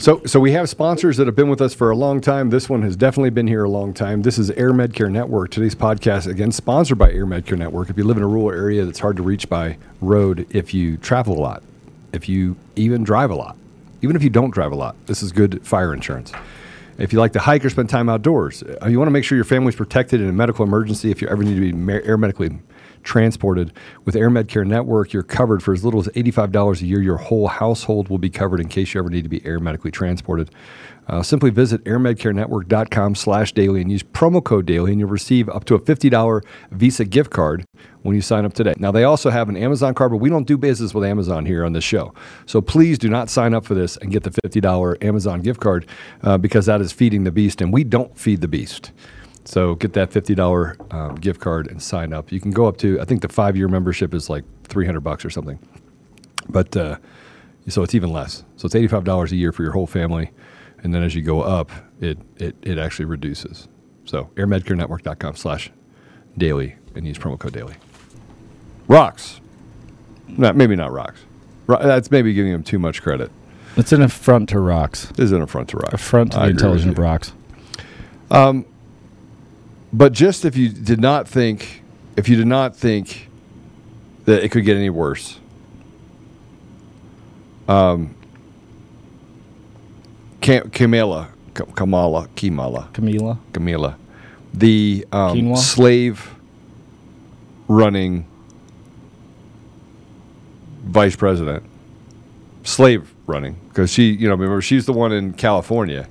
So, 0.00 0.22
so 0.24 0.40
we 0.40 0.52
have 0.52 0.70
sponsors 0.70 1.18
that 1.18 1.26
have 1.26 1.36
been 1.36 1.50
with 1.50 1.60
us 1.60 1.74
for 1.74 1.90
a 1.90 1.94
long 1.94 2.22
time. 2.22 2.48
This 2.48 2.70
one 2.70 2.80
has 2.80 2.96
definitely 2.96 3.28
been 3.28 3.46
here 3.46 3.64
a 3.64 3.68
long 3.68 3.92
time. 3.92 4.22
This 4.22 4.38
is 4.38 4.50
AirMedCare 4.52 5.12
Network. 5.12 5.50
Today's 5.50 5.74
podcast, 5.74 6.26
again, 6.26 6.52
sponsored 6.52 6.96
by 6.96 7.12
AirMedCare 7.12 7.58
Network. 7.58 7.90
If 7.90 7.98
you 7.98 8.04
live 8.04 8.16
in 8.16 8.22
a 8.22 8.26
rural 8.26 8.50
area 8.50 8.86
that's 8.86 8.98
hard 8.98 9.18
to 9.18 9.22
reach 9.22 9.46
by 9.50 9.76
road, 10.00 10.46
if 10.48 10.72
you 10.72 10.96
travel 10.96 11.36
a 11.36 11.42
lot, 11.42 11.62
if 12.14 12.30
you 12.30 12.56
even 12.76 13.04
drive 13.04 13.30
a 13.30 13.34
lot, 13.34 13.58
even 14.00 14.16
if 14.16 14.22
you 14.22 14.30
don't 14.30 14.52
drive 14.52 14.72
a 14.72 14.74
lot, 14.74 14.96
this 15.04 15.22
is 15.22 15.32
good 15.32 15.66
fire 15.66 15.92
insurance. 15.92 16.32
If 16.96 17.12
you 17.12 17.18
like 17.18 17.34
to 17.34 17.38
hike 17.38 17.62
or 17.62 17.68
spend 17.68 17.90
time 17.90 18.08
outdoors, 18.08 18.62
uh, 18.62 18.88
you 18.88 18.98
want 18.98 19.08
to 19.08 19.12
make 19.12 19.24
sure 19.24 19.36
your 19.36 19.44
family's 19.44 19.76
protected 19.76 20.22
in 20.22 20.30
a 20.30 20.32
medical 20.32 20.64
emergency 20.64 21.10
if 21.10 21.20
you 21.20 21.28
ever 21.28 21.42
need 21.44 21.56
to 21.56 21.74
be 21.74 21.92
air 21.92 22.16
medically 22.16 22.58
transported. 23.02 23.72
With 24.04 24.14
AirMedCare 24.14 24.66
Network, 24.66 25.12
you're 25.12 25.22
covered 25.22 25.62
for 25.62 25.72
as 25.72 25.84
little 25.84 26.00
as 26.00 26.08
$85 26.08 26.80
a 26.80 26.86
year. 26.86 27.00
Your 27.00 27.16
whole 27.16 27.48
household 27.48 28.08
will 28.08 28.18
be 28.18 28.30
covered 28.30 28.60
in 28.60 28.68
case 28.68 28.94
you 28.94 29.00
ever 29.00 29.10
need 29.10 29.22
to 29.22 29.28
be 29.28 29.44
air 29.44 29.60
medically 29.60 29.90
transported. 29.90 30.50
Uh, 31.08 31.22
simply 31.22 31.50
visit 31.50 31.82
airmedcarenetwork.com 31.84 33.16
slash 33.16 33.52
daily 33.52 33.80
and 33.80 33.90
use 33.90 34.02
promo 34.02 34.42
code 34.42 34.64
daily 34.64 34.92
and 34.92 35.00
you'll 35.00 35.08
receive 35.08 35.48
up 35.48 35.64
to 35.64 35.74
a 35.74 35.80
$50 35.80 36.44
Visa 36.70 37.04
gift 37.04 37.30
card 37.30 37.64
when 38.02 38.14
you 38.14 38.22
sign 38.22 38.44
up 38.44 38.52
today. 38.52 38.74
Now, 38.78 38.92
they 38.92 39.02
also 39.02 39.30
have 39.30 39.48
an 39.48 39.56
Amazon 39.56 39.92
card, 39.92 40.12
but 40.12 40.18
we 40.18 40.30
don't 40.30 40.46
do 40.46 40.56
business 40.56 40.94
with 40.94 41.02
Amazon 41.04 41.46
here 41.46 41.64
on 41.64 41.72
this 41.72 41.82
show. 41.82 42.14
So 42.46 42.60
please 42.60 42.96
do 42.96 43.08
not 43.08 43.28
sign 43.28 43.54
up 43.54 43.64
for 43.64 43.74
this 43.74 43.96
and 43.96 44.12
get 44.12 44.22
the 44.22 44.30
$50 44.30 45.02
Amazon 45.02 45.40
gift 45.40 45.60
card 45.60 45.86
uh, 46.22 46.38
because 46.38 46.66
that 46.66 46.80
is 46.80 46.92
feeding 46.92 47.24
the 47.24 47.32
beast, 47.32 47.60
and 47.60 47.72
we 47.72 47.82
don't 47.82 48.16
feed 48.16 48.40
the 48.40 48.48
beast. 48.48 48.92
So 49.50 49.74
get 49.74 49.94
that 49.94 50.10
$50 50.10 50.94
um, 50.94 51.16
gift 51.16 51.40
card 51.40 51.66
and 51.66 51.82
sign 51.82 52.12
up. 52.12 52.30
You 52.30 52.38
can 52.40 52.52
go 52.52 52.66
up 52.66 52.76
to, 52.78 53.00
I 53.00 53.04
think 53.04 53.20
the 53.20 53.28
five 53.28 53.56
year 53.56 53.66
membership 53.66 54.14
is 54.14 54.30
like 54.30 54.44
300 54.68 55.00
bucks 55.00 55.24
or 55.24 55.30
something. 55.30 55.58
But 56.48 56.76
uh, 56.76 56.98
so 57.66 57.82
it's 57.82 57.92
even 57.92 58.12
less. 58.12 58.44
So 58.54 58.66
it's 58.66 58.76
$85 58.76 59.32
a 59.32 59.36
year 59.36 59.50
for 59.50 59.64
your 59.64 59.72
whole 59.72 59.88
family. 59.88 60.30
And 60.84 60.94
then 60.94 61.02
as 61.02 61.16
you 61.16 61.22
go 61.22 61.40
up, 61.40 61.72
it, 62.00 62.16
it, 62.36 62.54
it 62.62 62.78
actually 62.78 63.06
reduces. 63.06 63.66
So 64.04 64.30
airmedcarenetwork.com 64.36 65.34
slash 65.34 65.72
daily 66.38 66.76
and 66.94 67.04
use 67.04 67.18
promo 67.18 67.36
code 67.36 67.52
daily. 67.52 67.74
Rocks. 68.86 69.40
Not, 70.28 70.54
maybe 70.54 70.76
not 70.76 70.92
rocks. 70.92 71.22
Ro- 71.66 71.82
that's 71.82 72.12
maybe 72.12 72.34
giving 72.34 72.52
them 72.52 72.62
too 72.62 72.78
much 72.78 73.02
credit. 73.02 73.32
It's 73.76 73.90
an 73.90 74.02
affront 74.02 74.48
to 74.50 74.60
rocks. 74.60 75.10
It 75.10 75.18
is 75.18 75.32
an 75.32 75.42
affront 75.42 75.70
to 75.70 75.78
rocks. 75.78 75.94
Affront 75.94 76.32
to 76.32 76.38
I 76.38 76.40
the 76.42 76.46
with 76.52 76.62
intelligent 76.62 76.98
rocks. 76.98 77.32
Um, 78.30 78.64
but 79.92 80.12
just 80.12 80.44
if 80.44 80.56
you 80.56 80.68
did 80.68 81.00
not 81.00 81.26
think, 81.28 81.82
if 82.16 82.28
you 82.28 82.36
did 82.36 82.46
not 82.46 82.76
think 82.76 83.28
that 84.24 84.44
it 84.44 84.50
could 84.50 84.64
get 84.64 84.76
any 84.76 84.90
worse, 84.90 85.38
um, 87.68 88.14
Cam- 90.40 90.70
Kamala, 90.70 91.28
Ka- 91.54 91.64
Kamala, 91.74 92.28
Kamala, 92.36 92.88
Camila, 92.92 93.38
Camila, 93.52 93.96
the 94.54 95.06
um, 95.12 95.36
slave 95.56 96.34
running 97.68 98.26
vice 100.84 101.14
president, 101.14 101.62
slave 102.64 103.12
running, 103.26 103.56
because 103.68 103.92
she, 103.92 104.10
you 104.10 104.26
know, 104.28 104.34
remember 104.34 104.60
she's 104.60 104.86
the 104.86 104.92
one 104.92 105.12
in 105.12 105.32
California. 105.32 106.08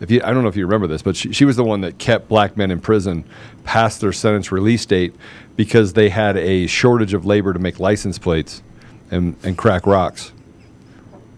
If 0.00 0.10
you, 0.10 0.20
I 0.22 0.32
don't 0.32 0.42
know 0.42 0.48
if 0.48 0.56
you 0.56 0.64
remember 0.64 0.86
this, 0.86 1.02
but 1.02 1.16
she, 1.16 1.32
she 1.32 1.44
was 1.44 1.56
the 1.56 1.64
one 1.64 1.80
that 1.80 1.98
kept 1.98 2.28
black 2.28 2.56
men 2.56 2.70
in 2.70 2.80
prison 2.80 3.24
past 3.64 4.00
their 4.00 4.12
sentence 4.12 4.52
release 4.52 4.86
date 4.86 5.14
because 5.56 5.92
they 5.94 6.08
had 6.08 6.36
a 6.36 6.66
shortage 6.66 7.14
of 7.14 7.24
labor 7.26 7.52
to 7.52 7.58
make 7.58 7.80
license 7.80 8.18
plates 8.18 8.62
and, 9.10 9.36
and 9.42 9.58
crack 9.58 9.86
rocks. 9.86 10.32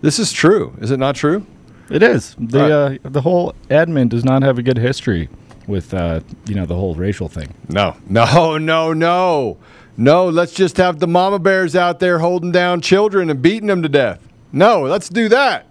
This 0.02 0.18
is 0.18 0.32
true, 0.32 0.74
is 0.80 0.90
it 0.90 0.98
not 0.98 1.14
true? 1.16 1.46
It 1.90 2.02
is. 2.02 2.36
The 2.38 2.98
uh, 3.04 3.08
the 3.08 3.20
whole 3.20 3.52
admin 3.68 4.08
does 4.08 4.24
not 4.24 4.42
have 4.42 4.58
a 4.58 4.62
good 4.62 4.78
history 4.78 5.28
with 5.66 5.92
uh, 5.92 6.20
you 6.46 6.54
know 6.54 6.64
the 6.64 6.76
whole 6.76 6.94
racial 6.94 7.28
thing. 7.28 7.52
No, 7.68 7.96
no, 8.08 8.58
no, 8.58 8.92
no, 8.92 9.58
no. 9.96 10.28
Let's 10.28 10.52
just 10.52 10.76
have 10.76 11.00
the 11.00 11.08
mama 11.08 11.40
bears 11.40 11.74
out 11.74 11.98
there 11.98 12.20
holding 12.20 12.52
down 12.52 12.80
children 12.80 13.28
and 13.28 13.42
beating 13.42 13.66
them 13.66 13.82
to 13.82 13.88
death. 13.88 14.20
No, 14.52 14.82
let's 14.82 15.08
do 15.08 15.28
that. 15.30 15.66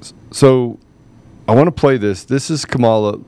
S- 0.00 0.12
So, 0.34 0.80
I 1.46 1.54
want 1.54 1.68
to 1.68 1.70
play 1.72 1.96
this. 1.96 2.24
This 2.24 2.50
is 2.50 2.64
Kamala 2.64 3.12
uh, 3.12 3.20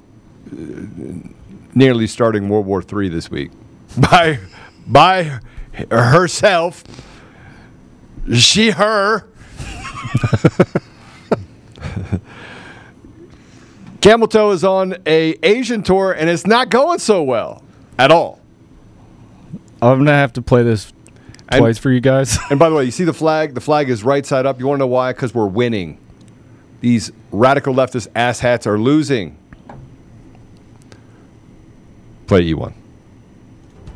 nearly 1.73 2.09
starting 2.09 2.49
World 2.49 2.67
War 2.67 2.83
III 2.83 3.11
this 3.11 3.31
week 3.31 3.53
by 4.11 4.41
by 4.89 5.39
herself. 5.89 6.83
She, 8.35 8.71
her. 8.71 9.25
Camel 14.01 14.27
Toe 14.27 14.51
is 14.51 14.65
on 14.65 14.97
a 15.07 15.37
Asian 15.45 15.85
tour 15.85 16.11
and 16.11 16.29
it's 16.29 16.45
not 16.45 16.71
going 16.71 16.99
so 16.99 17.23
well 17.23 17.63
at 18.01 18.11
all. 18.11 18.41
I'm 19.81 19.99
gonna 19.99 20.11
have 20.11 20.33
to 20.33 20.43
play 20.43 20.65
this 20.65 20.93
And- 21.51 21.61
twice 21.61 21.79
for 21.79 21.93
you 21.93 22.01
guys. 22.01 22.37
And 22.51 22.59
by 22.59 22.69
the 22.69 22.75
way, 22.79 22.83
you 22.85 22.91
see 22.91 23.05
the 23.05 23.15
flag? 23.15 23.55
The 23.55 23.61
flag 23.61 23.91
is 23.91 24.03
right 24.03 24.27
side 24.27 24.45
up. 24.45 24.59
You 24.59 24.67
want 24.67 24.79
to 24.79 24.81
know 24.81 24.89
why? 24.89 25.13
Because 25.13 25.33
we're 25.33 25.47
winning. 25.47 25.99
These 26.81 27.13
radical 27.33 27.75
leftist 27.75 28.09
asshats 28.11 28.67
are 28.67 28.79
losing. 28.79 29.37
Play 32.27 32.43
E 32.43 32.55
E1. 32.55 32.73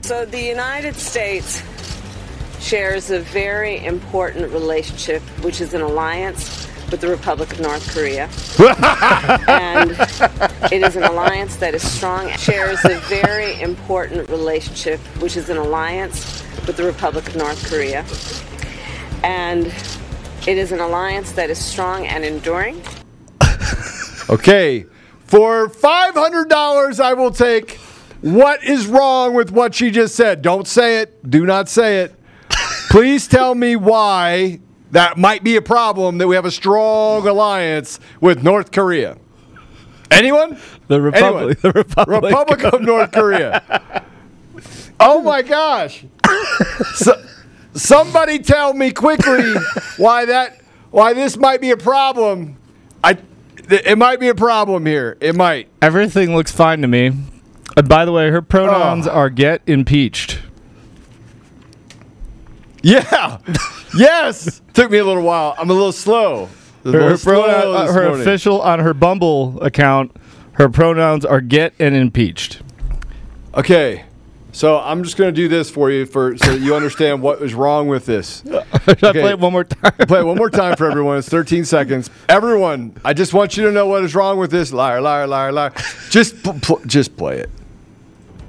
So 0.02 0.24
the 0.24 0.40
United 0.40 0.96
States 0.96 1.62
shares 2.60 3.10
a 3.10 3.20
very 3.20 3.84
important 3.84 4.52
relationship, 4.52 5.22
which 5.42 5.60
is 5.60 5.74
an 5.74 5.80
alliance 5.82 6.68
with 6.90 7.00
the 7.00 7.08
Republic 7.08 7.52
of 7.52 7.60
North 7.60 7.94
Korea. 7.94 8.28
and 9.48 9.92
it 10.72 10.82
is 10.82 10.96
an 10.96 11.04
alliance 11.04 11.56
that 11.56 11.74
is 11.74 11.88
strong, 11.88 12.28
shares 12.30 12.84
a 12.84 12.98
very 13.00 13.60
important 13.60 14.28
relationship, 14.28 15.00
which 15.20 15.36
is 15.36 15.48
an 15.48 15.56
alliance 15.56 16.44
with 16.66 16.76
the 16.76 16.84
Republic 16.84 17.26
of 17.28 17.36
North 17.36 17.70
Korea. 17.70 18.04
And 19.22 19.72
it 20.46 20.58
is 20.58 20.72
an 20.72 20.80
alliance 20.80 21.32
that 21.32 21.50
is 21.50 21.58
strong 21.58 22.06
and 22.06 22.24
enduring. 22.24 22.82
Okay, 24.28 24.86
for 25.24 25.68
$500, 25.68 27.00
I 27.00 27.14
will 27.14 27.32
take 27.32 27.80
what 28.20 28.62
is 28.62 28.86
wrong 28.86 29.34
with 29.34 29.50
what 29.50 29.74
she 29.74 29.90
just 29.90 30.14
said. 30.14 30.40
Don't 30.40 30.68
say 30.68 31.00
it. 31.00 31.28
Do 31.28 31.44
not 31.46 31.68
say 31.68 32.02
it. 32.02 32.14
Please 32.90 33.26
tell 33.26 33.56
me 33.56 33.74
why 33.74 34.60
that 34.92 35.18
might 35.18 35.42
be 35.42 35.56
a 35.56 35.62
problem 35.62 36.18
that 36.18 36.28
we 36.28 36.36
have 36.36 36.44
a 36.44 36.50
strong 36.52 37.26
alliance 37.26 37.98
with 38.20 38.44
North 38.44 38.70
Korea. 38.70 39.18
Anyone? 40.12 40.56
The 40.86 41.00
Republic. 41.00 41.42
Anyone? 41.42 41.56
The 41.62 41.72
Republic. 41.72 42.30
Republic 42.30 42.64
of 42.72 42.82
North 42.82 43.10
Korea. 43.10 44.04
Oh 45.00 45.22
my 45.22 45.42
gosh. 45.42 46.04
So, 46.94 47.20
somebody 47.74 48.38
tell 48.38 48.74
me 48.74 48.90
quickly 48.92 49.54
why 49.96 50.24
that 50.26 50.60
why 50.90 51.12
this 51.12 51.36
might 51.36 51.60
be 51.60 51.70
a 51.70 51.76
problem. 51.76 52.56
I 53.04 53.14
th- 53.14 53.82
it 53.86 53.96
might 53.98 54.18
be 54.20 54.28
a 54.28 54.34
problem 54.34 54.86
here. 54.86 55.16
It 55.20 55.34
might. 55.36 55.68
Everything 55.80 56.34
looks 56.34 56.50
fine 56.52 56.82
to 56.82 56.88
me. 56.88 57.12
And 57.76 57.88
by 57.88 58.04
the 58.04 58.12
way, 58.12 58.30
her 58.30 58.42
pronouns 58.42 59.06
are 59.06 59.30
get 59.30 59.62
impeached. 59.66 60.40
Yeah. 62.82 63.38
yes. 63.96 64.62
Took 64.74 64.90
me 64.90 64.98
a 64.98 65.04
little 65.04 65.22
while. 65.22 65.54
I'm 65.58 65.70
a 65.70 65.72
little 65.74 65.92
slow. 65.92 66.48
A 66.84 66.88
Her, 66.88 66.92
little 66.92 67.08
her, 67.10 67.16
slow 67.16 67.42
pronoun- 67.44 67.76
uh, 67.88 67.92
her 67.92 68.08
official 68.20 68.60
on 68.62 68.80
her 68.80 68.94
Bumble 68.94 69.60
account, 69.62 70.16
her 70.52 70.68
pronouns 70.68 71.24
are 71.24 71.40
get 71.40 71.74
and 71.78 71.94
impeached. 71.94 72.62
Okay. 73.54 74.04
So 74.52 74.78
I'm 74.80 75.04
just 75.04 75.16
going 75.16 75.28
to 75.32 75.36
do 75.36 75.48
this 75.48 75.70
for 75.70 75.90
you 75.90 76.06
for 76.06 76.36
so 76.36 76.52
that 76.52 76.60
you 76.60 76.74
understand 76.74 77.22
what 77.22 77.40
is 77.42 77.54
wrong 77.54 77.88
with 77.88 78.06
this. 78.06 78.42
Should 78.46 78.54
I 79.04 79.12
play 79.12 79.30
it 79.30 79.38
one 79.38 79.52
more 79.52 79.64
time? 79.64 79.92
play 80.08 80.20
it 80.20 80.24
one 80.26 80.36
more 80.36 80.50
time 80.50 80.76
for 80.76 80.90
everyone. 80.90 81.18
It's 81.18 81.28
13 81.28 81.64
seconds. 81.64 82.10
Everyone, 82.28 82.96
I 83.04 83.12
just 83.12 83.32
want 83.32 83.56
you 83.56 83.64
to 83.66 83.72
know 83.72 83.86
what 83.86 84.02
is 84.04 84.14
wrong 84.14 84.38
with 84.38 84.50
this. 84.50 84.72
Liar, 84.72 85.00
liar, 85.00 85.26
liar, 85.26 85.52
liar. 85.52 85.72
Just, 86.10 86.42
pl- 86.42 86.58
pl- 86.60 86.80
just 86.86 87.16
play 87.16 87.38
it. 87.38 87.50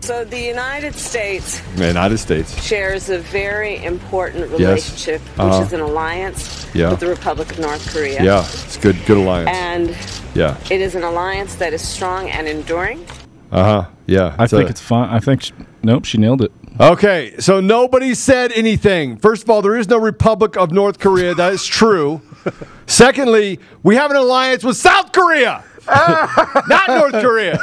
So 0.01 0.25
the 0.25 0.39
United 0.41 0.95
States 0.95 1.61
the 1.75 1.85
United 1.87 2.17
States. 2.17 2.59
shares 2.63 3.09
a 3.11 3.19
very 3.19 3.83
important 3.85 4.49
relationship, 4.49 5.21
which 5.21 5.39
Uh-huh. 5.39 5.61
is 5.63 5.73
an 5.73 5.79
alliance 5.81 6.65
Yeah. 6.73 6.89
with 6.89 7.01
the 7.01 7.07
Republic 7.07 7.51
of 7.51 7.59
North 7.59 7.93
Korea. 7.93 8.23
Yeah, 8.23 8.39
it's 8.41 8.77
good. 8.77 8.97
Good 9.05 9.17
alliance. 9.17 9.49
And 9.53 9.95
yeah. 10.33 10.57
it 10.71 10.81
is 10.81 10.95
an 10.95 11.03
alliance 11.03 11.53
that 11.55 11.71
is 11.73 11.83
strong 11.87 12.29
and 12.31 12.47
enduring. 12.47 13.05
Uh 13.51 13.63
huh. 13.63 13.85
Yeah. 14.07 14.35
I 14.39 14.47
think 14.47 14.63
a- 14.63 14.71
it's 14.71 14.81
fine. 14.81 15.07
I 15.09 15.19
think, 15.19 15.43
sh- 15.43 15.51
nope, 15.83 16.05
she 16.05 16.17
nailed 16.17 16.41
it. 16.41 16.51
Okay, 16.79 17.35
so 17.37 17.59
nobody 17.59 18.15
said 18.15 18.51
anything. 18.53 19.17
First 19.17 19.43
of 19.43 19.49
all, 19.49 19.61
there 19.61 19.75
is 19.75 19.87
no 19.87 19.99
Republic 19.99 20.55
of 20.55 20.71
North 20.71 20.99
Korea. 20.99 21.35
That 21.35 21.53
is 21.53 21.65
true. 21.65 22.21
Secondly, 22.87 23.59
we 23.83 23.95
have 23.95 24.09
an 24.09 24.17
alliance 24.17 24.63
with 24.63 24.77
South 24.77 25.11
Korea, 25.11 25.63
not 25.87 26.87
North 26.87 27.21
Korea. 27.21 27.59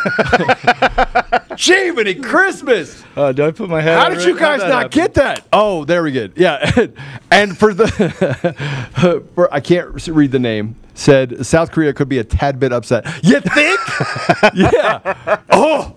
Jiminy 1.59 2.15
Christmas! 2.15 3.03
Uh, 3.17 3.33
do 3.33 3.45
I 3.45 3.51
put 3.51 3.69
my 3.69 3.81
head? 3.81 3.99
How 3.99 4.09
did 4.09 4.21
it? 4.21 4.27
you 4.29 4.39
guys 4.39 4.61
not 4.61 4.71
happen? 4.71 4.91
get 4.91 5.15
that? 5.15 5.47
Oh, 5.53 5.85
there 5.85 6.03
we 6.03 6.13
go. 6.13 6.29
Yeah, 6.37 6.87
and 7.31 7.57
for 7.59 7.75
the, 7.75 7.89
for, 9.35 9.53
I 9.53 9.61
can't 9.61 10.07
read 10.09 10.31
the 10.31 10.39
name. 10.39 10.77
Said 10.95 11.47
South 11.47 11.71
Korea 11.73 11.93
could 11.93 12.09
be 12.09 12.19
a 12.19 12.25
tad 12.25 12.61
bit 12.61 12.73
upset. 12.73 13.05
You 13.25 13.41
think? 13.41 13.81
yeah. 14.55 15.41
Oh, 15.51 15.97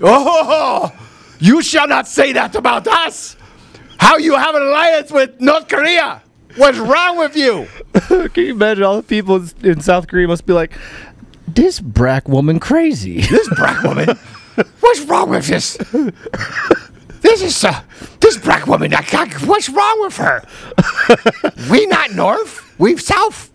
oh, 0.00 0.92
you 1.40 1.62
shall 1.62 1.88
not 1.88 2.06
say 2.08 2.32
that 2.32 2.54
about 2.54 2.86
us. 2.86 3.36
How 3.98 4.16
you 4.16 4.36
have 4.36 4.54
an 4.54 4.62
alliance 4.62 5.10
with 5.10 5.40
North 5.40 5.68
Korea? 5.68 6.22
What's 6.56 6.78
wrong 6.78 7.18
with 7.18 7.36
you? 7.36 7.68
Can 8.28 8.44
you 8.44 8.52
imagine 8.52 8.84
all 8.84 8.96
the 8.96 9.02
people 9.02 9.44
in- 9.62 9.80
South 9.80 10.08
Korea 10.08 10.26
must 10.26 10.46
be 10.46 10.52
like, 10.52 10.72
This 11.46 11.80
brack 11.80 12.28
woman 12.28 12.60
crazy. 12.60 13.20
This 13.30 13.48
black 13.50 13.82
woman. 13.82 14.18
What's 14.80 15.00
wrong 15.02 15.30
with 15.30 15.46
this? 15.46 15.76
This 17.20 17.42
is 17.42 17.64
uh, 17.64 17.80
this 18.20 18.36
black 18.36 18.66
woman. 18.66 18.94
I 18.94 19.02
what's 19.44 19.68
wrong 19.68 20.00
with 20.00 20.16
her? 20.16 20.42
we 21.70 21.86
not 21.86 22.12
north. 22.12 22.78
We 22.78 22.96
south. 22.96 23.50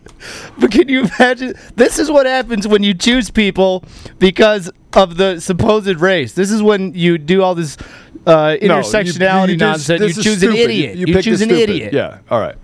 But 0.57 0.71
can 0.71 0.89
you 0.89 1.05
imagine? 1.19 1.53
This 1.75 1.99
is 1.99 2.11
what 2.11 2.25
happens 2.25 2.67
when 2.67 2.83
you 2.83 2.93
choose 2.93 3.29
people 3.29 3.83
because 4.19 4.71
of 4.95 5.17
the 5.17 5.39
supposed 5.39 5.99
race. 5.99 6.33
This 6.33 6.51
is 6.51 6.61
when 6.61 6.93
you 6.93 7.17
do 7.17 7.41
all 7.41 7.55
this 7.55 7.77
uh, 8.25 8.33
No, 8.33 8.49
you- 8.51 8.59
intersectionality 8.69 9.49
you 9.49 9.57
just- 9.57 9.89
nonsense. 9.89 9.99
You 10.01 10.07
this 10.07 10.17
is 10.17 10.23
choose 10.23 10.43
an 10.43 10.53
idiot. 10.55 10.97
You, 10.97 11.21
choose 11.21 11.41
an 11.41 11.49
stupid. 11.49 11.69
idiot. 11.69 11.93
Yeah. 11.93 12.19
All 12.29 12.39
right. 12.39 12.55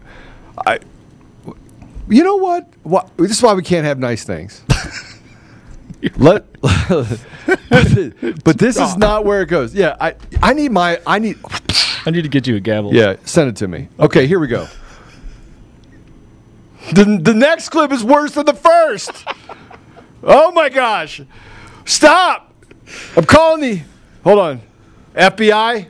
I. 0.66 0.80
You 2.08 2.24
know 2.24 2.38
what? 2.38 2.68
What? 2.84 3.10
This 3.18 3.32
is 3.32 3.42
why 3.44 3.54
we 3.54 3.62
can't 3.64 3.86
have 3.86 4.00
nice 4.00 4.24
things. 4.24 4.64
Let. 6.18 6.46
but 6.62 8.58
this 8.58 8.78
is 8.80 8.98
not 8.98 9.26
where 9.26 9.42
it 9.42 9.48
goes. 9.48 9.74
Yeah. 9.76 9.96
I. 10.00 10.16
I 10.42 10.54
need 10.54 10.72
my. 10.72 11.00
I 11.06 11.20
need. 11.20 11.38
I 12.06 12.12
need 12.12 12.22
to 12.24 12.30
get 12.30 12.48
you 12.48 12.56
a 12.56 12.60
gavel. 12.60 12.94
Yeah. 12.94 13.18
Send 13.26 13.50
it 13.50 13.56
to 13.58 13.68
me. 13.68 13.90
Okay. 14.00 14.26
Here 14.28 14.40
we 14.40 14.48
go. 14.48 14.68
The, 16.94 17.20
the 17.22 17.34
next 17.36 17.70
clip 17.70 17.92
is 17.92 18.04
worse 18.04 18.32
than 18.32 18.46
the 18.46 18.54
first. 18.54 19.12
Oh 20.24 20.52
my 20.52 20.70
gosh. 20.70 21.22
Stop. 21.90 22.54
I'm 23.18 23.26
calling 23.26 23.62
the 23.62 23.82
Hold 24.24 24.38
on. 24.38 24.62
FBI? 25.16 25.88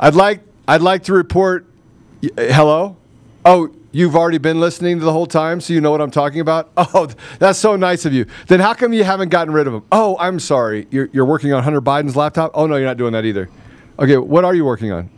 I'd 0.00 0.14
like 0.14 0.40
I'd 0.66 0.80
like 0.80 1.02
to 1.04 1.12
report 1.12 1.66
hello? 2.34 2.96
Oh, 3.44 3.74
you've 3.90 4.16
already 4.16 4.38
been 4.38 4.58
listening 4.58 5.00
the 5.00 5.12
whole 5.12 5.26
time 5.26 5.60
so 5.60 5.74
you 5.74 5.82
know 5.82 5.90
what 5.90 6.00
I'm 6.00 6.10
talking 6.10 6.40
about? 6.40 6.70
Oh, 6.78 7.08
that's 7.38 7.58
so 7.58 7.76
nice 7.76 8.06
of 8.06 8.14
you. 8.14 8.24
Then 8.46 8.60
how 8.60 8.72
come 8.72 8.94
you 8.94 9.04
haven't 9.04 9.28
gotten 9.28 9.52
rid 9.52 9.66
of 9.66 9.74
him? 9.74 9.82
Oh, 9.92 10.16
I'm 10.18 10.40
sorry. 10.40 10.86
You're 10.90 11.10
you're 11.12 11.26
working 11.26 11.52
on 11.52 11.62
Hunter 11.62 11.82
Biden's 11.82 12.16
laptop? 12.16 12.52
Oh 12.54 12.66
no, 12.66 12.76
you're 12.76 12.86
not 12.86 12.96
doing 12.96 13.12
that 13.12 13.26
either. 13.26 13.50
Okay, 13.98 14.16
what 14.16 14.46
are 14.46 14.54
you 14.54 14.64
working 14.64 14.92
on? 14.92 15.10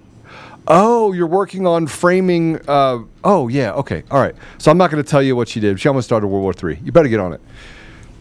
Oh, 0.66 1.12
you're 1.12 1.28
working 1.28 1.68
on 1.68 1.86
framing. 1.86 2.58
Uh, 2.68 3.04
oh, 3.22 3.46
yeah. 3.46 3.72
Okay. 3.74 4.02
All 4.10 4.20
right. 4.20 4.34
So 4.58 4.72
I'm 4.72 4.78
not 4.78 4.90
going 4.90 5.02
to 5.02 5.08
tell 5.08 5.22
you 5.22 5.36
what 5.36 5.46
she 5.46 5.60
did. 5.60 5.78
She 5.78 5.88
almost 5.88 6.08
started 6.08 6.26
World 6.26 6.42
War 6.42 6.70
III. 6.70 6.80
You 6.82 6.90
better 6.90 7.08
get 7.08 7.20
on 7.20 7.34
it. 7.34 7.40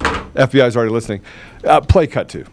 FBI's 0.04 0.76
already 0.76 0.92
listening. 0.92 1.22
Uh, 1.64 1.82
play 1.82 2.08
cut 2.08 2.30
two. 2.30 2.46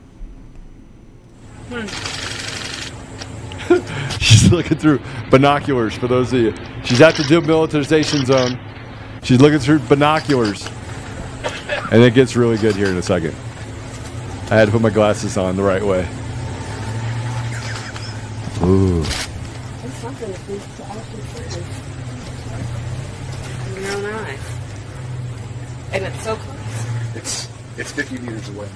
She's 4.18 4.50
looking 4.50 4.78
through 4.78 5.00
binoculars 5.30 5.96
for 5.96 6.08
those 6.08 6.32
of 6.32 6.40
you. 6.40 6.54
She's 6.84 7.00
at 7.00 7.14
the 7.14 7.22
demilitarization 7.22 8.26
zone. 8.26 8.58
She's 9.22 9.40
looking 9.40 9.60
through 9.60 9.78
binoculars. 9.80 10.68
And 11.92 12.02
it 12.02 12.14
gets 12.14 12.36
really 12.36 12.56
good 12.58 12.76
here 12.76 12.88
in 12.88 12.96
a 12.96 13.02
second. 13.02 13.34
I 14.50 14.56
had 14.56 14.66
to 14.66 14.72
put 14.72 14.80
my 14.80 14.90
glasses 14.90 15.36
on 15.36 15.56
the 15.56 15.62
right 15.62 15.84
way. 15.84 16.08
Ooh. 18.62 19.04
And 25.92 26.04
it's 26.04 26.22
so 26.22 26.36
close. 26.36 26.49
It's 27.80 27.98
it's 27.98 28.10
50 28.10 28.18
meters 28.18 28.48
away. 28.50 28.68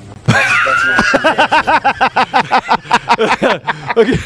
Okay. 3.96 4.16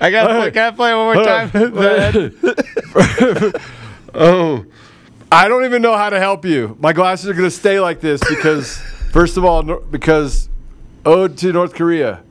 I 0.00 0.10
gotta 0.10 0.34
play, 0.34 0.50
can 0.50 0.62
I 0.62 0.70
play 0.76 0.92
it 0.92 0.96
one 0.96 1.14
more 1.14 1.24
time? 1.24 1.50
oh, 4.14 4.66
I 5.32 5.48
don't 5.48 5.64
even 5.64 5.80
know 5.80 5.96
how 5.96 6.10
to 6.10 6.20
help 6.20 6.44
you. 6.44 6.76
My 6.80 6.92
glasses 6.92 7.30
are 7.30 7.32
going 7.32 7.46
to 7.46 7.50
stay 7.50 7.80
like 7.80 8.00
this 8.00 8.20
because, 8.28 8.76
first 9.10 9.38
of 9.38 9.44
all, 9.46 9.62
because 9.62 10.50
ode 11.06 11.38
to 11.38 11.50
North 11.52 11.74
Korea. 11.74 12.22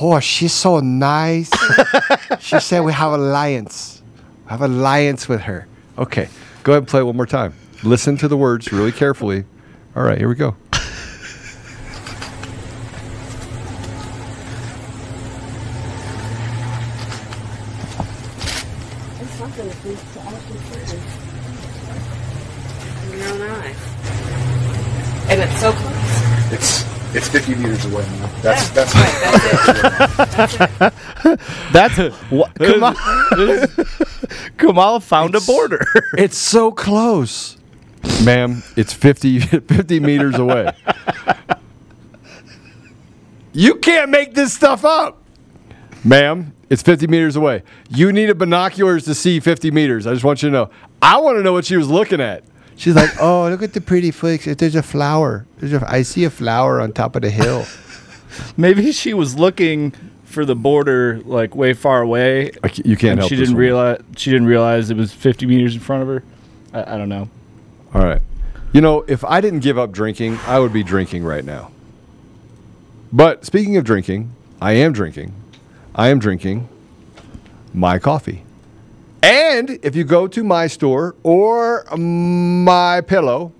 Oh, 0.00 0.20
she's 0.20 0.52
so 0.52 0.80
nice. 0.80 1.50
she 2.40 2.60
said 2.60 2.80
we 2.80 2.92
have 2.92 3.12
alliance. 3.12 4.02
We 4.44 4.50
have 4.50 4.60
alliance 4.60 5.28
with 5.28 5.40
her. 5.40 5.66
Okay, 5.96 6.28
go 6.62 6.72
ahead 6.72 6.82
and 6.82 6.88
play 6.88 7.00
it 7.00 7.04
one 7.04 7.16
more 7.16 7.26
time. 7.26 7.54
Listen 7.82 8.18
to 8.18 8.28
the 8.28 8.36
words 8.36 8.70
really 8.70 8.92
carefully. 8.92 9.46
All 9.94 10.02
right, 10.02 10.16
here 10.16 10.28
we 10.28 10.34
go. 10.34 10.56
It's 19.20 19.32
something 19.34 19.68
that 19.68 19.84
needs 19.84 20.14
to 20.14 20.20
actually 20.20 20.58
see 20.58 20.96
In 23.12 23.18
your 23.18 23.28
own 23.28 23.42
eyes. 23.42 23.76
And 25.28 25.42
it's 25.42 25.60
so 25.60 25.72
close. 25.72 26.52
It's 26.52 26.92
it's 27.14 27.28
50 27.28 27.54
meters 27.56 27.84
away. 27.84 28.04
That's 28.40 28.70
that's 28.70 28.94
That's 31.72 31.98
what 32.30 32.54
Kamala, 32.54 33.68
Kamala 34.56 35.00
found 35.00 35.34
a 35.34 35.40
border. 35.42 35.84
It's 36.16 36.38
so 36.38 36.72
close. 36.72 37.58
Ma'am, 38.24 38.62
it's 38.76 38.92
50, 38.92 39.38
50 39.40 40.00
meters 40.00 40.36
away. 40.36 40.70
You 43.52 43.74
can't 43.76 44.10
make 44.10 44.34
this 44.34 44.52
stuff 44.54 44.84
up. 44.84 45.22
Ma'am, 46.04 46.54
it's 46.70 46.82
50 46.82 47.06
meters 47.06 47.36
away. 47.36 47.62
You 47.90 48.12
needed 48.12 48.38
binoculars 48.38 49.04
to 49.04 49.14
see 49.14 49.40
50 49.40 49.70
meters. 49.70 50.06
I 50.06 50.12
just 50.12 50.24
want 50.24 50.42
you 50.42 50.48
to 50.48 50.52
know. 50.52 50.70
I 51.00 51.18
want 51.18 51.36
to 51.38 51.42
know 51.42 51.52
what 51.52 51.64
she 51.64 51.76
was 51.76 51.88
looking 51.88 52.20
at. 52.20 52.44
She's 52.76 52.96
like, 52.96 53.10
oh, 53.20 53.48
look 53.48 53.62
at 53.62 53.74
the 53.74 53.80
pretty 53.80 54.10
flicks. 54.10 54.46
There's 54.46 54.74
a 54.74 54.82
flower. 54.82 55.46
There's 55.58 55.74
a, 55.74 55.84
I 55.88 56.02
see 56.02 56.24
a 56.24 56.30
flower 56.30 56.80
on 56.80 56.92
top 56.92 57.14
of 57.14 57.22
the 57.22 57.30
hill. 57.30 57.66
Maybe 58.56 58.90
she 58.92 59.12
was 59.14 59.38
looking 59.38 59.92
for 60.24 60.44
the 60.44 60.56
border 60.56 61.20
like 61.24 61.54
way 61.54 61.74
far 61.74 62.00
away. 62.00 62.52
I 62.64 62.70
you 62.84 62.96
can't 62.96 63.12
and 63.12 63.18
help 63.20 63.28
She 63.28 63.36
this 63.36 63.48
didn't 63.48 63.58
realize 63.58 64.00
she 64.16 64.30
didn't 64.30 64.46
realize 64.46 64.90
it 64.90 64.96
was 64.96 65.12
50 65.12 65.46
meters 65.46 65.74
in 65.74 65.80
front 65.80 66.02
of 66.02 66.08
her. 66.08 66.24
I, 66.72 66.94
I 66.94 66.98
don't 66.98 67.10
know. 67.10 67.28
All 67.94 68.04
right. 68.04 68.22
You 68.72 68.80
know, 68.80 69.04
if 69.06 69.24
I 69.24 69.40
didn't 69.40 69.60
give 69.60 69.78
up 69.78 69.92
drinking, 69.92 70.38
I 70.46 70.58
would 70.58 70.72
be 70.72 70.82
drinking 70.82 71.24
right 71.24 71.44
now. 71.44 71.70
But 73.12 73.44
speaking 73.44 73.76
of 73.76 73.84
drinking, 73.84 74.32
I 74.60 74.72
am 74.72 74.92
drinking. 74.92 75.34
I 75.94 76.08
am 76.08 76.18
drinking 76.18 76.68
my 77.74 77.98
coffee. 77.98 78.44
And 79.22 79.78
if 79.82 79.94
you 79.94 80.04
go 80.04 80.26
to 80.26 80.42
my 80.42 80.66
store 80.66 81.14
or 81.22 81.84
my 81.96 83.02
pillow, 83.02 83.52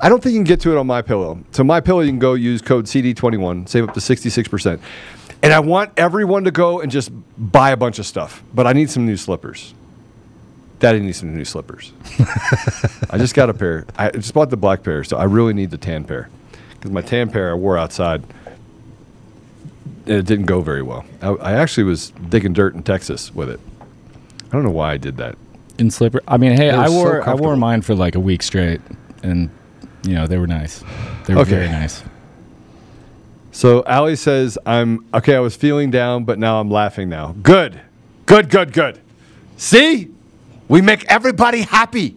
I 0.00 0.08
don't 0.08 0.22
think 0.22 0.32
you 0.32 0.38
can 0.38 0.44
get 0.44 0.60
to 0.62 0.72
it 0.72 0.78
on 0.78 0.86
my 0.86 1.02
pillow. 1.02 1.40
So 1.52 1.62
my 1.62 1.80
pillow, 1.80 2.00
you 2.00 2.10
can 2.10 2.18
go 2.18 2.34
use 2.34 2.62
code 2.62 2.86
CD21, 2.86 3.68
save 3.68 3.88
up 3.88 3.94
to 3.94 4.00
66%. 4.00 4.80
And 5.42 5.52
I 5.52 5.60
want 5.60 5.92
everyone 5.96 6.44
to 6.44 6.50
go 6.50 6.80
and 6.80 6.90
just 6.90 7.10
buy 7.36 7.70
a 7.70 7.76
bunch 7.76 7.98
of 7.98 8.06
stuff. 8.06 8.42
But 8.54 8.66
I 8.66 8.72
need 8.72 8.90
some 8.90 9.06
new 9.06 9.16
slippers. 9.16 9.74
Daddy 10.78 11.00
needs 11.00 11.18
some 11.18 11.34
new 11.36 11.44
slippers. 11.44 11.92
I 13.10 13.18
just 13.18 13.34
got 13.34 13.50
a 13.50 13.54
pair. 13.54 13.84
I 13.96 14.10
just 14.10 14.32
bought 14.32 14.50
the 14.50 14.56
black 14.56 14.82
pair, 14.82 15.02
so 15.04 15.16
I 15.16 15.24
really 15.24 15.52
need 15.52 15.70
the 15.70 15.78
tan 15.78 16.04
pair. 16.04 16.28
Because 16.74 16.92
my 16.92 17.00
tan 17.02 17.30
pair 17.30 17.50
I 17.50 17.54
wore 17.54 17.76
outside 17.76 18.22
and 20.06 20.16
it 20.16 20.24
didn't 20.26 20.46
go 20.46 20.60
very 20.62 20.82
well. 20.82 21.04
I, 21.20 21.28
I 21.28 21.52
actually 21.54 21.84
was 21.84 22.10
digging 22.28 22.52
dirt 22.54 22.74
in 22.74 22.82
Texas 22.82 23.34
with 23.34 23.50
it. 23.50 23.60
I 24.46 24.52
don't 24.52 24.62
know 24.62 24.70
why 24.70 24.92
I 24.92 24.96
did 24.96 25.16
that. 25.18 25.36
In 25.78 25.90
slipper. 25.90 26.20
I 26.26 26.38
mean, 26.38 26.52
hey, 26.56 26.70
I 26.70 26.86
so 26.86 26.92
wore 26.92 27.28
I 27.28 27.34
wore 27.34 27.56
mine 27.56 27.82
for 27.82 27.94
like 27.94 28.14
a 28.14 28.20
week 28.20 28.42
straight, 28.42 28.80
and 29.22 29.50
you 30.02 30.14
know 30.14 30.26
they 30.26 30.38
were 30.38 30.46
nice. 30.46 30.82
They 31.26 31.34
were 31.34 31.42
Okay. 31.42 31.50
very 31.50 31.68
nice. 31.68 32.02
So 33.52 33.84
Allie 33.86 34.16
says, 34.16 34.58
I'm 34.64 35.04
okay, 35.14 35.34
I 35.36 35.40
was 35.40 35.54
feeling 35.56 35.90
down, 35.90 36.24
but 36.24 36.38
now 36.38 36.60
I'm 36.60 36.70
laughing 36.70 37.08
now. 37.08 37.34
Good. 37.42 37.80
Good, 38.26 38.48
good, 38.50 38.72
good. 38.72 39.00
See? 39.56 40.10
We 40.68 40.82
make 40.82 41.04
everybody 41.06 41.62
happy, 41.62 42.16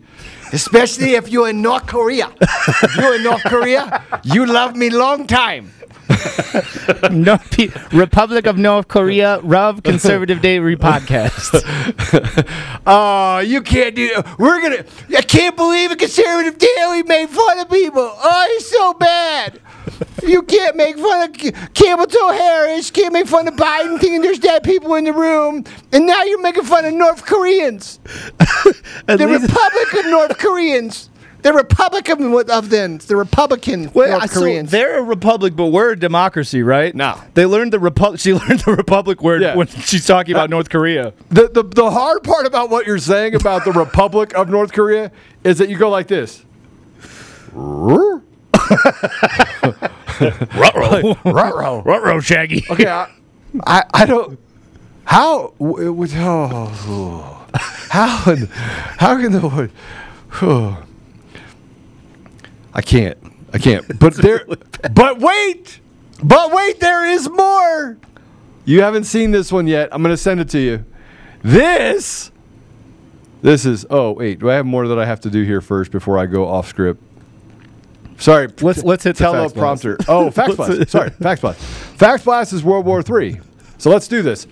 especially 0.52 1.16
if 1.16 1.30
you're 1.30 1.49
in 1.49 1.62
North 1.62 1.88
Korea. 1.88 2.30
if 2.41 2.95
you're 2.97 3.16
in 3.16 3.24
North 3.24 3.43
Korea, 3.43 4.04
you 4.24 4.45
love 4.45 4.76
me 4.76 4.89
long 4.89 5.26
time. 5.26 5.72
no, 7.12 7.38
P- 7.51 7.72
Republic 7.91 8.45
of 8.47 8.57
North 8.57 8.88
Korea, 8.88 9.39
Rub 9.41 9.84
Conservative 9.84 10.41
Daily 10.41 10.76
podcast. 10.76 11.62
Oh, 12.86 13.38
you 13.39 13.62
can't 13.62 13.95
do 13.95 14.09
We're 14.39 14.59
gonna. 14.62 14.84
I 15.16 15.22
can't 15.22 15.55
believe 15.55 15.91
a 15.91 15.95
conservative 15.95 16.57
daily 16.57 17.03
made 17.03 17.30
fun 17.30 17.59
of 17.59 17.70
people. 17.70 18.01
Oh, 18.01 18.47
it's 18.49 18.70
so 18.70 18.93
bad. 18.95 19.59
You 20.24 20.41
can't 20.41 20.76
make 20.76 20.97
fun 20.97 21.30
of 21.30 21.34
K- 21.34 21.51
Campbell 21.76 22.07
Toe 22.07 22.32
Harris. 22.32 22.89
Can't 22.89 23.14
make 23.14 23.28
fun 23.28 23.47
of 23.47 23.53
Biden 23.55 23.99
thinking 23.99 24.22
there's 24.24 24.39
dead 24.39 24.64
people 24.64 24.95
in 24.95 25.03
the 25.03 25.14
room. 25.14 25.64
And 25.91 26.07
now 26.07 26.24
you're 26.24 26.41
making 26.41 26.64
fun 26.64 26.86
of 26.86 26.93
North 26.95 27.24
Koreans. 27.26 27.99
the 29.05 29.18
least- 29.28 29.43
Republic 29.43 29.93
of 30.05 30.12
North 30.12 30.38
Koreans. 30.39 31.11
The 31.42 31.54
Republican 31.54 32.34
of, 32.34 32.50
of 32.50 32.70
them. 32.70 32.98
The 33.00 33.16
Republican 33.16 33.92
Well, 33.94 34.20
North 34.20 34.32
so 34.32 34.39
Koreans. 34.42 34.70
they're 34.72 35.00
a 35.00 35.04
republic, 35.04 35.56
but 35.56 35.68
we're 35.68 35.92
a 35.92 36.00
democracy, 36.00 36.62
right? 36.64 36.94
No. 36.94 37.20
They 37.34 37.46
learned 37.46 37.74
the 37.74 37.80
republic. 37.80 38.20
She 38.20 38.34
learned 38.42 38.60
the 38.62 38.74
republic 38.76 39.22
word 39.22 39.42
Yeah. 39.42 39.56
when 39.56 39.68
she's 39.68 40.06
talking 40.06 40.34
about 40.34 40.46
uh, 40.46 40.48
North 40.48 40.70
Korea. 40.70 41.14
The, 41.30 41.50
the, 41.50 41.64
the 41.64 41.89
hard 41.89 42.24
part 42.24 42.46
about 42.46 42.70
what 42.70 42.86
you're 42.86 42.98
saying 43.00 43.36
about 43.36 43.66
the 43.66 43.72
Republic 43.72 44.34
of 44.36 44.50
North 44.50 44.72
Korea 44.74 45.12
is 45.44 45.58
that 45.58 45.70
you 45.70 45.78
go 45.78 45.89
like 45.89 46.08
this 46.08 46.44
Ruh-roh. 47.54 48.22
Ruh-roh. 51.26 51.82
Ruh-roh, 51.86 52.20
Shaggy. 52.22 52.64
Okay, 52.70 52.88
I, 52.88 53.08
I, 53.66 53.84
I 53.94 54.06
don't. 54.06 54.39
How 55.06 55.54
w- 55.60 55.88
it 55.88 55.89
would 55.89 56.12
oh, 56.14 57.46
how 57.89 58.36
how 58.98 59.20
can 59.20 59.32
the 59.34 59.70
oh, 60.42 60.84
I 62.74 62.82
can't. 62.82 63.17
I 63.53 63.57
can't. 63.57 63.86
But 63.99 64.15
there 64.15 64.45
but 64.93 65.19
wait. 65.19 65.80
But 66.24 66.51
wait 66.53 66.80
there 66.80 67.05
is 67.05 67.30
more. 67.30 67.97
You 68.65 68.82
haven't 68.82 69.05
seen 69.05 69.32
this 69.32 69.51
one 69.51 69.67
yet. 69.67 69.89
I'm 69.91 70.01
gonna 70.01 70.15
send 70.17 70.39
it 70.39 70.49
to 70.49 70.59
you. 70.59 70.86
This 71.43 72.32
this 73.41 73.65
is 73.65 73.86
oh 73.89 74.11
wait. 74.11 74.39
Do 74.39 74.49
I 74.49 74.53
have 74.55 74.65
more 74.65 74.88
that 74.88 74.99
I 74.99 75.05
have 75.05 75.19
to 75.22 75.30
do 75.30 75.43
here 75.43 75.61
first 75.61 75.91
before 75.91 76.17
I 76.17 76.26
go 76.28 76.47
off 76.47 76.67
script? 76.67 77.01
Sorry. 78.17 78.47
Let's- 78.61 78.84
let's 78.84 79.03
hit 79.03 79.15
the 79.15 79.24
fax 79.32 79.53
blast. 79.53 79.84
teleprompter 79.84 80.05
oh 80.07 80.30
fax 80.32 80.57
Let's- 80.57 80.76
blast 80.78 80.89
sorry 80.91 81.09
fax 81.09 81.41
blast. 81.41 81.59
Fax 81.59 82.24
blast 82.24 82.53
is 82.53 82.63
World 82.63 82.86
War 82.86 83.01
Three. 83.01 83.39
So 83.78 83.89
let's 83.89 84.07
do 84.07 84.22
this. 84.22 84.45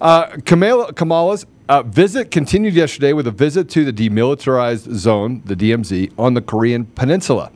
Uh, 0.00 0.26
Kamala, 0.44 0.92
Kamala's 0.92 1.44
uh, 1.68 1.82
visit 1.82 2.30
continued 2.30 2.74
yesterday 2.74 3.12
with 3.12 3.26
a 3.26 3.30
visit 3.32 3.68
to 3.70 3.84
the 3.84 3.92
demilitarized 3.92 4.92
zone, 4.94 5.42
the 5.46 5.56
DMZ, 5.56 6.12
on 6.18 6.34
the 6.34 6.42
Korean 6.42 6.84
Peninsula. 6.84 7.50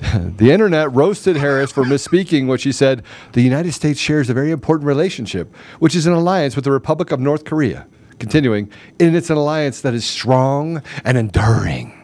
the 0.36 0.50
internet 0.50 0.92
roasted 0.92 1.36
Harris 1.36 1.72
for 1.72 1.84
misspeaking 1.84 2.46
what 2.46 2.60
she 2.60 2.72
said 2.72 3.02
the 3.32 3.42
United 3.42 3.72
States 3.72 4.00
shares 4.00 4.30
a 4.30 4.34
very 4.34 4.50
important 4.50 4.86
relationship, 4.86 5.54
which 5.78 5.94
is 5.94 6.06
an 6.06 6.12
alliance 6.12 6.56
with 6.56 6.64
the 6.64 6.72
Republic 6.72 7.10
of 7.10 7.20
North 7.20 7.44
Korea. 7.44 7.86
Continuing, 8.18 8.70
and 8.98 9.16
it's 9.16 9.30
an 9.30 9.38
alliance 9.38 9.80
that 9.80 9.94
is 9.94 10.04
strong 10.04 10.82
and 11.04 11.16
enduring. 11.16 11.96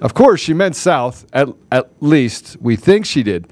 Of 0.00 0.14
course, 0.14 0.40
she 0.40 0.54
meant 0.54 0.76
South, 0.76 1.26
at, 1.34 1.48
at 1.70 1.90
least 2.00 2.56
we 2.58 2.74
think 2.74 3.04
she 3.04 3.22
did. 3.22 3.46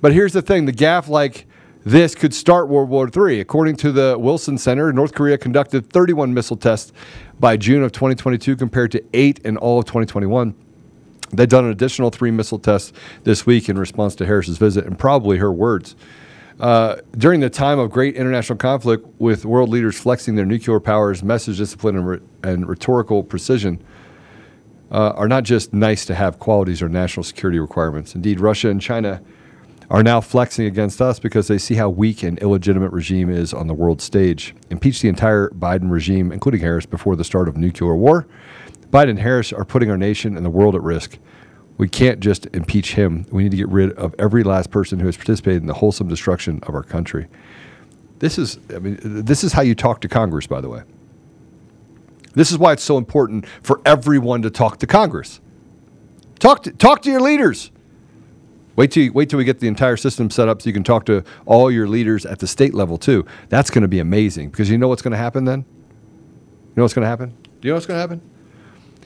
But 0.00 0.12
here's 0.12 0.32
the 0.32 0.42
thing 0.42 0.66
the 0.66 0.72
gaffe 0.72 1.08
like 1.08 1.46
this 1.84 2.16
could 2.16 2.34
start 2.34 2.68
World 2.68 2.88
War 2.88 3.08
III. 3.08 3.40
According 3.40 3.76
to 3.76 3.92
the 3.92 4.16
Wilson 4.18 4.58
Center, 4.58 4.92
North 4.92 5.14
Korea 5.14 5.38
conducted 5.38 5.90
31 5.90 6.34
missile 6.34 6.56
tests 6.56 6.92
by 7.38 7.56
June 7.56 7.84
of 7.84 7.92
2022 7.92 8.56
compared 8.56 8.90
to 8.92 9.04
eight 9.14 9.38
in 9.40 9.56
all 9.56 9.78
of 9.78 9.84
2021. 9.84 10.54
They've 11.32 11.48
done 11.48 11.64
an 11.64 11.70
additional 11.70 12.10
three 12.10 12.30
missile 12.30 12.58
tests 12.58 12.92
this 13.24 13.46
week 13.46 13.68
in 13.68 13.78
response 13.78 14.14
to 14.16 14.26
Harris's 14.26 14.58
visit, 14.58 14.84
and 14.84 14.98
probably 14.98 15.38
her 15.38 15.52
words. 15.52 15.96
Uh, 16.60 16.96
during 17.16 17.40
the 17.40 17.50
time 17.50 17.78
of 17.78 17.90
great 17.90 18.14
international 18.14 18.58
conflict, 18.58 19.06
with 19.18 19.44
world 19.44 19.70
leaders 19.70 19.98
flexing 19.98 20.34
their 20.34 20.44
nuclear 20.44 20.78
powers, 20.78 21.22
message 21.22 21.56
discipline, 21.56 21.96
and, 21.96 22.06
re- 22.06 22.20
and 22.42 22.68
rhetorical 22.68 23.22
precision, 23.22 23.82
uh, 24.90 25.12
are 25.16 25.26
not 25.26 25.42
just 25.42 25.72
nice 25.72 26.04
to 26.04 26.14
have 26.14 26.38
qualities 26.38 26.82
or 26.82 26.88
national 26.88 27.24
security 27.24 27.58
requirements. 27.58 28.14
Indeed, 28.14 28.38
Russia 28.38 28.68
and 28.68 28.80
China 28.80 29.22
are 29.90 30.02
now 30.02 30.20
flexing 30.20 30.66
against 30.66 31.00
us 31.00 31.18
because 31.18 31.48
they 31.48 31.58
see 31.58 31.74
how 31.74 31.88
weak 31.88 32.22
and 32.22 32.38
illegitimate 32.38 32.92
regime 32.92 33.30
is 33.30 33.52
on 33.52 33.66
the 33.66 33.74
world 33.74 34.00
stage. 34.00 34.54
Impeach 34.70 35.00
the 35.00 35.08
entire 35.08 35.48
Biden 35.50 35.90
regime, 35.90 36.30
including 36.30 36.60
Harris, 36.60 36.86
before 36.86 37.16
the 37.16 37.24
start 37.24 37.48
of 37.48 37.56
nuclear 37.56 37.96
war. 37.96 38.26
Biden 38.92 39.10
and 39.10 39.18
Harris 39.18 39.52
are 39.52 39.64
putting 39.64 39.90
our 39.90 39.96
nation 39.96 40.36
and 40.36 40.44
the 40.44 40.50
world 40.50 40.74
at 40.74 40.82
risk. 40.82 41.18
We 41.78 41.88
can't 41.88 42.20
just 42.20 42.46
impeach 42.54 42.94
him. 42.94 43.26
We 43.32 43.42
need 43.42 43.50
to 43.52 43.56
get 43.56 43.68
rid 43.68 43.92
of 43.92 44.14
every 44.18 44.44
last 44.44 44.70
person 44.70 45.00
who 45.00 45.06
has 45.06 45.16
participated 45.16 45.62
in 45.62 45.66
the 45.66 45.74
wholesome 45.74 46.08
destruction 46.08 46.60
of 46.64 46.74
our 46.74 46.82
country. 46.82 47.26
This 48.18 48.38
is, 48.38 48.58
I 48.72 48.78
mean, 48.78 48.98
this 49.02 49.42
is 49.42 49.54
how 49.54 49.62
you 49.62 49.74
talk 49.74 50.02
to 50.02 50.08
Congress, 50.08 50.46
by 50.46 50.60
the 50.60 50.68
way. 50.68 50.82
This 52.34 52.50
is 52.52 52.58
why 52.58 52.72
it's 52.72 52.82
so 52.82 52.98
important 52.98 53.46
for 53.62 53.80
everyone 53.84 54.42
to 54.42 54.50
talk 54.50 54.78
to 54.78 54.86
Congress. 54.86 55.40
Talk 56.38 56.62
to, 56.64 56.70
talk 56.72 57.02
to 57.02 57.10
your 57.10 57.20
leaders. 57.20 57.70
Wait 58.76 58.90
till 58.90 59.12
wait 59.12 59.28
till 59.28 59.38
we 59.38 59.44
get 59.44 59.60
the 59.60 59.68
entire 59.68 59.96
system 59.98 60.30
set 60.30 60.48
up 60.48 60.62
so 60.62 60.68
you 60.68 60.72
can 60.72 60.84
talk 60.84 61.04
to 61.04 61.24
all 61.44 61.70
your 61.70 61.86
leaders 61.86 62.24
at 62.24 62.38
the 62.38 62.46
state 62.46 62.74
level 62.74 62.96
too. 62.96 63.24
That's 63.48 63.70
going 63.70 63.82
to 63.82 63.88
be 63.88 63.98
amazing 63.98 64.50
because 64.50 64.70
you 64.70 64.78
know 64.78 64.88
what's 64.88 65.02
going 65.02 65.12
to 65.12 65.18
happen 65.18 65.44
then. 65.44 65.60
You 65.60 66.74
know 66.76 66.84
what's 66.84 66.94
going 66.94 67.02
to 67.02 67.08
happen? 67.08 67.30
Do 67.60 67.68
you 67.68 67.70
know 67.70 67.74
what's 67.74 67.86
going 67.86 67.96
to 67.96 68.00
happen? 68.00 68.31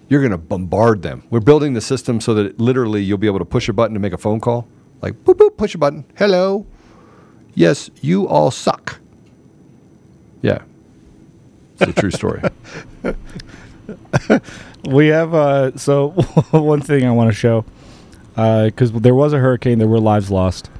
You're 0.08 0.20
going 0.20 0.30
to 0.32 0.38
bombard 0.38 1.02
them. 1.02 1.24
We're 1.30 1.40
building 1.40 1.74
the 1.74 1.80
system 1.80 2.20
so 2.20 2.34
that 2.34 2.60
literally 2.60 3.02
you'll 3.02 3.18
be 3.18 3.26
able 3.26 3.40
to 3.40 3.44
push 3.44 3.68
a 3.68 3.72
button 3.72 3.94
to 3.94 4.00
make 4.00 4.12
a 4.12 4.18
phone 4.18 4.40
call. 4.40 4.68
Like 5.02 5.24
boop 5.24 5.34
boop, 5.34 5.56
push 5.56 5.74
a 5.74 5.78
button. 5.78 6.04
Hello. 6.16 6.66
Yes, 7.54 7.90
you 8.02 8.28
all 8.28 8.50
suck. 8.50 9.00
Yeah, 10.42 10.58
it's 11.80 11.90
a 11.96 12.00
true 12.00 12.10
story. 12.10 12.42
we 14.88 15.08
have 15.08 15.34
uh, 15.34 15.76
so 15.76 16.10
one 16.50 16.80
thing 16.80 17.04
I 17.04 17.10
want 17.10 17.30
to 17.30 17.34
show 17.34 17.64
Uh 18.36 18.66
because 18.66 18.92
there 18.92 19.14
was 19.14 19.32
a 19.32 19.38
hurricane, 19.38 19.78
there 19.78 19.88
were 19.88 20.00
lives 20.00 20.30
lost. 20.30 20.70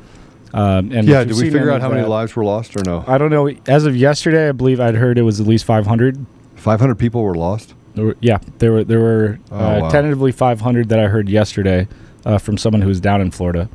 Um, 0.54 0.92
and 0.92 1.06
yeah, 1.08 1.24
did 1.24 1.36
we 1.36 1.50
figure 1.50 1.70
out 1.70 1.80
how 1.80 1.88
many 1.88 2.02
that- 2.02 2.08
lives 2.08 2.36
were 2.36 2.44
lost 2.44 2.76
or 2.76 2.82
no? 2.84 3.04
I 3.06 3.18
don't 3.18 3.30
know. 3.30 3.50
As 3.66 3.84
of 3.86 3.96
yesterday, 3.96 4.48
I 4.48 4.52
believe 4.52 4.80
I'd 4.80 4.94
heard 4.94 5.18
it 5.18 5.22
was 5.22 5.40
at 5.40 5.46
least 5.46 5.64
500. 5.64 6.24
500 6.54 6.94
people 6.94 7.22
were 7.22 7.34
lost. 7.34 7.74
There 7.96 8.04
were, 8.04 8.16
yeah, 8.20 8.38
there 8.58 8.72
were 8.72 8.84
there 8.84 9.00
were 9.00 9.38
Oh, 9.50 9.56
uh, 9.56 9.80
wow. 9.80 9.88
tentatively 9.88 10.30
500 10.30 10.88
that 10.90 10.98
I 11.00 11.08
heard 11.08 11.28
yesterday 11.28 11.88
uh, 12.24 12.38
from 12.38 12.56
someone 12.58 12.82
who 12.82 12.88
was 12.88 13.00
down 13.00 13.20
in 13.20 13.30
Florida. 13.32 13.68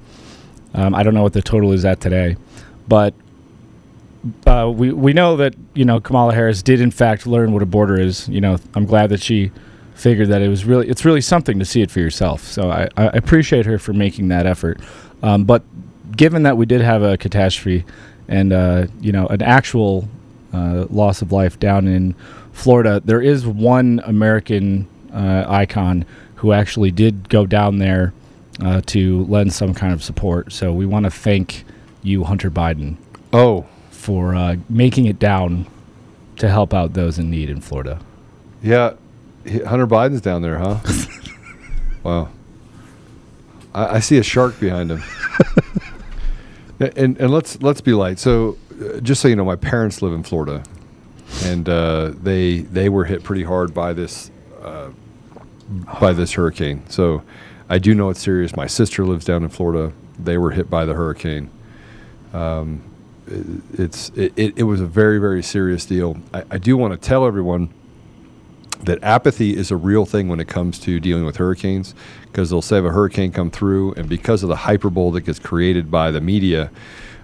Um, 0.74 0.95
I 0.95 1.03
don't 1.03 1.13
know 1.13 1.24
what 1.24 1.34
the 1.34 1.41
total 1.41 1.74
is 1.74 1.84
at 1.84 1.99
today, 1.99 2.38
but 2.88 3.13
uh, 4.45 4.72
we 4.74 4.91
we 4.93 5.13
know 5.13 5.36
that 5.38 5.55
you 5.74 5.84
know 5.84 5.99
Kamala 5.99 6.34
Harris 6.34 6.61
did 6.61 6.80
in 6.80 6.91
fact 6.91 7.26
learn 7.26 7.51
what 7.51 7.61
a 7.63 7.65
border 7.65 7.99
is. 7.99 8.30
You 8.30 8.41
know, 8.41 8.57
I'm 8.76 8.86
glad 8.86 9.09
that 9.09 9.22
she 9.22 9.51
figured 9.95 10.30
that 10.30 10.41
it 10.41 10.47
was 10.47 10.65
really 10.65 10.88
it's 10.88 11.03
really 11.03 11.22
something 11.22 11.59
to 11.59 11.65
see 11.65 11.82
it 11.82 11.89
for 11.91 11.99
yourself. 11.99 12.43
So 12.43 12.69
I, 12.72 12.88
I 12.97 13.05
appreciate 13.07 13.65
her 13.65 13.78
for 13.80 13.93
making 13.93 14.28
that 14.30 14.45
effort. 14.45 14.80
Um, 15.24 15.43
but 15.45 15.63
given 16.15 16.43
that 16.43 16.57
we 16.57 16.65
did 16.65 16.82
have 16.82 17.01
a 17.03 17.17
catastrophe 17.17 17.86
and 18.28 18.53
uh, 18.53 18.86
you 19.01 19.11
know 19.11 19.26
an 19.28 19.41
actual 19.41 20.07
uh, 20.53 20.86
loss 20.89 21.22
of 21.22 21.32
life 21.32 21.59
down 21.59 21.88
in 21.88 22.13
Florida, 22.52 23.02
there 23.04 23.22
is 23.22 23.45
one 23.45 24.02
American 24.06 24.88
uh, 25.14 25.45
icon 25.47 26.06
who 26.36 26.54
actually 26.54 26.91
did 26.91 27.30
go 27.30 27.45
down 27.45 27.78
there 27.78 28.14
uh, 28.62 28.82
to 28.88 29.26
lend 29.26 29.54
some 29.54 29.74
kind 29.74 29.93
of 29.93 30.04
support. 30.04 30.52
So 30.52 30.74
we 30.74 30.86
want 30.86 31.06
to 31.06 31.12
thank 31.12 31.64
you, 32.04 32.24
Hunter 32.24 32.52
Biden. 32.52 32.97
Oh, 33.34 33.66
for 33.91 34.36
uh, 34.36 34.58
making 34.70 35.06
it 35.06 35.20
down 35.20 35.68
to 36.38 36.49
help 36.49 36.74
out 36.74 36.93
those 36.93 37.20
in 37.20 37.30
need 37.30 37.49
in 37.49 37.62
Florida. 37.62 37.99
Yeah, 38.64 38.93
Hunter 39.45 39.88
Biden's 39.88 40.22
down 40.22 40.41
there, 40.41 40.58
huh? 40.58 40.80
wow. 42.04 42.30
I, 43.74 43.95
I 43.95 43.99
see 43.99 44.18
a 44.18 44.24
shark 44.24 44.60
behind 44.60 44.91
him. 44.91 45.04
and 46.80 47.18
and 47.18 47.30
let's 47.30 47.62
let's 47.62 47.82
be 47.82 47.93
light. 47.93 48.20
So, 48.20 48.58
uh, 48.82 48.99
just 48.99 49.22
so 49.22 49.28
you 49.28 49.36
know, 49.36 49.45
my 49.45 49.56
parents 49.56 50.02
live 50.02 50.14
in 50.14 50.24
Florida, 50.24 50.64
and 51.43 51.67
uh, 51.67 52.11
they 52.21 52.59
they 52.59 52.89
were 52.89 53.05
hit 53.05 53.23
pretty 53.23 53.43
hard 53.43 53.73
by 53.73 53.93
this 53.93 54.32
uh, 54.61 54.89
by 55.99 56.13
this 56.13 56.34
hurricane. 56.34 56.84
So, 56.89 57.23
I 57.69 57.79
do 57.79 57.95
know 57.95 58.09
it's 58.09 58.21
serious. 58.21 58.55
My 58.55 58.67
sister 58.67 59.05
lives 59.05 59.25
down 59.25 59.43
in 59.43 59.49
Florida. 59.49 59.93
They 60.19 60.38
were 60.38 60.51
hit 60.51 60.69
by 60.69 60.86
the 60.86 60.93
hurricane. 60.93 61.49
Um, 62.34 62.84
it, 63.27 63.45
it's 63.79 64.09
it, 64.09 64.34
it, 64.57 64.63
was 64.63 64.82
a 64.82 64.86
very 64.86 65.19
very 65.19 65.43
serious 65.43 65.86
deal. 65.86 66.17
I, 66.34 66.43
I 66.51 66.57
do 66.57 66.77
want 66.77 66.93
to 66.93 66.97
tell 66.97 67.25
everyone 67.25 67.73
that 68.84 69.03
apathy 69.03 69.55
is 69.55 69.71
a 69.71 69.75
real 69.75 70.05
thing 70.05 70.27
when 70.27 70.39
it 70.39 70.47
comes 70.47 70.79
to 70.79 70.99
dealing 70.99 71.25
with 71.25 71.38
hurricanes 71.38 71.93
because 72.23 72.49
they'll 72.49 72.61
say 72.61 72.79
a 72.79 72.82
hurricane 72.82 73.32
come 73.32 73.51
through 73.51 73.93
and 73.93 74.09
because 74.09 74.43
of 74.43 74.49
the 74.49 74.55
hyperbole 74.55 75.13
that 75.13 75.21
gets 75.21 75.39
created 75.39 75.91
by 75.91 76.11
the 76.11 76.21
media 76.21 76.71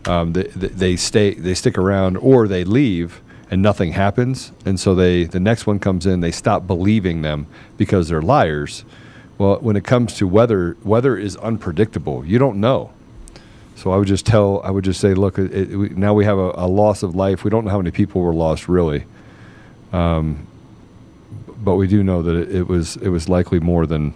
um, 0.05 0.33
they, 0.33 0.43
they 0.43 0.95
stay 0.95 1.33
they 1.33 1.53
stick 1.53 1.77
around 1.77 2.17
or 2.17 2.47
they 2.47 2.63
leave 2.63 3.21
and 3.49 3.61
nothing 3.61 3.91
happens 3.93 4.51
and 4.65 4.79
so 4.79 4.93
they 4.93 5.23
the 5.23 5.39
next 5.39 5.65
one 5.65 5.79
comes 5.79 6.05
in 6.05 6.19
they 6.19 6.31
stop 6.31 6.67
believing 6.67 7.21
them 7.21 7.47
because 7.77 8.09
they're 8.09 8.21
liars 8.21 8.83
well 9.37 9.57
when 9.59 9.75
it 9.75 9.83
comes 9.83 10.13
to 10.15 10.27
weather 10.27 10.75
weather 10.83 11.17
is 11.17 11.35
unpredictable 11.37 12.25
you 12.25 12.37
don't 12.37 12.59
know 12.59 12.91
so 13.77 13.91
I 13.91 13.97
would 13.97 14.07
just 14.07 14.25
tell, 14.25 14.59
I 14.63 14.71
would 14.71 14.83
just 14.83 14.99
say, 14.99 15.13
look, 15.13 15.37
it, 15.37 15.53
it, 15.53 15.77
we, 15.77 15.89
now 15.89 16.11
we 16.15 16.25
have 16.25 16.39
a, 16.39 16.51
a 16.55 16.67
loss 16.67 17.03
of 17.03 17.13
life. 17.13 17.43
We 17.43 17.51
don't 17.51 17.63
know 17.63 17.69
how 17.69 17.77
many 17.77 17.91
people 17.91 18.21
were 18.21 18.33
lost, 18.33 18.67
really, 18.67 19.05
um, 19.93 20.47
but 21.59 21.75
we 21.75 21.85
do 21.85 22.03
know 22.03 22.23
that 22.23 22.35
it, 22.35 22.55
it 22.55 22.67
was 22.67 22.95
it 22.97 23.09
was 23.09 23.29
likely 23.29 23.59
more 23.59 23.85
than 23.85 24.15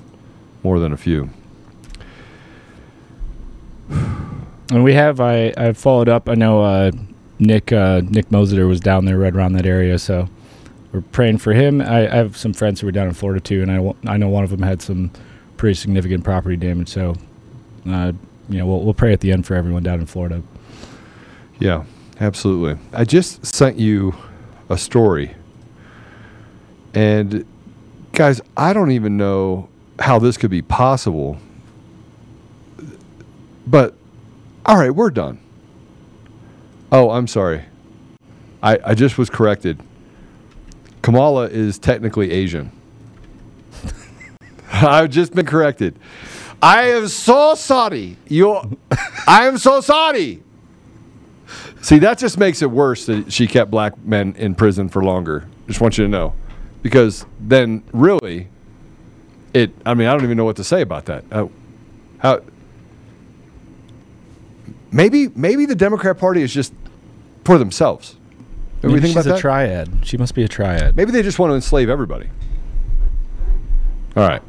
more 0.64 0.80
than 0.80 0.92
a 0.92 0.98
few. 0.98 1.30
And 4.72 4.84
we 4.84 4.94
have 4.96 5.20
I 5.20 5.54
I 5.56 5.74
followed 5.74 6.10
up. 6.10 6.28
I 6.28 6.34
know 6.34 6.64
uh, 6.64 6.92
Nick 7.42 7.74
uh, 7.74 8.02
Nick 8.08 8.30
Moseder 8.30 8.68
was 8.68 8.80
down 8.80 9.06
there 9.06 9.18
right 9.18 9.36
around 9.36 9.54
that 9.54 9.66
area, 9.66 9.98
so 9.98 10.30
we're 10.92 11.02
praying 11.02 11.40
for 11.40 11.54
him. 11.54 11.82
I, 11.82 12.08
I 12.08 12.16
have 12.16 12.38
some 12.38 12.54
friends 12.54 12.80
who 12.80 12.88
were 12.88 12.92
down 12.92 13.08
in 13.08 13.14
Florida 13.14 13.42
too, 13.42 13.64
and 13.64 13.72
I 13.72 14.14
I 14.14 14.18
know 14.18 14.30
one 14.30 14.44
of 14.44 14.52
them 14.52 14.62
had 14.62 14.82
some 14.82 15.12
pretty 15.58 15.74
significant 15.74 16.24
property 16.24 16.56
damage. 16.56 16.90
So, 16.90 17.16
uh, 17.90 18.14
you 18.48 18.60
know, 18.60 18.68
we'll 18.68 18.82
we'll 18.82 18.94
pray 18.94 19.12
at 19.12 19.22
the 19.22 19.32
end 19.32 19.48
for 19.48 19.56
everyone 19.56 19.82
down 19.82 20.00
in 20.00 20.06
Florida. 20.06 20.44
Yeah, 21.60 21.84
absolutely. 22.20 22.80
I 22.94 23.06
just 23.06 23.44
sent 23.44 23.78
you 23.78 24.16
a 24.70 24.78
story. 24.78 25.36
And 26.94 27.44
guys, 28.12 28.40
I 28.56 28.74
don't 28.74 28.92
even 28.92 29.18
know 29.18 29.68
how 30.00 30.20
this 30.20 30.38
could 30.38 30.52
be 30.52 30.62
possible. 30.62 31.40
but 33.66 33.96
all 34.66 34.78
right, 34.78 34.92
we're 34.92 35.10
done. 35.10 35.40
Oh, 36.92 37.10
I'm 37.12 37.28
sorry. 37.28 37.64
I, 38.62 38.78
I 38.86 38.94
just 38.96 39.18
was 39.18 39.30
corrected. 39.30 39.80
Kamala 41.02 41.48
is 41.48 41.80
technically 41.80 42.32
Asian. 42.32 42.72
I've 44.72 45.10
just 45.10 45.34
been 45.34 45.46
corrected. 45.46 45.98
I 46.62 46.90
am 46.92 47.08
so 47.08 47.56
sorry. 47.56 48.18
You, 48.28 48.78
I 49.28 49.48
am 49.48 49.58
so 49.58 49.82
sorry. 49.82 50.44
See, 51.82 51.98
that 52.00 52.20
just 52.20 52.38
makes 52.38 52.62
it 52.62 52.70
worse 52.70 53.08
that 53.08 53.34
she 53.34 53.48
kept 53.48 53.72
black 53.72 53.98
men 54.06 54.36
in 54.38 54.54
prison 54.54 54.88
for 54.90 55.04
longer. 55.04 55.48
Just 55.68 55.82
want 55.82 55.98
you 55.98 56.04
to 56.04 56.10
know, 56.10 56.36
because 56.84 57.26
then 57.40 57.84
really, 57.92 58.50
it. 59.54 59.72
I 59.86 59.96
mean, 59.96 60.08
I 60.08 60.14
don't 60.14 60.24
even 60.24 60.38
know 60.38 60.46
what 60.46 60.58
to 60.58 60.64
say 60.64 60.82
about 60.82 61.06
that. 61.06 61.24
Uh, 61.32 61.48
how? 62.20 62.42
Maybe, 64.92 65.30
maybe 65.30 65.66
the 65.66 65.76
Democrat 65.76 66.20
Party 66.20 66.44
is 66.44 66.54
just 66.54 66.74
for 67.44 67.58
themselves. 67.58 68.16
Maybe 68.84 68.94
think 69.00 69.06
she's 69.06 69.16
about 69.18 69.26
a 69.26 69.30
that? 69.34 69.40
triad. 69.40 69.90
She 70.04 70.18
must 70.18 70.34
be 70.34 70.44
a 70.44 70.48
triad. 70.48 70.96
Maybe 70.96 71.12
they 71.12 71.22
just 71.22 71.38
want 71.38 71.52
to 71.52 71.56
enslave 71.56 71.90
everybody. 71.90 72.30
All 74.16 74.28
right. 74.28 74.42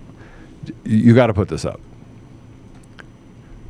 You 0.84 1.14
got 1.14 1.26
to 1.26 1.34
put 1.34 1.48
this 1.48 1.64
up. 1.64 1.80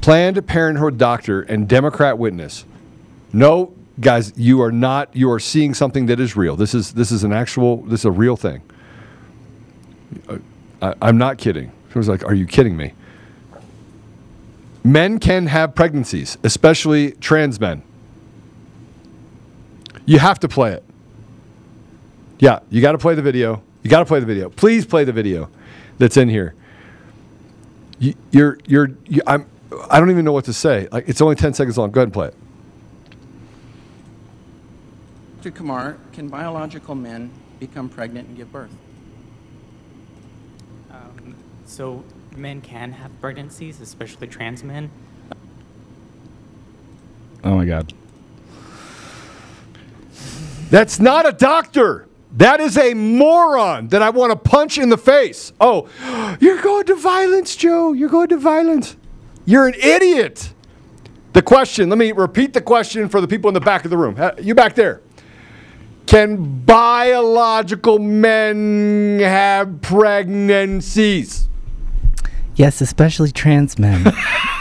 Planned 0.00 0.46
Parenthood 0.46 0.98
doctor 0.98 1.42
and 1.42 1.68
Democrat 1.68 2.18
witness. 2.18 2.64
No, 3.32 3.72
guys, 4.00 4.32
you 4.36 4.60
are 4.62 4.72
not. 4.72 5.14
You 5.14 5.30
are 5.30 5.40
seeing 5.40 5.74
something 5.74 6.06
that 6.06 6.20
is 6.20 6.36
real. 6.36 6.56
This 6.56 6.74
is 6.74 6.92
this 6.92 7.10
is 7.12 7.24
an 7.24 7.32
actual. 7.32 7.78
This 7.78 8.00
is 8.00 8.04
a 8.06 8.10
real 8.10 8.36
thing. 8.36 8.62
Uh, 10.28 10.38
I, 10.80 10.94
I'm 11.02 11.18
not 11.18 11.38
kidding. 11.38 11.72
She 11.92 11.98
was 11.98 12.08
like, 12.08 12.24
"Are 12.24 12.34
you 12.34 12.46
kidding 12.46 12.76
me?" 12.76 12.94
Men 14.84 15.18
can 15.18 15.46
have 15.46 15.74
pregnancies, 15.74 16.36
especially 16.42 17.12
trans 17.12 17.60
men. 17.60 17.82
You 20.04 20.18
have 20.18 20.40
to 20.40 20.48
play 20.48 20.72
it. 20.72 20.84
Yeah, 22.38 22.60
you 22.70 22.80
got 22.80 22.92
to 22.92 22.98
play 22.98 23.14
the 23.14 23.22
video. 23.22 23.62
You 23.82 23.90
got 23.90 24.00
to 24.00 24.04
play 24.04 24.20
the 24.20 24.26
video. 24.26 24.48
Please 24.50 24.84
play 24.84 25.04
the 25.04 25.12
video 25.12 25.48
that's 25.98 26.16
in 26.16 26.28
here. 26.28 26.54
You, 27.98 28.14
you're, 28.30 28.58
you're, 28.66 28.90
you, 29.06 29.22
I'm, 29.26 29.46
I 29.90 30.00
don't 30.00 30.10
even 30.10 30.24
know 30.24 30.32
what 30.32 30.46
to 30.46 30.52
say. 30.52 30.88
Like, 30.90 31.08
it's 31.08 31.20
only 31.20 31.36
10 31.36 31.54
seconds 31.54 31.78
long. 31.78 31.90
Go 31.92 32.00
ahead 32.00 32.08
and 32.08 32.12
play 32.12 32.28
it. 32.28 32.34
Dr. 35.42 35.50
Kumar, 35.52 35.96
can 36.12 36.28
biological 36.28 36.94
men 36.94 37.30
become 37.58 37.88
pregnant 37.88 38.28
and 38.28 38.36
give 38.36 38.52
birth? 38.52 38.70
Um, 40.90 41.36
so 41.64 42.04
men 42.36 42.60
can 42.60 42.92
have 42.92 43.10
pregnancies, 43.20 43.80
especially 43.80 44.26
trans 44.26 44.62
men. 44.62 44.90
Oh 47.44 47.56
my 47.56 47.64
God. 47.64 47.92
That's 50.70 50.98
not 50.98 51.28
a 51.28 51.32
doctor. 51.32 52.08
That 52.34 52.60
is 52.60 52.78
a 52.78 52.94
moron 52.94 53.88
that 53.88 54.00
I 54.00 54.10
want 54.10 54.32
to 54.32 54.36
punch 54.36 54.78
in 54.78 54.88
the 54.88 54.96
face. 54.96 55.52
Oh, 55.60 55.88
you're 56.40 56.62
going 56.62 56.86
to 56.86 56.94
violence, 56.94 57.56
Joe. 57.56 57.92
You're 57.92 58.08
going 58.08 58.28
to 58.28 58.38
violence. 58.38 58.96
You're 59.44 59.66
an 59.66 59.74
idiot. 59.74 60.52
The 61.32 61.42
question, 61.42 61.88
let 61.88 61.98
me 61.98 62.12
repeat 62.12 62.52
the 62.52 62.60
question 62.60 63.08
for 63.08 63.20
the 63.20 63.28
people 63.28 63.48
in 63.48 63.54
the 63.54 63.60
back 63.60 63.84
of 63.84 63.90
the 63.90 63.96
room. 63.96 64.16
You 64.40 64.54
back 64.54 64.74
there. 64.74 65.00
Can 66.06 66.60
biological 66.64 67.98
men 67.98 69.18
have 69.20 69.80
pregnancies? 69.80 71.48
Yes, 72.54 72.80
especially 72.82 73.30
trans 73.32 73.78
men. 73.78 74.04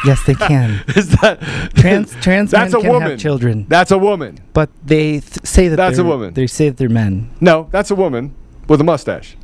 yes, 0.06 0.24
they 0.26 0.34
can. 0.34 0.84
Is 0.96 1.10
that 1.22 1.40
trans 1.76 2.16
trans 2.16 2.52
That's 2.52 2.72
men 2.74 2.80
a 2.80 2.84
can 2.84 2.92
woman. 2.94 3.10
have 3.12 3.20
children? 3.20 3.66
That's 3.68 3.92
a 3.92 3.98
woman. 3.98 4.40
But 4.54 4.70
they 4.86 5.20
th- 5.20 5.46
say 5.46 5.68
that 5.68 5.76
That's 5.76 5.98
a 5.98 6.02
they're- 6.04 6.10
woman. 6.10 6.34
They 6.34 6.48
say 6.48 6.70
that 6.70 6.78
they're 6.78 6.88
men. 6.90 7.32
No, 7.42 7.68
that's 7.72 7.92
a 7.92 7.96
woman 7.96 8.34
with 8.68 8.80
a 8.80 8.84
mustache. 8.86 9.36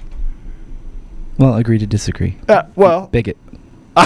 Well, 1.37 1.55
agree 1.55 1.77
to 1.77 1.85
disagree. 1.85 2.37
Uh, 2.47 2.63
well, 2.75 3.07
bigot. 3.07 3.37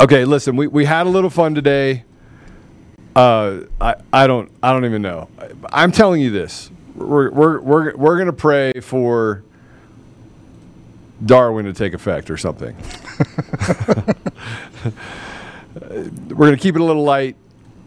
okay, 0.00 0.24
listen, 0.24 0.56
we, 0.56 0.66
we 0.66 0.84
had 0.84 1.06
a 1.06 1.10
little 1.10 1.30
fun 1.30 1.54
today. 1.54 2.04
Uh, 3.14 3.60
I, 3.80 3.94
I 4.12 4.26
don't 4.26 4.50
I 4.62 4.72
don't 4.72 4.84
even 4.86 5.02
know. 5.02 5.28
I, 5.38 5.50
I'm 5.72 5.92
telling 5.92 6.20
you 6.22 6.30
this. 6.30 6.70
We're 6.94 7.30
we're 7.30 7.60
we're, 7.60 7.96
we're 7.96 8.18
gonna 8.18 8.32
pray 8.32 8.72
for 8.80 9.44
Darwin 11.24 11.64
to 11.66 11.72
take 11.72 11.94
effect 11.94 12.30
or 12.30 12.36
something. 12.36 12.76
we're 16.28 16.46
gonna 16.46 16.56
keep 16.56 16.74
it 16.74 16.80
a 16.80 16.84
little 16.84 17.04
light, 17.04 17.36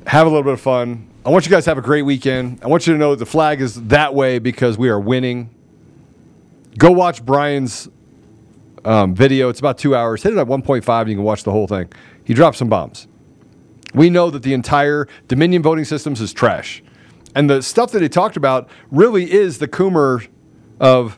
have 0.08 0.28
a 0.28 0.30
little 0.30 0.44
bit 0.44 0.54
of 0.54 0.62
fun. 0.62 1.08
I 1.26 1.30
want 1.30 1.46
you 1.46 1.52
guys 1.52 1.64
to 1.66 1.72
have 1.72 1.78
a 1.78 1.82
great 1.82 2.04
weekend. 2.04 2.60
I 2.64 2.68
want 2.68 2.86
you 2.86 2.94
to 2.94 3.00
know 3.00 3.16
the 3.16 3.26
flag 3.26 3.60
is 3.62 3.82
that 3.88 4.14
way 4.14 4.40
because 4.40 4.78
we 4.78 4.90
are 4.90 5.00
winning. 5.00 5.50
Go 6.78 6.92
watch 6.92 7.26
Brian's 7.26 7.90
um, 8.84 9.16
video. 9.16 9.50
It's 9.50 9.60
about 9.60 9.78
two 9.78 9.96
hours. 9.96 10.22
Hit 10.24 10.34
it 10.34 10.38
at 10.38 10.48
1.5. 10.48 11.02
and 11.02 11.10
You 11.10 11.16
can 11.16 11.24
watch 11.24 11.44
the 11.44 11.52
whole 11.52 11.68
thing. 11.68 11.92
He 12.24 12.34
dropped 12.34 12.58
some 12.58 12.70
bombs. 12.70 13.08
We 13.94 14.10
know 14.10 14.30
that 14.30 14.44
the 14.44 14.54
entire 14.54 15.08
Dominion 15.28 15.64
voting 15.64 15.86
systems 15.86 16.22
is 16.22 16.34
trash. 16.34 16.84
And 17.34 17.50
the 17.50 17.62
stuff 17.62 17.92
that 17.92 18.02
he 18.02 18.10
talked 18.10 18.38
about 18.38 18.70
really 18.92 19.32
is 19.32 19.58
the 19.58 19.68
Coomer 19.68 20.28
of 20.80 21.18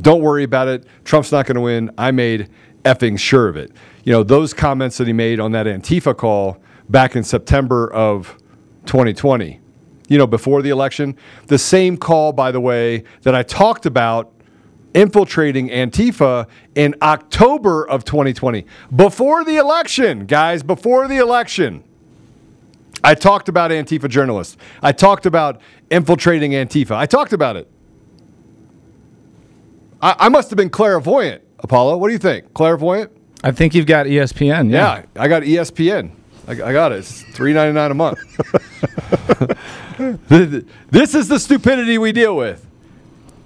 don't 0.00 0.22
worry 0.22 0.44
about 0.44 0.68
it. 0.68 0.86
Trump's 1.04 1.32
not 1.32 1.46
going 1.46 1.56
to 1.56 1.60
win. 1.60 1.90
I 1.98 2.10
made 2.10 2.48
effing 2.84 3.18
sure 3.18 3.48
of 3.48 3.56
it. 3.56 3.72
You 4.04 4.12
know, 4.12 4.22
those 4.22 4.54
comments 4.54 4.98
that 4.98 5.06
he 5.06 5.12
made 5.12 5.40
on 5.40 5.52
that 5.52 5.66
Antifa 5.66 6.16
call 6.16 6.62
back 6.88 7.16
in 7.16 7.24
September 7.24 7.92
of 7.92 8.36
2020, 8.86 9.60
you 10.08 10.18
know, 10.18 10.26
before 10.26 10.62
the 10.62 10.70
election. 10.70 11.16
The 11.46 11.58
same 11.58 11.96
call, 11.96 12.32
by 12.32 12.50
the 12.50 12.60
way, 12.60 13.04
that 13.22 13.34
I 13.34 13.42
talked 13.42 13.86
about 13.86 14.32
infiltrating 14.94 15.68
Antifa 15.68 16.48
in 16.74 16.94
October 17.02 17.88
of 17.88 18.04
2020. 18.04 18.66
Before 18.94 19.44
the 19.44 19.56
election, 19.56 20.26
guys, 20.26 20.62
before 20.62 21.06
the 21.06 21.18
election. 21.18 21.84
I 23.02 23.14
talked 23.14 23.48
about 23.48 23.70
Antifa 23.70 24.08
journalists. 24.08 24.56
I 24.82 24.92
talked 24.92 25.26
about 25.26 25.60
infiltrating 25.90 26.52
Antifa. 26.52 26.92
I 26.92 27.06
talked 27.06 27.32
about 27.32 27.56
it. 27.56 27.70
I, 30.02 30.16
I 30.18 30.28
must 30.28 30.50
have 30.50 30.56
been 30.56 30.70
clairvoyant, 30.70 31.42
Apollo. 31.60 31.98
What 31.98 32.08
do 32.08 32.12
you 32.12 32.18
think? 32.18 32.52
Clairvoyant? 32.54 33.10
I 33.42 33.52
think 33.52 33.74
you've 33.74 33.86
got 33.86 34.06
ESPN. 34.06 34.70
Yeah. 34.70 34.98
Yeah, 34.98 35.22
I 35.22 35.28
got 35.28 35.42
ESPN. 35.42 36.12
I, 36.46 36.52
I 36.52 36.72
got 36.72 36.92
it. 36.92 36.98
It's 36.98 37.22
three 37.22 37.52
ninety 37.52 37.72
nine 37.72 37.90
a 37.90 37.94
month. 37.94 38.18
this 40.90 41.14
is 41.14 41.28
the 41.28 41.38
stupidity 41.38 41.98
we 41.98 42.12
deal 42.12 42.36
with. 42.36 42.66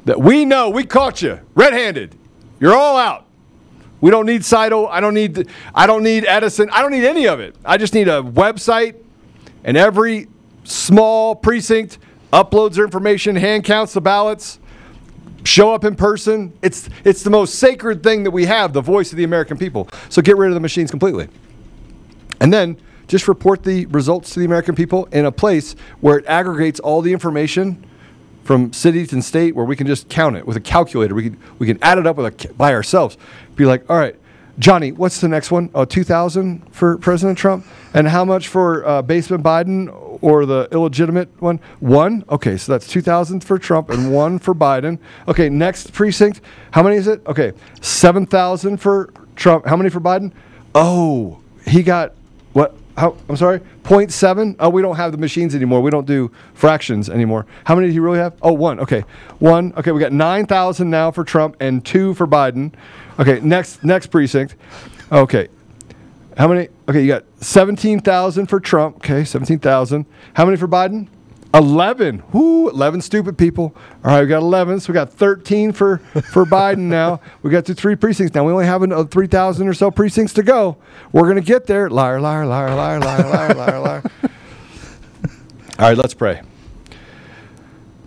That 0.05 0.21
we 0.21 0.45
know 0.45 0.71
we 0.71 0.85
caught 0.85 1.23
you 1.23 1.41
red 1.55 1.73
handed. 1.73 2.17
You're 2.61 2.75
all 2.75 2.97
out. 2.97 3.27
We 4.01 4.11
don't 4.11 4.27
need 4.27 4.43
Scytl. 4.43 4.89
I 4.91 5.01
don't 5.01 5.15
need. 5.15 5.49
I 5.75 5.87
don't 5.87 6.03
need 6.03 6.25
Edison. 6.27 6.69
I 6.71 6.83
don't 6.83 6.93
need 6.93 7.05
any 7.05 7.27
of 7.27 7.41
it. 7.41 7.57
I 7.65 7.77
just 7.77 7.95
need 7.95 8.09
a 8.09 8.23
website, 8.23 8.97
and 9.65 9.77
every 9.77 10.29
small 10.65 11.35
precinct 11.35 11.99
uploads 12.33 12.75
their 12.75 12.85
information, 12.85 13.37
hand 13.37 13.65
counts 13.65 13.93
the 13.95 14.01
ballots, 14.01 14.59
show 15.45 15.75
up 15.75 15.85
in 15.85 15.95
person. 15.95 16.53
It's 16.63 16.89
it's 17.05 17.23
the 17.23 17.31
most 17.31 17.57
sacred 17.57 18.03
thing 18.03 18.25
that 18.25 18.31
we 18.31 18.47
have, 18.47 18.73
the 18.73 18.81
voice 18.81 19.13
of 19.13 19.19
the 19.19 19.25
American 19.25 19.57
people. 19.57 19.89
So 20.09 20.23
get 20.23 20.37
rid 20.37 20.49
of 20.49 20.55
the 20.55 20.61
machines 20.61 20.91
completely. 20.91 21.29
And 22.41 22.53
then 22.53 22.77
just 23.07 23.29
report 23.29 23.63
the 23.63 23.87
results 23.87 24.31
to 24.35 24.41
the 24.41 24.47
American 24.47 24.75
people 24.75 25.07
in 25.07 25.27
a 25.27 25.33
place 25.33 25.77
where 26.01 26.19
it 26.19 26.27
aggregates 26.27 26.81
all 26.81 27.03
the 27.03 27.13
information 27.13 27.85
from 28.45 28.73
city 28.73 29.07
and 29.13 29.25
state 29.25 29.55
where 29.55 29.65
we 29.65 29.77
can 29.77 29.87
just 29.87 30.09
count 30.09 30.37
it 30.37 30.47
with 30.47 30.57
a 30.57 30.61
calculator. 30.61 31.15
We 31.15 31.25
can 31.25 31.39
we 31.59 31.67
can 31.67 31.79
add 31.83 31.99
it 31.99 32.07
up 32.07 32.17
with 32.17 32.45
a 32.47 32.53
by 32.55 32.73
ourselves. 32.73 33.17
Be 33.57 33.65
like, 33.65 33.89
all 33.89 33.97
right, 33.97 34.17
Johnny, 34.59 34.93
what's 34.93 35.21
the 35.21 35.29
next 35.29 35.51
one? 35.51 35.71
Oh, 35.75 35.85
2,000 35.85 36.73
for 36.73 36.99
President 36.99 37.39
Trump, 37.39 37.67
and 37.93 38.07
how 38.07 38.25
much 38.25 38.49
for 38.49 38.87
uh, 38.87 39.03
Basement 39.03 39.43
Biden 39.43 39.89
or 40.25 40.47
the 40.47 40.67
illegitimate 40.73 41.29
one? 41.43 41.61
One. 41.81 42.25
Okay, 42.31 42.57
so 42.57 42.73
that's 42.73 42.87
2,000 42.89 43.45
for 43.45 43.59
Trump 43.59 43.91
and 43.91 44.11
one 44.11 44.39
for 44.39 44.55
Biden. 44.55 44.99
Okay, 45.29 45.51
next 45.51 45.93
precinct. 45.93 46.41
How 46.71 46.83
many 46.83 46.97
is 46.97 47.07
it? 47.07 47.21
Okay, 47.27 47.53
7,000 47.83 48.79
for 48.79 49.13
Trump. 49.37 49.67
How 49.67 49.77
many 49.77 49.91
for 49.91 50.01
Biden? 50.01 50.33
Oh, 50.75 51.41
he 51.67 51.83
got 51.83 52.15
what? 52.55 52.75
How, 52.97 53.17
I'm 53.29 53.37
sorry, 53.37 53.61
0.7? 53.83 54.57
Oh, 54.61 54.71
we 54.71 54.81
don't 54.81 54.97
have 54.97 55.13
the 55.13 55.19
machines 55.19 55.55
anymore. 55.55 55.83
We 55.83 55.91
don't 55.91 56.07
do 56.07 56.31
fractions 56.55 57.11
anymore. 57.11 57.45
How 57.65 57.75
many 57.75 57.89
did 57.89 57.93
he 57.93 57.99
really 57.99 58.19
have? 58.19 58.35
Oh, 58.41 58.53
one. 58.53 58.81
Okay. 58.81 59.05
One. 59.41 59.75
Okay, 59.77 59.91
we 59.91 60.01
got 60.01 60.13
9,000 60.13 60.89
now 60.89 61.11
for 61.11 61.25
Trump 61.25 61.57
and 61.61 61.85
two 61.85 62.15
for 62.15 62.27
Biden. 62.27 62.73
Okay, 63.19 63.41
next 63.41 63.85
next 63.85 64.07
precinct. 64.07 64.55
Okay. 65.13 65.49
How 66.37 66.49
many? 66.49 66.69
Okay, 66.89 67.03
you 67.03 67.09
got 67.09 67.25
17,000 67.41 68.47
for 68.47 68.59
Trump. 68.61 68.97
Okay, 68.97 69.25
17,000. 69.25 70.07
How 70.35 70.45
many 70.45 70.57
for 70.57 70.69
Biden? 70.69 71.09
11. 71.55 72.25
Whoo, 72.33 72.69
11 72.69 73.01
stupid 73.01 73.39
people. 73.39 73.77
All 74.05 74.11
right, 74.11 74.23
we 74.23 74.27
got 74.27 74.43
11. 74.43 74.81
So 74.81 74.93
we 74.93 74.95
got 74.95 75.13
13 75.13 75.71
for, 75.73 75.99
for 75.99 76.45
Biden 76.45 76.79
now. 76.79 77.21
We 77.43 77.51
got 77.51 77.65
to 77.67 77.75
three 77.75 77.95
precincts 77.95 78.35
now. 78.35 78.45
We 78.45 78.53
only 78.53 78.67
have 78.67 78.83
another 78.83 79.05
uh, 79.05 79.07
3,000 79.07 79.69
or 79.69 79.75
so 79.75 79.91
precincts 79.93 80.35
to 80.35 80.43
go. 80.43 80.77
We're 81.13 81.23
going 81.23 81.37
to 81.37 81.43
get 81.43 81.67
there. 81.67 81.89
Liar, 81.89 82.21
liar, 82.21 82.45
liar, 82.45 82.75
liar, 82.75 82.99
liar, 82.99 83.29
liar, 83.29 83.55
liar, 83.55 83.81
liar. 83.81 84.03
All 85.79 85.89
right, 85.89 85.97
let's 85.97 86.15
pray. 86.15 86.43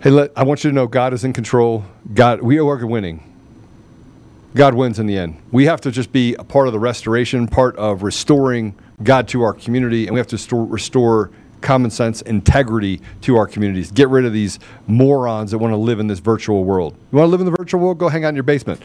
Hey, 0.02 0.10
let, 0.10 0.30
I 0.36 0.44
want 0.44 0.62
you 0.62 0.70
to 0.70 0.74
know 0.74 0.86
God 0.86 1.14
is 1.14 1.24
in 1.24 1.32
control. 1.32 1.84
God, 2.12 2.42
we 2.42 2.58
are 2.58 2.64
working 2.64 2.90
winning. 2.90 3.27
God 4.58 4.74
wins 4.74 4.98
in 4.98 5.06
the 5.06 5.16
end. 5.16 5.40
We 5.52 5.66
have 5.66 5.80
to 5.82 5.92
just 5.92 6.10
be 6.10 6.34
a 6.34 6.42
part 6.42 6.66
of 6.66 6.72
the 6.72 6.80
restoration, 6.80 7.46
part 7.46 7.76
of 7.76 8.02
restoring 8.02 8.74
God 9.04 9.28
to 9.28 9.42
our 9.42 9.52
community, 9.52 10.08
and 10.08 10.14
we 10.14 10.18
have 10.18 10.26
to 10.26 10.36
store, 10.36 10.64
restore 10.64 11.30
common 11.60 11.92
sense, 11.92 12.22
integrity 12.22 13.00
to 13.20 13.36
our 13.36 13.46
communities. 13.46 13.92
Get 13.92 14.08
rid 14.08 14.24
of 14.24 14.32
these 14.32 14.58
morons 14.88 15.52
that 15.52 15.58
want 15.58 15.70
to 15.70 15.76
live 15.76 16.00
in 16.00 16.08
this 16.08 16.18
virtual 16.18 16.64
world. 16.64 16.96
You 17.12 17.18
want 17.18 17.28
to 17.28 17.30
live 17.30 17.40
in 17.40 17.46
the 17.46 17.56
virtual 17.56 17.80
world? 17.80 17.98
Go 17.98 18.08
hang 18.08 18.24
out 18.24 18.30
in 18.30 18.34
your 18.34 18.42
basement. 18.42 18.82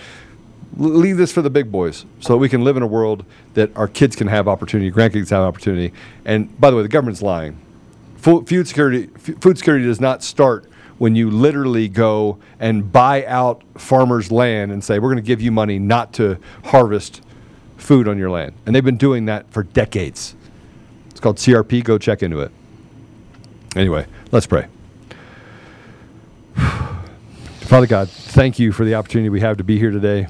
L- 0.79 0.89
leave 0.89 1.17
this 1.17 1.31
for 1.31 1.41
the 1.41 1.49
big 1.49 1.71
boys 1.71 2.05
so 2.19 2.33
that 2.33 2.37
we 2.37 2.49
can 2.49 2.63
live 2.63 2.77
in 2.77 2.83
a 2.83 2.87
world 2.87 3.25
that 3.55 3.75
our 3.75 3.87
kids 3.87 4.15
can 4.15 4.27
have 4.27 4.47
opportunity, 4.47 4.91
grandkids 4.91 5.31
have 5.31 5.41
opportunity. 5.41 5.91
And 6.23 6.55
by 6.61 6.69
the 6.69 6.75
way, 6.75 6.83
the 6.83 6.87
government's 6.87 7.23
lying. 7.23 7.57
Food 8.17 8.67
security, 8.67 9.07
food 9.07 9.57
security 9.57 9.85
does 9.85 9.99
not 9.99 10.23
start 10.23 10.65
when 11.03 11.17
you 11.17 11.29
literally 11.29 11.89
go 11.89 12.37
and 12.61 12.89
buy 12.89 13.25
out 13.25 13.61
farmers' 13.75 14.31
land 14.31 14.71
and 14.71 14.81
say, 14.81 14.99
we're 14.99 15.09
going 15.09 15.21
to 15.21 15.21
give 15.21 15.41
you 15.41 15.51
money 15.51 15.77
not 15.77 16.13
to 16.13 16.39
harvest 16.63 17.21
food 17.75 18.07
on 18.07 18.17
your 18.17 18.29
land. 18.29 18.53
And 18.65 18.73
they've 18.73 18.85
been 18.85 18.95
doing 18.95 19.25
that 19.25 19.51
for 19.51 19.63
decades. 19.63 20.33
It's 21.09 21.19
called 21.19 21.35
CRP. 21.35 21.83
Go 21.83 21.97
check 21.97 22.23
into 22.23 22.39
it. 22.39 22.53
Anyway, 23.75 24.07
let's 24.31 24.47
pray. 24.47 24.67
Father 26.55 27.87
God, 27.87 28.07
thank 28.07 28.57
you 28.57 28.71
for 28.71 28.85
the 28.85 28.95
opportunity 28.95 29.27
we 29.27 29.41
have 29.41 29.57
to 29.57 29.63
be 29.65 29.77
here 29.77 29.91
today. 29.91 30.27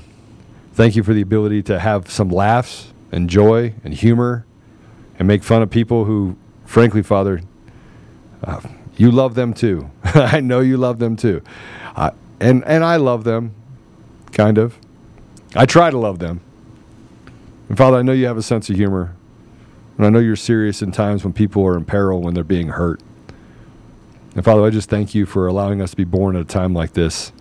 Thank 0.74 0.96
you 0.96 1.04
for 1.04 1.14
the 1.14 1.22
ability 1.22 1.62
to 1.62 1.78
have 1.78 2.10
some 2.10 2.30
laughs 2.30 2.92
and 3.12 3.30
joy 3.30 3.76
and 3.84 3.94
humor 3.94 4.44
and 5.20 5.28
make 5.28 5.44
fun 5.44 5.62
of 5.62 5.70
people 5.70 6.06
who, 6.06 6.36
frankly, 6.66 7.04
Father, 7.04 7.42
uh, 8.44 8.60
you 8.98 9.12
love 9.12 9.36
them 9.36 9.54
too. 9.54 9.90
I 10.04 10.40
know 10.40 10.60
you 10.60 10.78
love 10.78 11.00
them 11.00 11.16
too. 11.16 11.42
And, 12.44 12.62
and 12.66 12.84
I 12.84 12.98
love 12.98 13.24
them, 13.24 13.54
kind 14.34 14.58
of. 14.58 14.78
I 15.56 15.66
try 15.66 15.90
to 15.90 15.98
love 15.98 16.20
them. 16.20 16.42
And 17.70 17.78
Father, 17.78 17.98
I 17.98 18.02
know 18.02 18.12
you 18.12 18.26
have 18.26 18.38
a 18.38 18.44
sense 18.44 18.70
of 18.70 18.76
humor. 18.76 19.16
And 19.98 20.06
I 20.06 20.10
know 20.10 20.20
you're 20.20 20.36
serious 20.36 20.82
in 20.82 20.92
times 20.92 21.24
when 21.24 21.32
people 21.32 21.66
are 21.66 21.78
in 21.78 21.86
peril, 21.86 22.22
when 22.22 22.34
they're 22.34 22.44
being 22.44 22.70
hurt. 22.70 23.00
And 24.36 24.44
Father, 24.44 24.64
I 24.64 24.72
just 24.72 24.90
thank 24.90 25.16
you 25.16 25.26
for 25.26 25.48
allowing 25.48 25.82
us 25.82 25.92
to 25.92 25.96
be 25.96 26.04
born 26.04 26.36
at 26.36 26.42
a 26.42 26.46
time 26.46 26.74
like 26.74 26.94
this, 26.94 27.32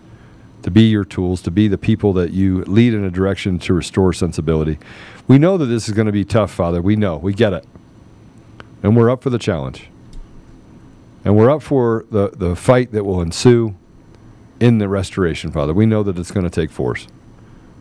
to 0.63 0.71
be 0.71 0.83
your 0.83 1.05
tools, 1.05 1.43
to 1.43 1.51
be 1.51 1.67
the 1.67 1.79
people 1.79 2.13
that 2.13 2.31
you 2.31 2.63
lead 2.65 2.95
in 2.95 3.03
a 3.03 3.11
direction 3.11 3.59
to 3.61 3.75
restore 3.75 4.13
sensibility. 4.13 4.79
We 5.27 5.39
know 5.39 5.59
that 5.59 5.67
this 5.67 5.89
is 5.89 5.95
going 5.95 6.07
to 6.07 6.13
be 6.13 6.25
tough, 6.25 6.53
Father. 6.53 6.81
We 6.81 6.95
know. 6.95 7.17
We 7.17 7.33
get 7.35 7.53
it. 7.53 7.67
And 8.85 8.97
we're 8.97 9.11
up 9.11 9.23
for 9.23 9.31
the 9.31 9.39
challenge. 9.39 9.89
And 11.25 11.37
we're 11.37 11.51
up 11.51 11.63
for 11.63 12.05
the, 12.11 12.31
the 12.31 12.57
fight 12.57 12.93
that 12.93 13.05
will 13.05 13.21
ensue 13.21 13.77
in 14.61 14.79
the 14.79 14.89
restoration, 14.89 15.51
Father. 15.53 15.73
We 15.73 15.87
know 15.87 16.03
that 16.03 16.19
it's 16.19 16.31
going 16.31 16.45
to 16.45 16.51
take 16.51 16.71
force. 16.71 17.07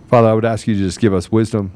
Father, 0.08 0.28
I 0.28 0.34
would 0.34 0.46
ask 0.46 0.68
you 0.68 0.76
to 0.76 0.80
just 0.80 1.00
give 1.00 1.14
us 1.14 1.32
wisdom, 1.32 1.72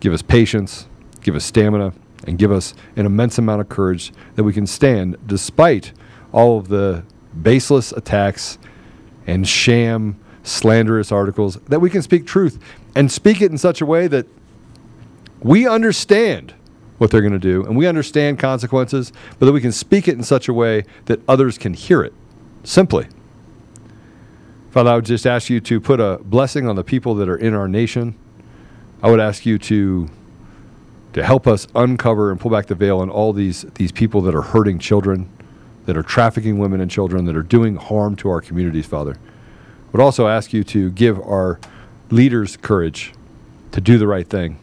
give 0.00 0.12
us 0.12 0.22
patience, 0.22 0.86
give 1.22 1.34
us 1.34 1.44
stamina, 1.44 1.92
and 2.26 2.38
give 2.38 2.52
us 2.52 2.74
an 2.96 3.04
immense 3.04 3.38
amount 3.38 3.60
of 3.60 3.68
courage 3.68 4.12
that 4.36 4.44
we 4.44 4.52
can 4.52 4.66
stand 4.66 5.16
despite 5.26 5.92
all 6.32 6.58
of 6.58 6.68
the 6.68 7.04
baseless 7.40 7.92
attacks 7.92 8.58
and 9.26 9.46
sham, 9.46 10.18
slanderous 10.42 11.12
articles, 11.12 11.56
that 11.68 11.80
we 11.80 11.90
can 11.90 12.02
speak 12.02 12.26
truth 12.26 12.62
and 12.94 13.10
speak 13.10 13.40
it 13.40 13.50
in 13.50 13.58
such 13.58 13.80
a 13.80 13.86
way 13.86 14.06
that 14.06 14.26
we 15.40 15.66
understand 15.66 16.54
what 17.02 17.10
they're 17.10 17.20
going 17.20 17.32
to 17.32 17.38
do 17.38 17.64
and 17.64 17.76
we 17.76 17.88
understand 17.88 18.38
consequences, 18.38 19.12
but 19.40 19.46
that 19.46 19.52
we 19.52 19.60
can 19.60 19.72
speak 19.72 20.06
it 20.06 20.14
in 20.14 20.22
such 20.22 20.46
a 20.46 20.54
way 20.54 20.84
that 21.06 21.20
others 21.28 21.58
can 21.58 21.74
hear 21.74 22.00
it 22.00 22.14
simply. 22.62 23.08
Father, 24.70 24.90
I 24.90 24.94
would 24.94 25.04
just 25.04 25.26
ask 25.26 25.50
you 25.50 25.60
to 25.62 25.80
put 25.80 25.98
a 25.98 26.20
blessing 26.22 26.68
on 26.68 26.76
the 26.76 26.84
people 26.84 27.16
that 27.16 27.28
are 27.28 27.36
in 27.36 27.54
our 27.54 27.66
nation. 27.66 28.14
I 29.02 29.10
would 29.10 29.18
ask 29.18 29.44
you 29.44 29.58
to 29.58 30.08
to 31.14 31.24
help 31.24 31.48
us 31.48 31.66
uncover 31.74 32.30
and 32.30 32.40
pull 32.40 32.52
back 32.52 32.66
the 32.66 32.76
veil 32.76 33.00
on 33.00 33.10
all 33.10 33.32
these 33.32 33.62
these 33.74 33.90
people 33.90 34.20
that 34.22 34.34
are 34.36 34.42
hurting 34.42 34.78
children, 34.78 35.28
that 35.86 35.96
are 35.96 36.04
trafficking 36.04 36.58
women 36.58 36.80
and 36.80 36.88
children, 36.88 37.24
that 37.24 37.36
are 37.36 37.42
doing 37.42 37.74
harm 37.74 38.14
to 38.16 38.30
our 38.30 38.40
communities, 38.40 38.86
Father. 38.86 39.14
I 39.14 39.90
would 39.90 40.00
also 40.00 40.28
ask 40.28 40.52
you 40.52 40.62
to 40.64 40.90
give 40.92 41.18
our 41.18 41.58
leaders 42.10 42.56
courage 42.56 43.12
to 43.72 43.80
do 43.80 43.98
the 43.98 44.06
right 44.06 44.28
thing, 44.28 44.58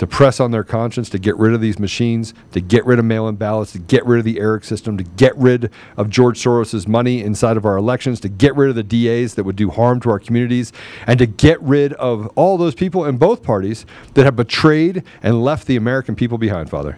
to 0.00 0.06
press 0.06 0.40
on 0.40 0.50
their 0.50 0.64
conscience, 0.64 1.10
to 1.10 1.18
get 1.18 1.36
rid 1.36 1.52
of 1.52 1.60
these 1.60 1.78
machines, 1.78 2.32
to 2.52 2.60
get 2.62 2.86
rid 2.86 2.98
of 2.98 3.04
mail 3.04 3.28
in 3.28 3.36
ballots, 3.36 3.72
to 3.72 3.78
get 3.78 4.02
rid 4.06 4.18
of 4.18 4.24
the 4.24 4.38
ERIC 4.38 4.64
system, 4.64 4.96
to 4.96 5.04
get 5.04 5.36
rid 5.36 5.70
of 5.98 6.08
George 6.08 6.42
Soros' 6.42 6.88
money 6.88 7.22
inside 7.22 7.58
of 7.58 7.66
our 7.66 7.76
elections, 7.76 8.18
to 8.20 8.30
get 8.30 8.56
rid 8.56 8.70
of 8.70 8.76
the 8.76 8.82
DAs 8.82 9.34
that 9.34 9.44
would 9.44 9.56
do 9.56 9.68
harm 9.68 10.00
to 10.00 10.08
our 10.08 10.18
communities, 10.18 10.72
and 11.06 11.18
to 11.18 11.26
get 11.26 11.60
rid 11.60 11.92
of 11.92 12.28
all 12.28 12.56
those 12.56 12.74
people 12.74 13.04
in 13.04 13.18
both 13.18 13.42
parties 13.42 13.84
that 14.14 14.24
have 14.24 14.36
betrayed 14.36 15.04
and 15.22 15.44
left 15.44 15.66
the 15.66 15.76
American 15.76 16.16
people 16.16 16.38
behind, 16.38 16.70
Father. 16.70 16.96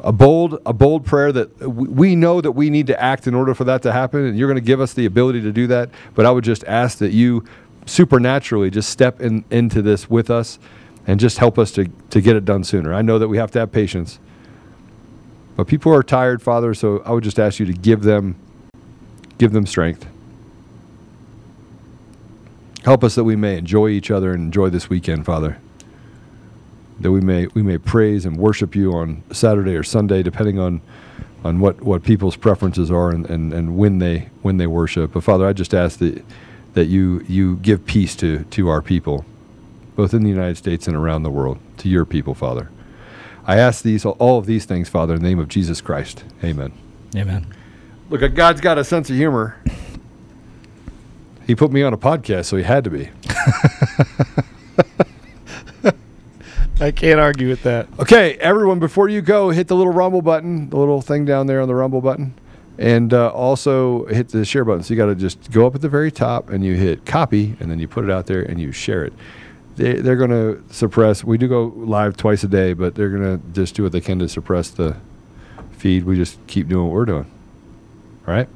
A 0.00 0.10
bold, 0.10 0.58
a 0.64 0.72
bold 0.72 1.04
prayer 1.04 1.32
that 1.32 1.68
we 1.68 2.16
know 2.16 2.40
that 2.40 2.52
we 2.52 2.70
need 2.70 2.86
to 2.86 2.98
act 2.98 3.26
in 3.26 3.34
order 3.34 3.54
for 3.54 3.64
that 3.64 3.82
to 3.82 3.92
happen, 3.92 4.24
and 4.24 4.38
you're 4.38 4.48
going 4.48 4.54
to 4.54 4.66
give 4.66 4.80
us 4.80 4.94
the 4.94 5.04
ability 5.04 5.42
to 5.42 5.52
do 5.52 5.66
that. 5.66 5.90
But 6.14 6.24
I 6.24 6.30
would 6.30 6.44
just 6.44 6.64
ask 6.64 6.96
that 6.96 7.12
you 7.12 7.44
supernaturally 7.84 8.70
just 8.70 8.88
step 8.88 9.20
in, 9.20 9.44
into 9.50 9.82
this 9.82 10.08
with 10.08 10.30
us 10.30 10.58
and 11.06 11.20
just 11.20 11.38
help 11.38 11.58
us 11.58 11.70
to, 11.72 11.86
to 12.10 12.20
get 12.20 12.36
it 12.36 12.44
done 12.44 12.64
sooner. 12.64 12.92
I 12.92 13.02
know 13.02 13.18
that 13.18 13.28
we 13.28 13.36
have 13.38 13.50
to 13.52 13.60
have 13.60 13.72
patience, 13.72 14.18
but 15.56 15.66
people 15.66 15.94
are 15.94 16.02
tired, 16.02 16.42
Father. 16.42 16.74
So 16.74 17.02
I 17.04 17.12
would 17.12 17.24
just 17.24 17.38
ask 17.38 17.58
you 17.58 17.66
to 17.66 17.72
give 17.72 18.02
them, 18.02 18.36
give 19.38 19.52
them 19.52 19.66
strength. 19.66 20.06
Help 22.84 23.02
us 23.02 23.16
that 23.16 23.24
we 23.24 23.34
may 23.34 23.58
enjoy 23.58 23.88
each 23.88 24.10
other 24.10 24.32
and 24.32 24.44
enjoy 24.44 24.70
this 24.70 24.88
weekend, 24.88 25.24
Father. 25.24 25.58
That 27.00 27.10
we 27.10 27.20
may 27.20 27.46
we 27.48 27.62
may 27.62 27.78
praise 27.78 28.24
and 28.24 28.38
worship 28.38 28.74
you 28.74 28.92
on 28.92 29.22
Saturday 29.32 29.74
or 29.74 29.82
Sunday, 29.82 30.22
depending 30.22 30.58
on 30.58 30.80
on 31.44 31.60
what, 31.60 31.80
what 31.82 32.02
people's 32.02 32.36
preferences 32.36 32.90
are 32.90 33.10
and, 33.10 33.28
and, 33.28 33.52
and 33.52 33.76
when 33.76 33.98
they 33.98 34.30
when 34.42 34.56
they 34.56 34.66
worship. 34.66 35.12
But 35.12 35.24
Father, 35.24 35.46
I 35.46 35.52
just 35.52 35.74
ask 35.74 35.98
that 35.98 36.24
that 36.74 36.86
you 36.86 37.24
you 37.28 37.56
give 37.56 37.84
peace 37.86 38.14
to 38.16 38.44
to 38.44 38.68
our 38.68 38.80
people, 38.80 39.24
both 39.96 40.14
in 40.14 40.22
the 40.22 40.28
United 40.28 40.56
States 40.56 40.86
and 40.86 40.94
around 40.94 41.24
the 41.24 41.30
world, 41.30 41.58
to 41.78 41.88
your 41.88 42.04
people, 42.04 42.34
Father. 42.34 42.70
I 43.46 43.56
ask 43.58 43.82
these 43.82 44.04
all 44.04 44.38
of 44.38 44.46
these 44.46 44.64
things, 44.64 44.88
Father, 44.88 45.14
in 45.14 45.22
the 45.22 45.28
name 45.28 45.38
of 45.38 45.48
Jesus 45.48 45.80
Christ. 45.80 46.24
Amen. 46.44 46.72
Amen. 47.14 47.46
Look, 48.10 48.34
God's 48.34 48.60
got 48.60 48.78
a 48.78 48.84
sense 48.84 49.10
of 49.10 49.16
humor. 49.16 49.60
He 51.46 51.54
put 51.54 51.72
me 51.72 51.82
on 51.82 51.92
a 51.92 51.98
podcast, 51.98 52.46
so 52.46 52.56
he 52.56 52.64
had 52.64 52.84
to 52.84 52.90
be. 52.90 53.08
I 56.80 56.90
can't 56.90 57.18
argue 57.18 57.48
with 57.48 57.62
that. 57.62 57.88
Okay, 57.98 58.34
everyone, 58.34 58.80
before 58.80 59.08
you 59.08 59.22
go, 59.22 59.50
hit 59.50 59.68
the 59.68 59.76
little 59.76 59.92
Rumble 59.92 60.22
button, 60.22 60.68
the 60.68 60.76
little 60.76 61.00
thing 61.00 61.24
down 61.24 61.46
there 61.46 61.60
on 61.60 61.68
the 61.68 61.74
Rumble 61.74 62.00
button, 62.00 62.34
and 62.78 63.14
uh, 63.14 63.28
also 63.30 64.04
hit 64.06 64.28
the 64.28 64.44
share 64.44 64.64
button. 64.64 64.82
So 64.82 64.92
you 64.92 64.98
got 64.98 65.06
to 65.06 65.14
just 65.14 65.50
go 65.50 65.66
up 65.66 65.74
at 65.74 65.80
the 65.80 65.88
very 65.88 66.10
top 66.10 66.50
and 66.50 66.64
you 66.64 66.74
hit 66.74 67.06
copy, 67.06 67.56
and 67.60 67.70
then 67.70 67.78
you 67.78 67.88
put 67.88 68.04
it 68.04 68.10
out 68.10 68.26
there 68.26 68.42
and 68.42 68.60
you 68.60 68.72
share 68.72 69.04
it. 69.04 69.14
They, 69.76 69.94
they're 69.94 70.16
going 70.16 70.30
to 70.30 70.62
suppress. 70.74 71.22
We 71.22 71.38
do 71.38 71.48
go 71.48 71.72
live 71.76 72.16
twice 72.16 72.42
a 72.44 72.48
day, 72.48 72.72
but 72.72 72.94
they're 72.94 73.10
going 73.10 73.38
to 73.38 73.46
just 73.52 73.74
do 73.74 73.82
what 73.82 73.92
they 73.92 74.00
can 74.00 74.18
to 74.20 74.28
suppress 74.28 74.70
the 74.70 74.96
feed. 75.72 76.04
We 76.04 76.16
just 76.16 76.38
keep 76.46 76.68
doing 76.68 76.86
what 76.86 76.94
we're 76.94 77.04
doing. 77.04 77.30
All 78.26 78.34
right? 78.34 78.48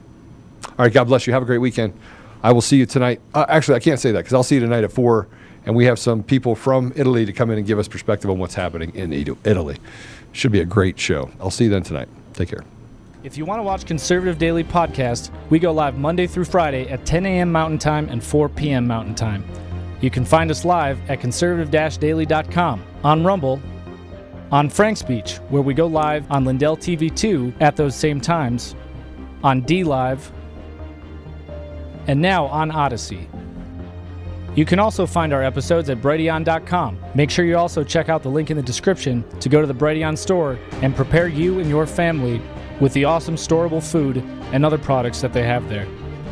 All 0.66 0.74
right, 0.78 0.92
God 0.92 1.04
bless 1.04 1.26
you. 1.26 1.32
Have 1.32 1.42
a 1.42 1.46
great 1.46 1.58
weekend. 1.58 1.92
I 2.42 2.52
will 2.52 2.62
see 2.62 2.78
you 2.78 2.86
tonight. 2.86 3.20
Uh, 3.34 3.44
actually, 3.48 3.74
I 3.74 3.80
can't 3.80 4.00
say 4.00 4.12
that 4.12 4.20
because 4.20 4.32
I'll 4.32 4.42
see 4.42 4.54
you 4.54 4.62
tonight 4.62 4.82
at 4.82 4.92
4, 4.92 5.28
and 5.66 5.76
we 5.76 5.84
have 5.84 5.98
some 5.98 6.22
people 6.22 6.54
from 6.54 6.92
Italy 6.96 7.26
to 7.26 7.32
come 7.34 7.50
in 7.50 7.58
and 7.58 7.66
give 7.66 7.78
us 7.78 7.86
perspective 7.86 8.30
on 8.30 8.38
what's 8.38 8.54
happening 8.54 8.94
in 8.94 9.12
Italy. 9.12 9.76
Should 10.32 10.52
be 10.52 10.60
a 10.60 10.64
great 10.64 10.98
show. 10.98 11.30
I'll 11.38 11.50
see 11.50 11.64
you 11.64 11.70
then 11.70 11.82
tonight. 11.82 12.08
Take 12.32 12.48
care. 12.48 12.64
If 13.22 13.36
you 13.36 13.44
want 13.44 13.58
to 13.58 13.62
watch 13.62 13.84
Conservative 13.84 14.38
Daily 14.38 14.64
Podcast, 14.64 15.30
we 15.50 15.58
go 15.58 15.72
live 15.72 15.98
Monday 15.98 16.26
through 16.26 16.46
Friday 16.46 16.88
at 16.88 17.04
10 17.04 17.26
a.m. 17.26 17.52
Mountain 17.52 17.78
Time 17.78 18.08
and 18.08 18.24
4 18.24 18.48
p.m. 18.48 18.86
Mountain 18.86 19.14
Time. 19.14 19.44
You 20.00 20.10
can 20.10 20.24
find 20.24 20.50
us 20.50 20.64
live 20.64 20.98
at 21.10 21.20
conservative-daily.com, 21.20 22.82
on 23.04 23.24
Rumble, 23.24 23.60
on 24.50 24.68
FrankSpeech, 24.68 25.38
where 25.50 25.62
we 25.62 25.74
go 25.74 25.86
live 25.86 26.30
on 26.30 26.44
Lindell 26.44 26.76
TV 26.76 27.14
2 27.14 27.54
at 27.60 27.76
those 27.76 27.94
same 27.94 28.20
times, 28.20 28.74
on 29.44 29.62
DLive, 29.62 30.30
and 32.06 32.20
now 32.20 32.46
on 32.46 32.70
Odysee. 32.70 33.28
You 34.56 34.64
can 34.64 34.80
also 34.80 35.06
find 35.06 35.32
our 35.32 35.44
episodes 35.44 35.90
at 35.90 35.98
Brighteon.com. 35.98 36.98
Make 37.14 37.30
sure 37.30 37.44
you 37.44 37.56
also 37.56 37.84
check 37.84 38.08
out 38.08 38.22
the 38.22 38.30
link 38.30 38.50
in 38.50 38.56
the 38.56 38.62
description 38.62 39.24
to 39.38 39.48
go 39.48 39.60
to 39.60 39.66
the 39.66 39.74
Brighteon 39.74 40.18
store 40.18 40.58
and 40.82 40.96
prepare 40.96 41.28
you 41.28 41.60
and 41.60 41.68
your 41.68 41.86
family 41.86 42.42
with 42.80 42.92
the 42.94 43.04
awesome 43.04 43.36
storable 43.36 43.82
food 43.82 44.16
and 44.52 44.66
other 44.66 44.78
products 44.78 45.20
that 45.20 45.32
they 45.32 45.44
have 45.44 45.68
there. 45.68 45.86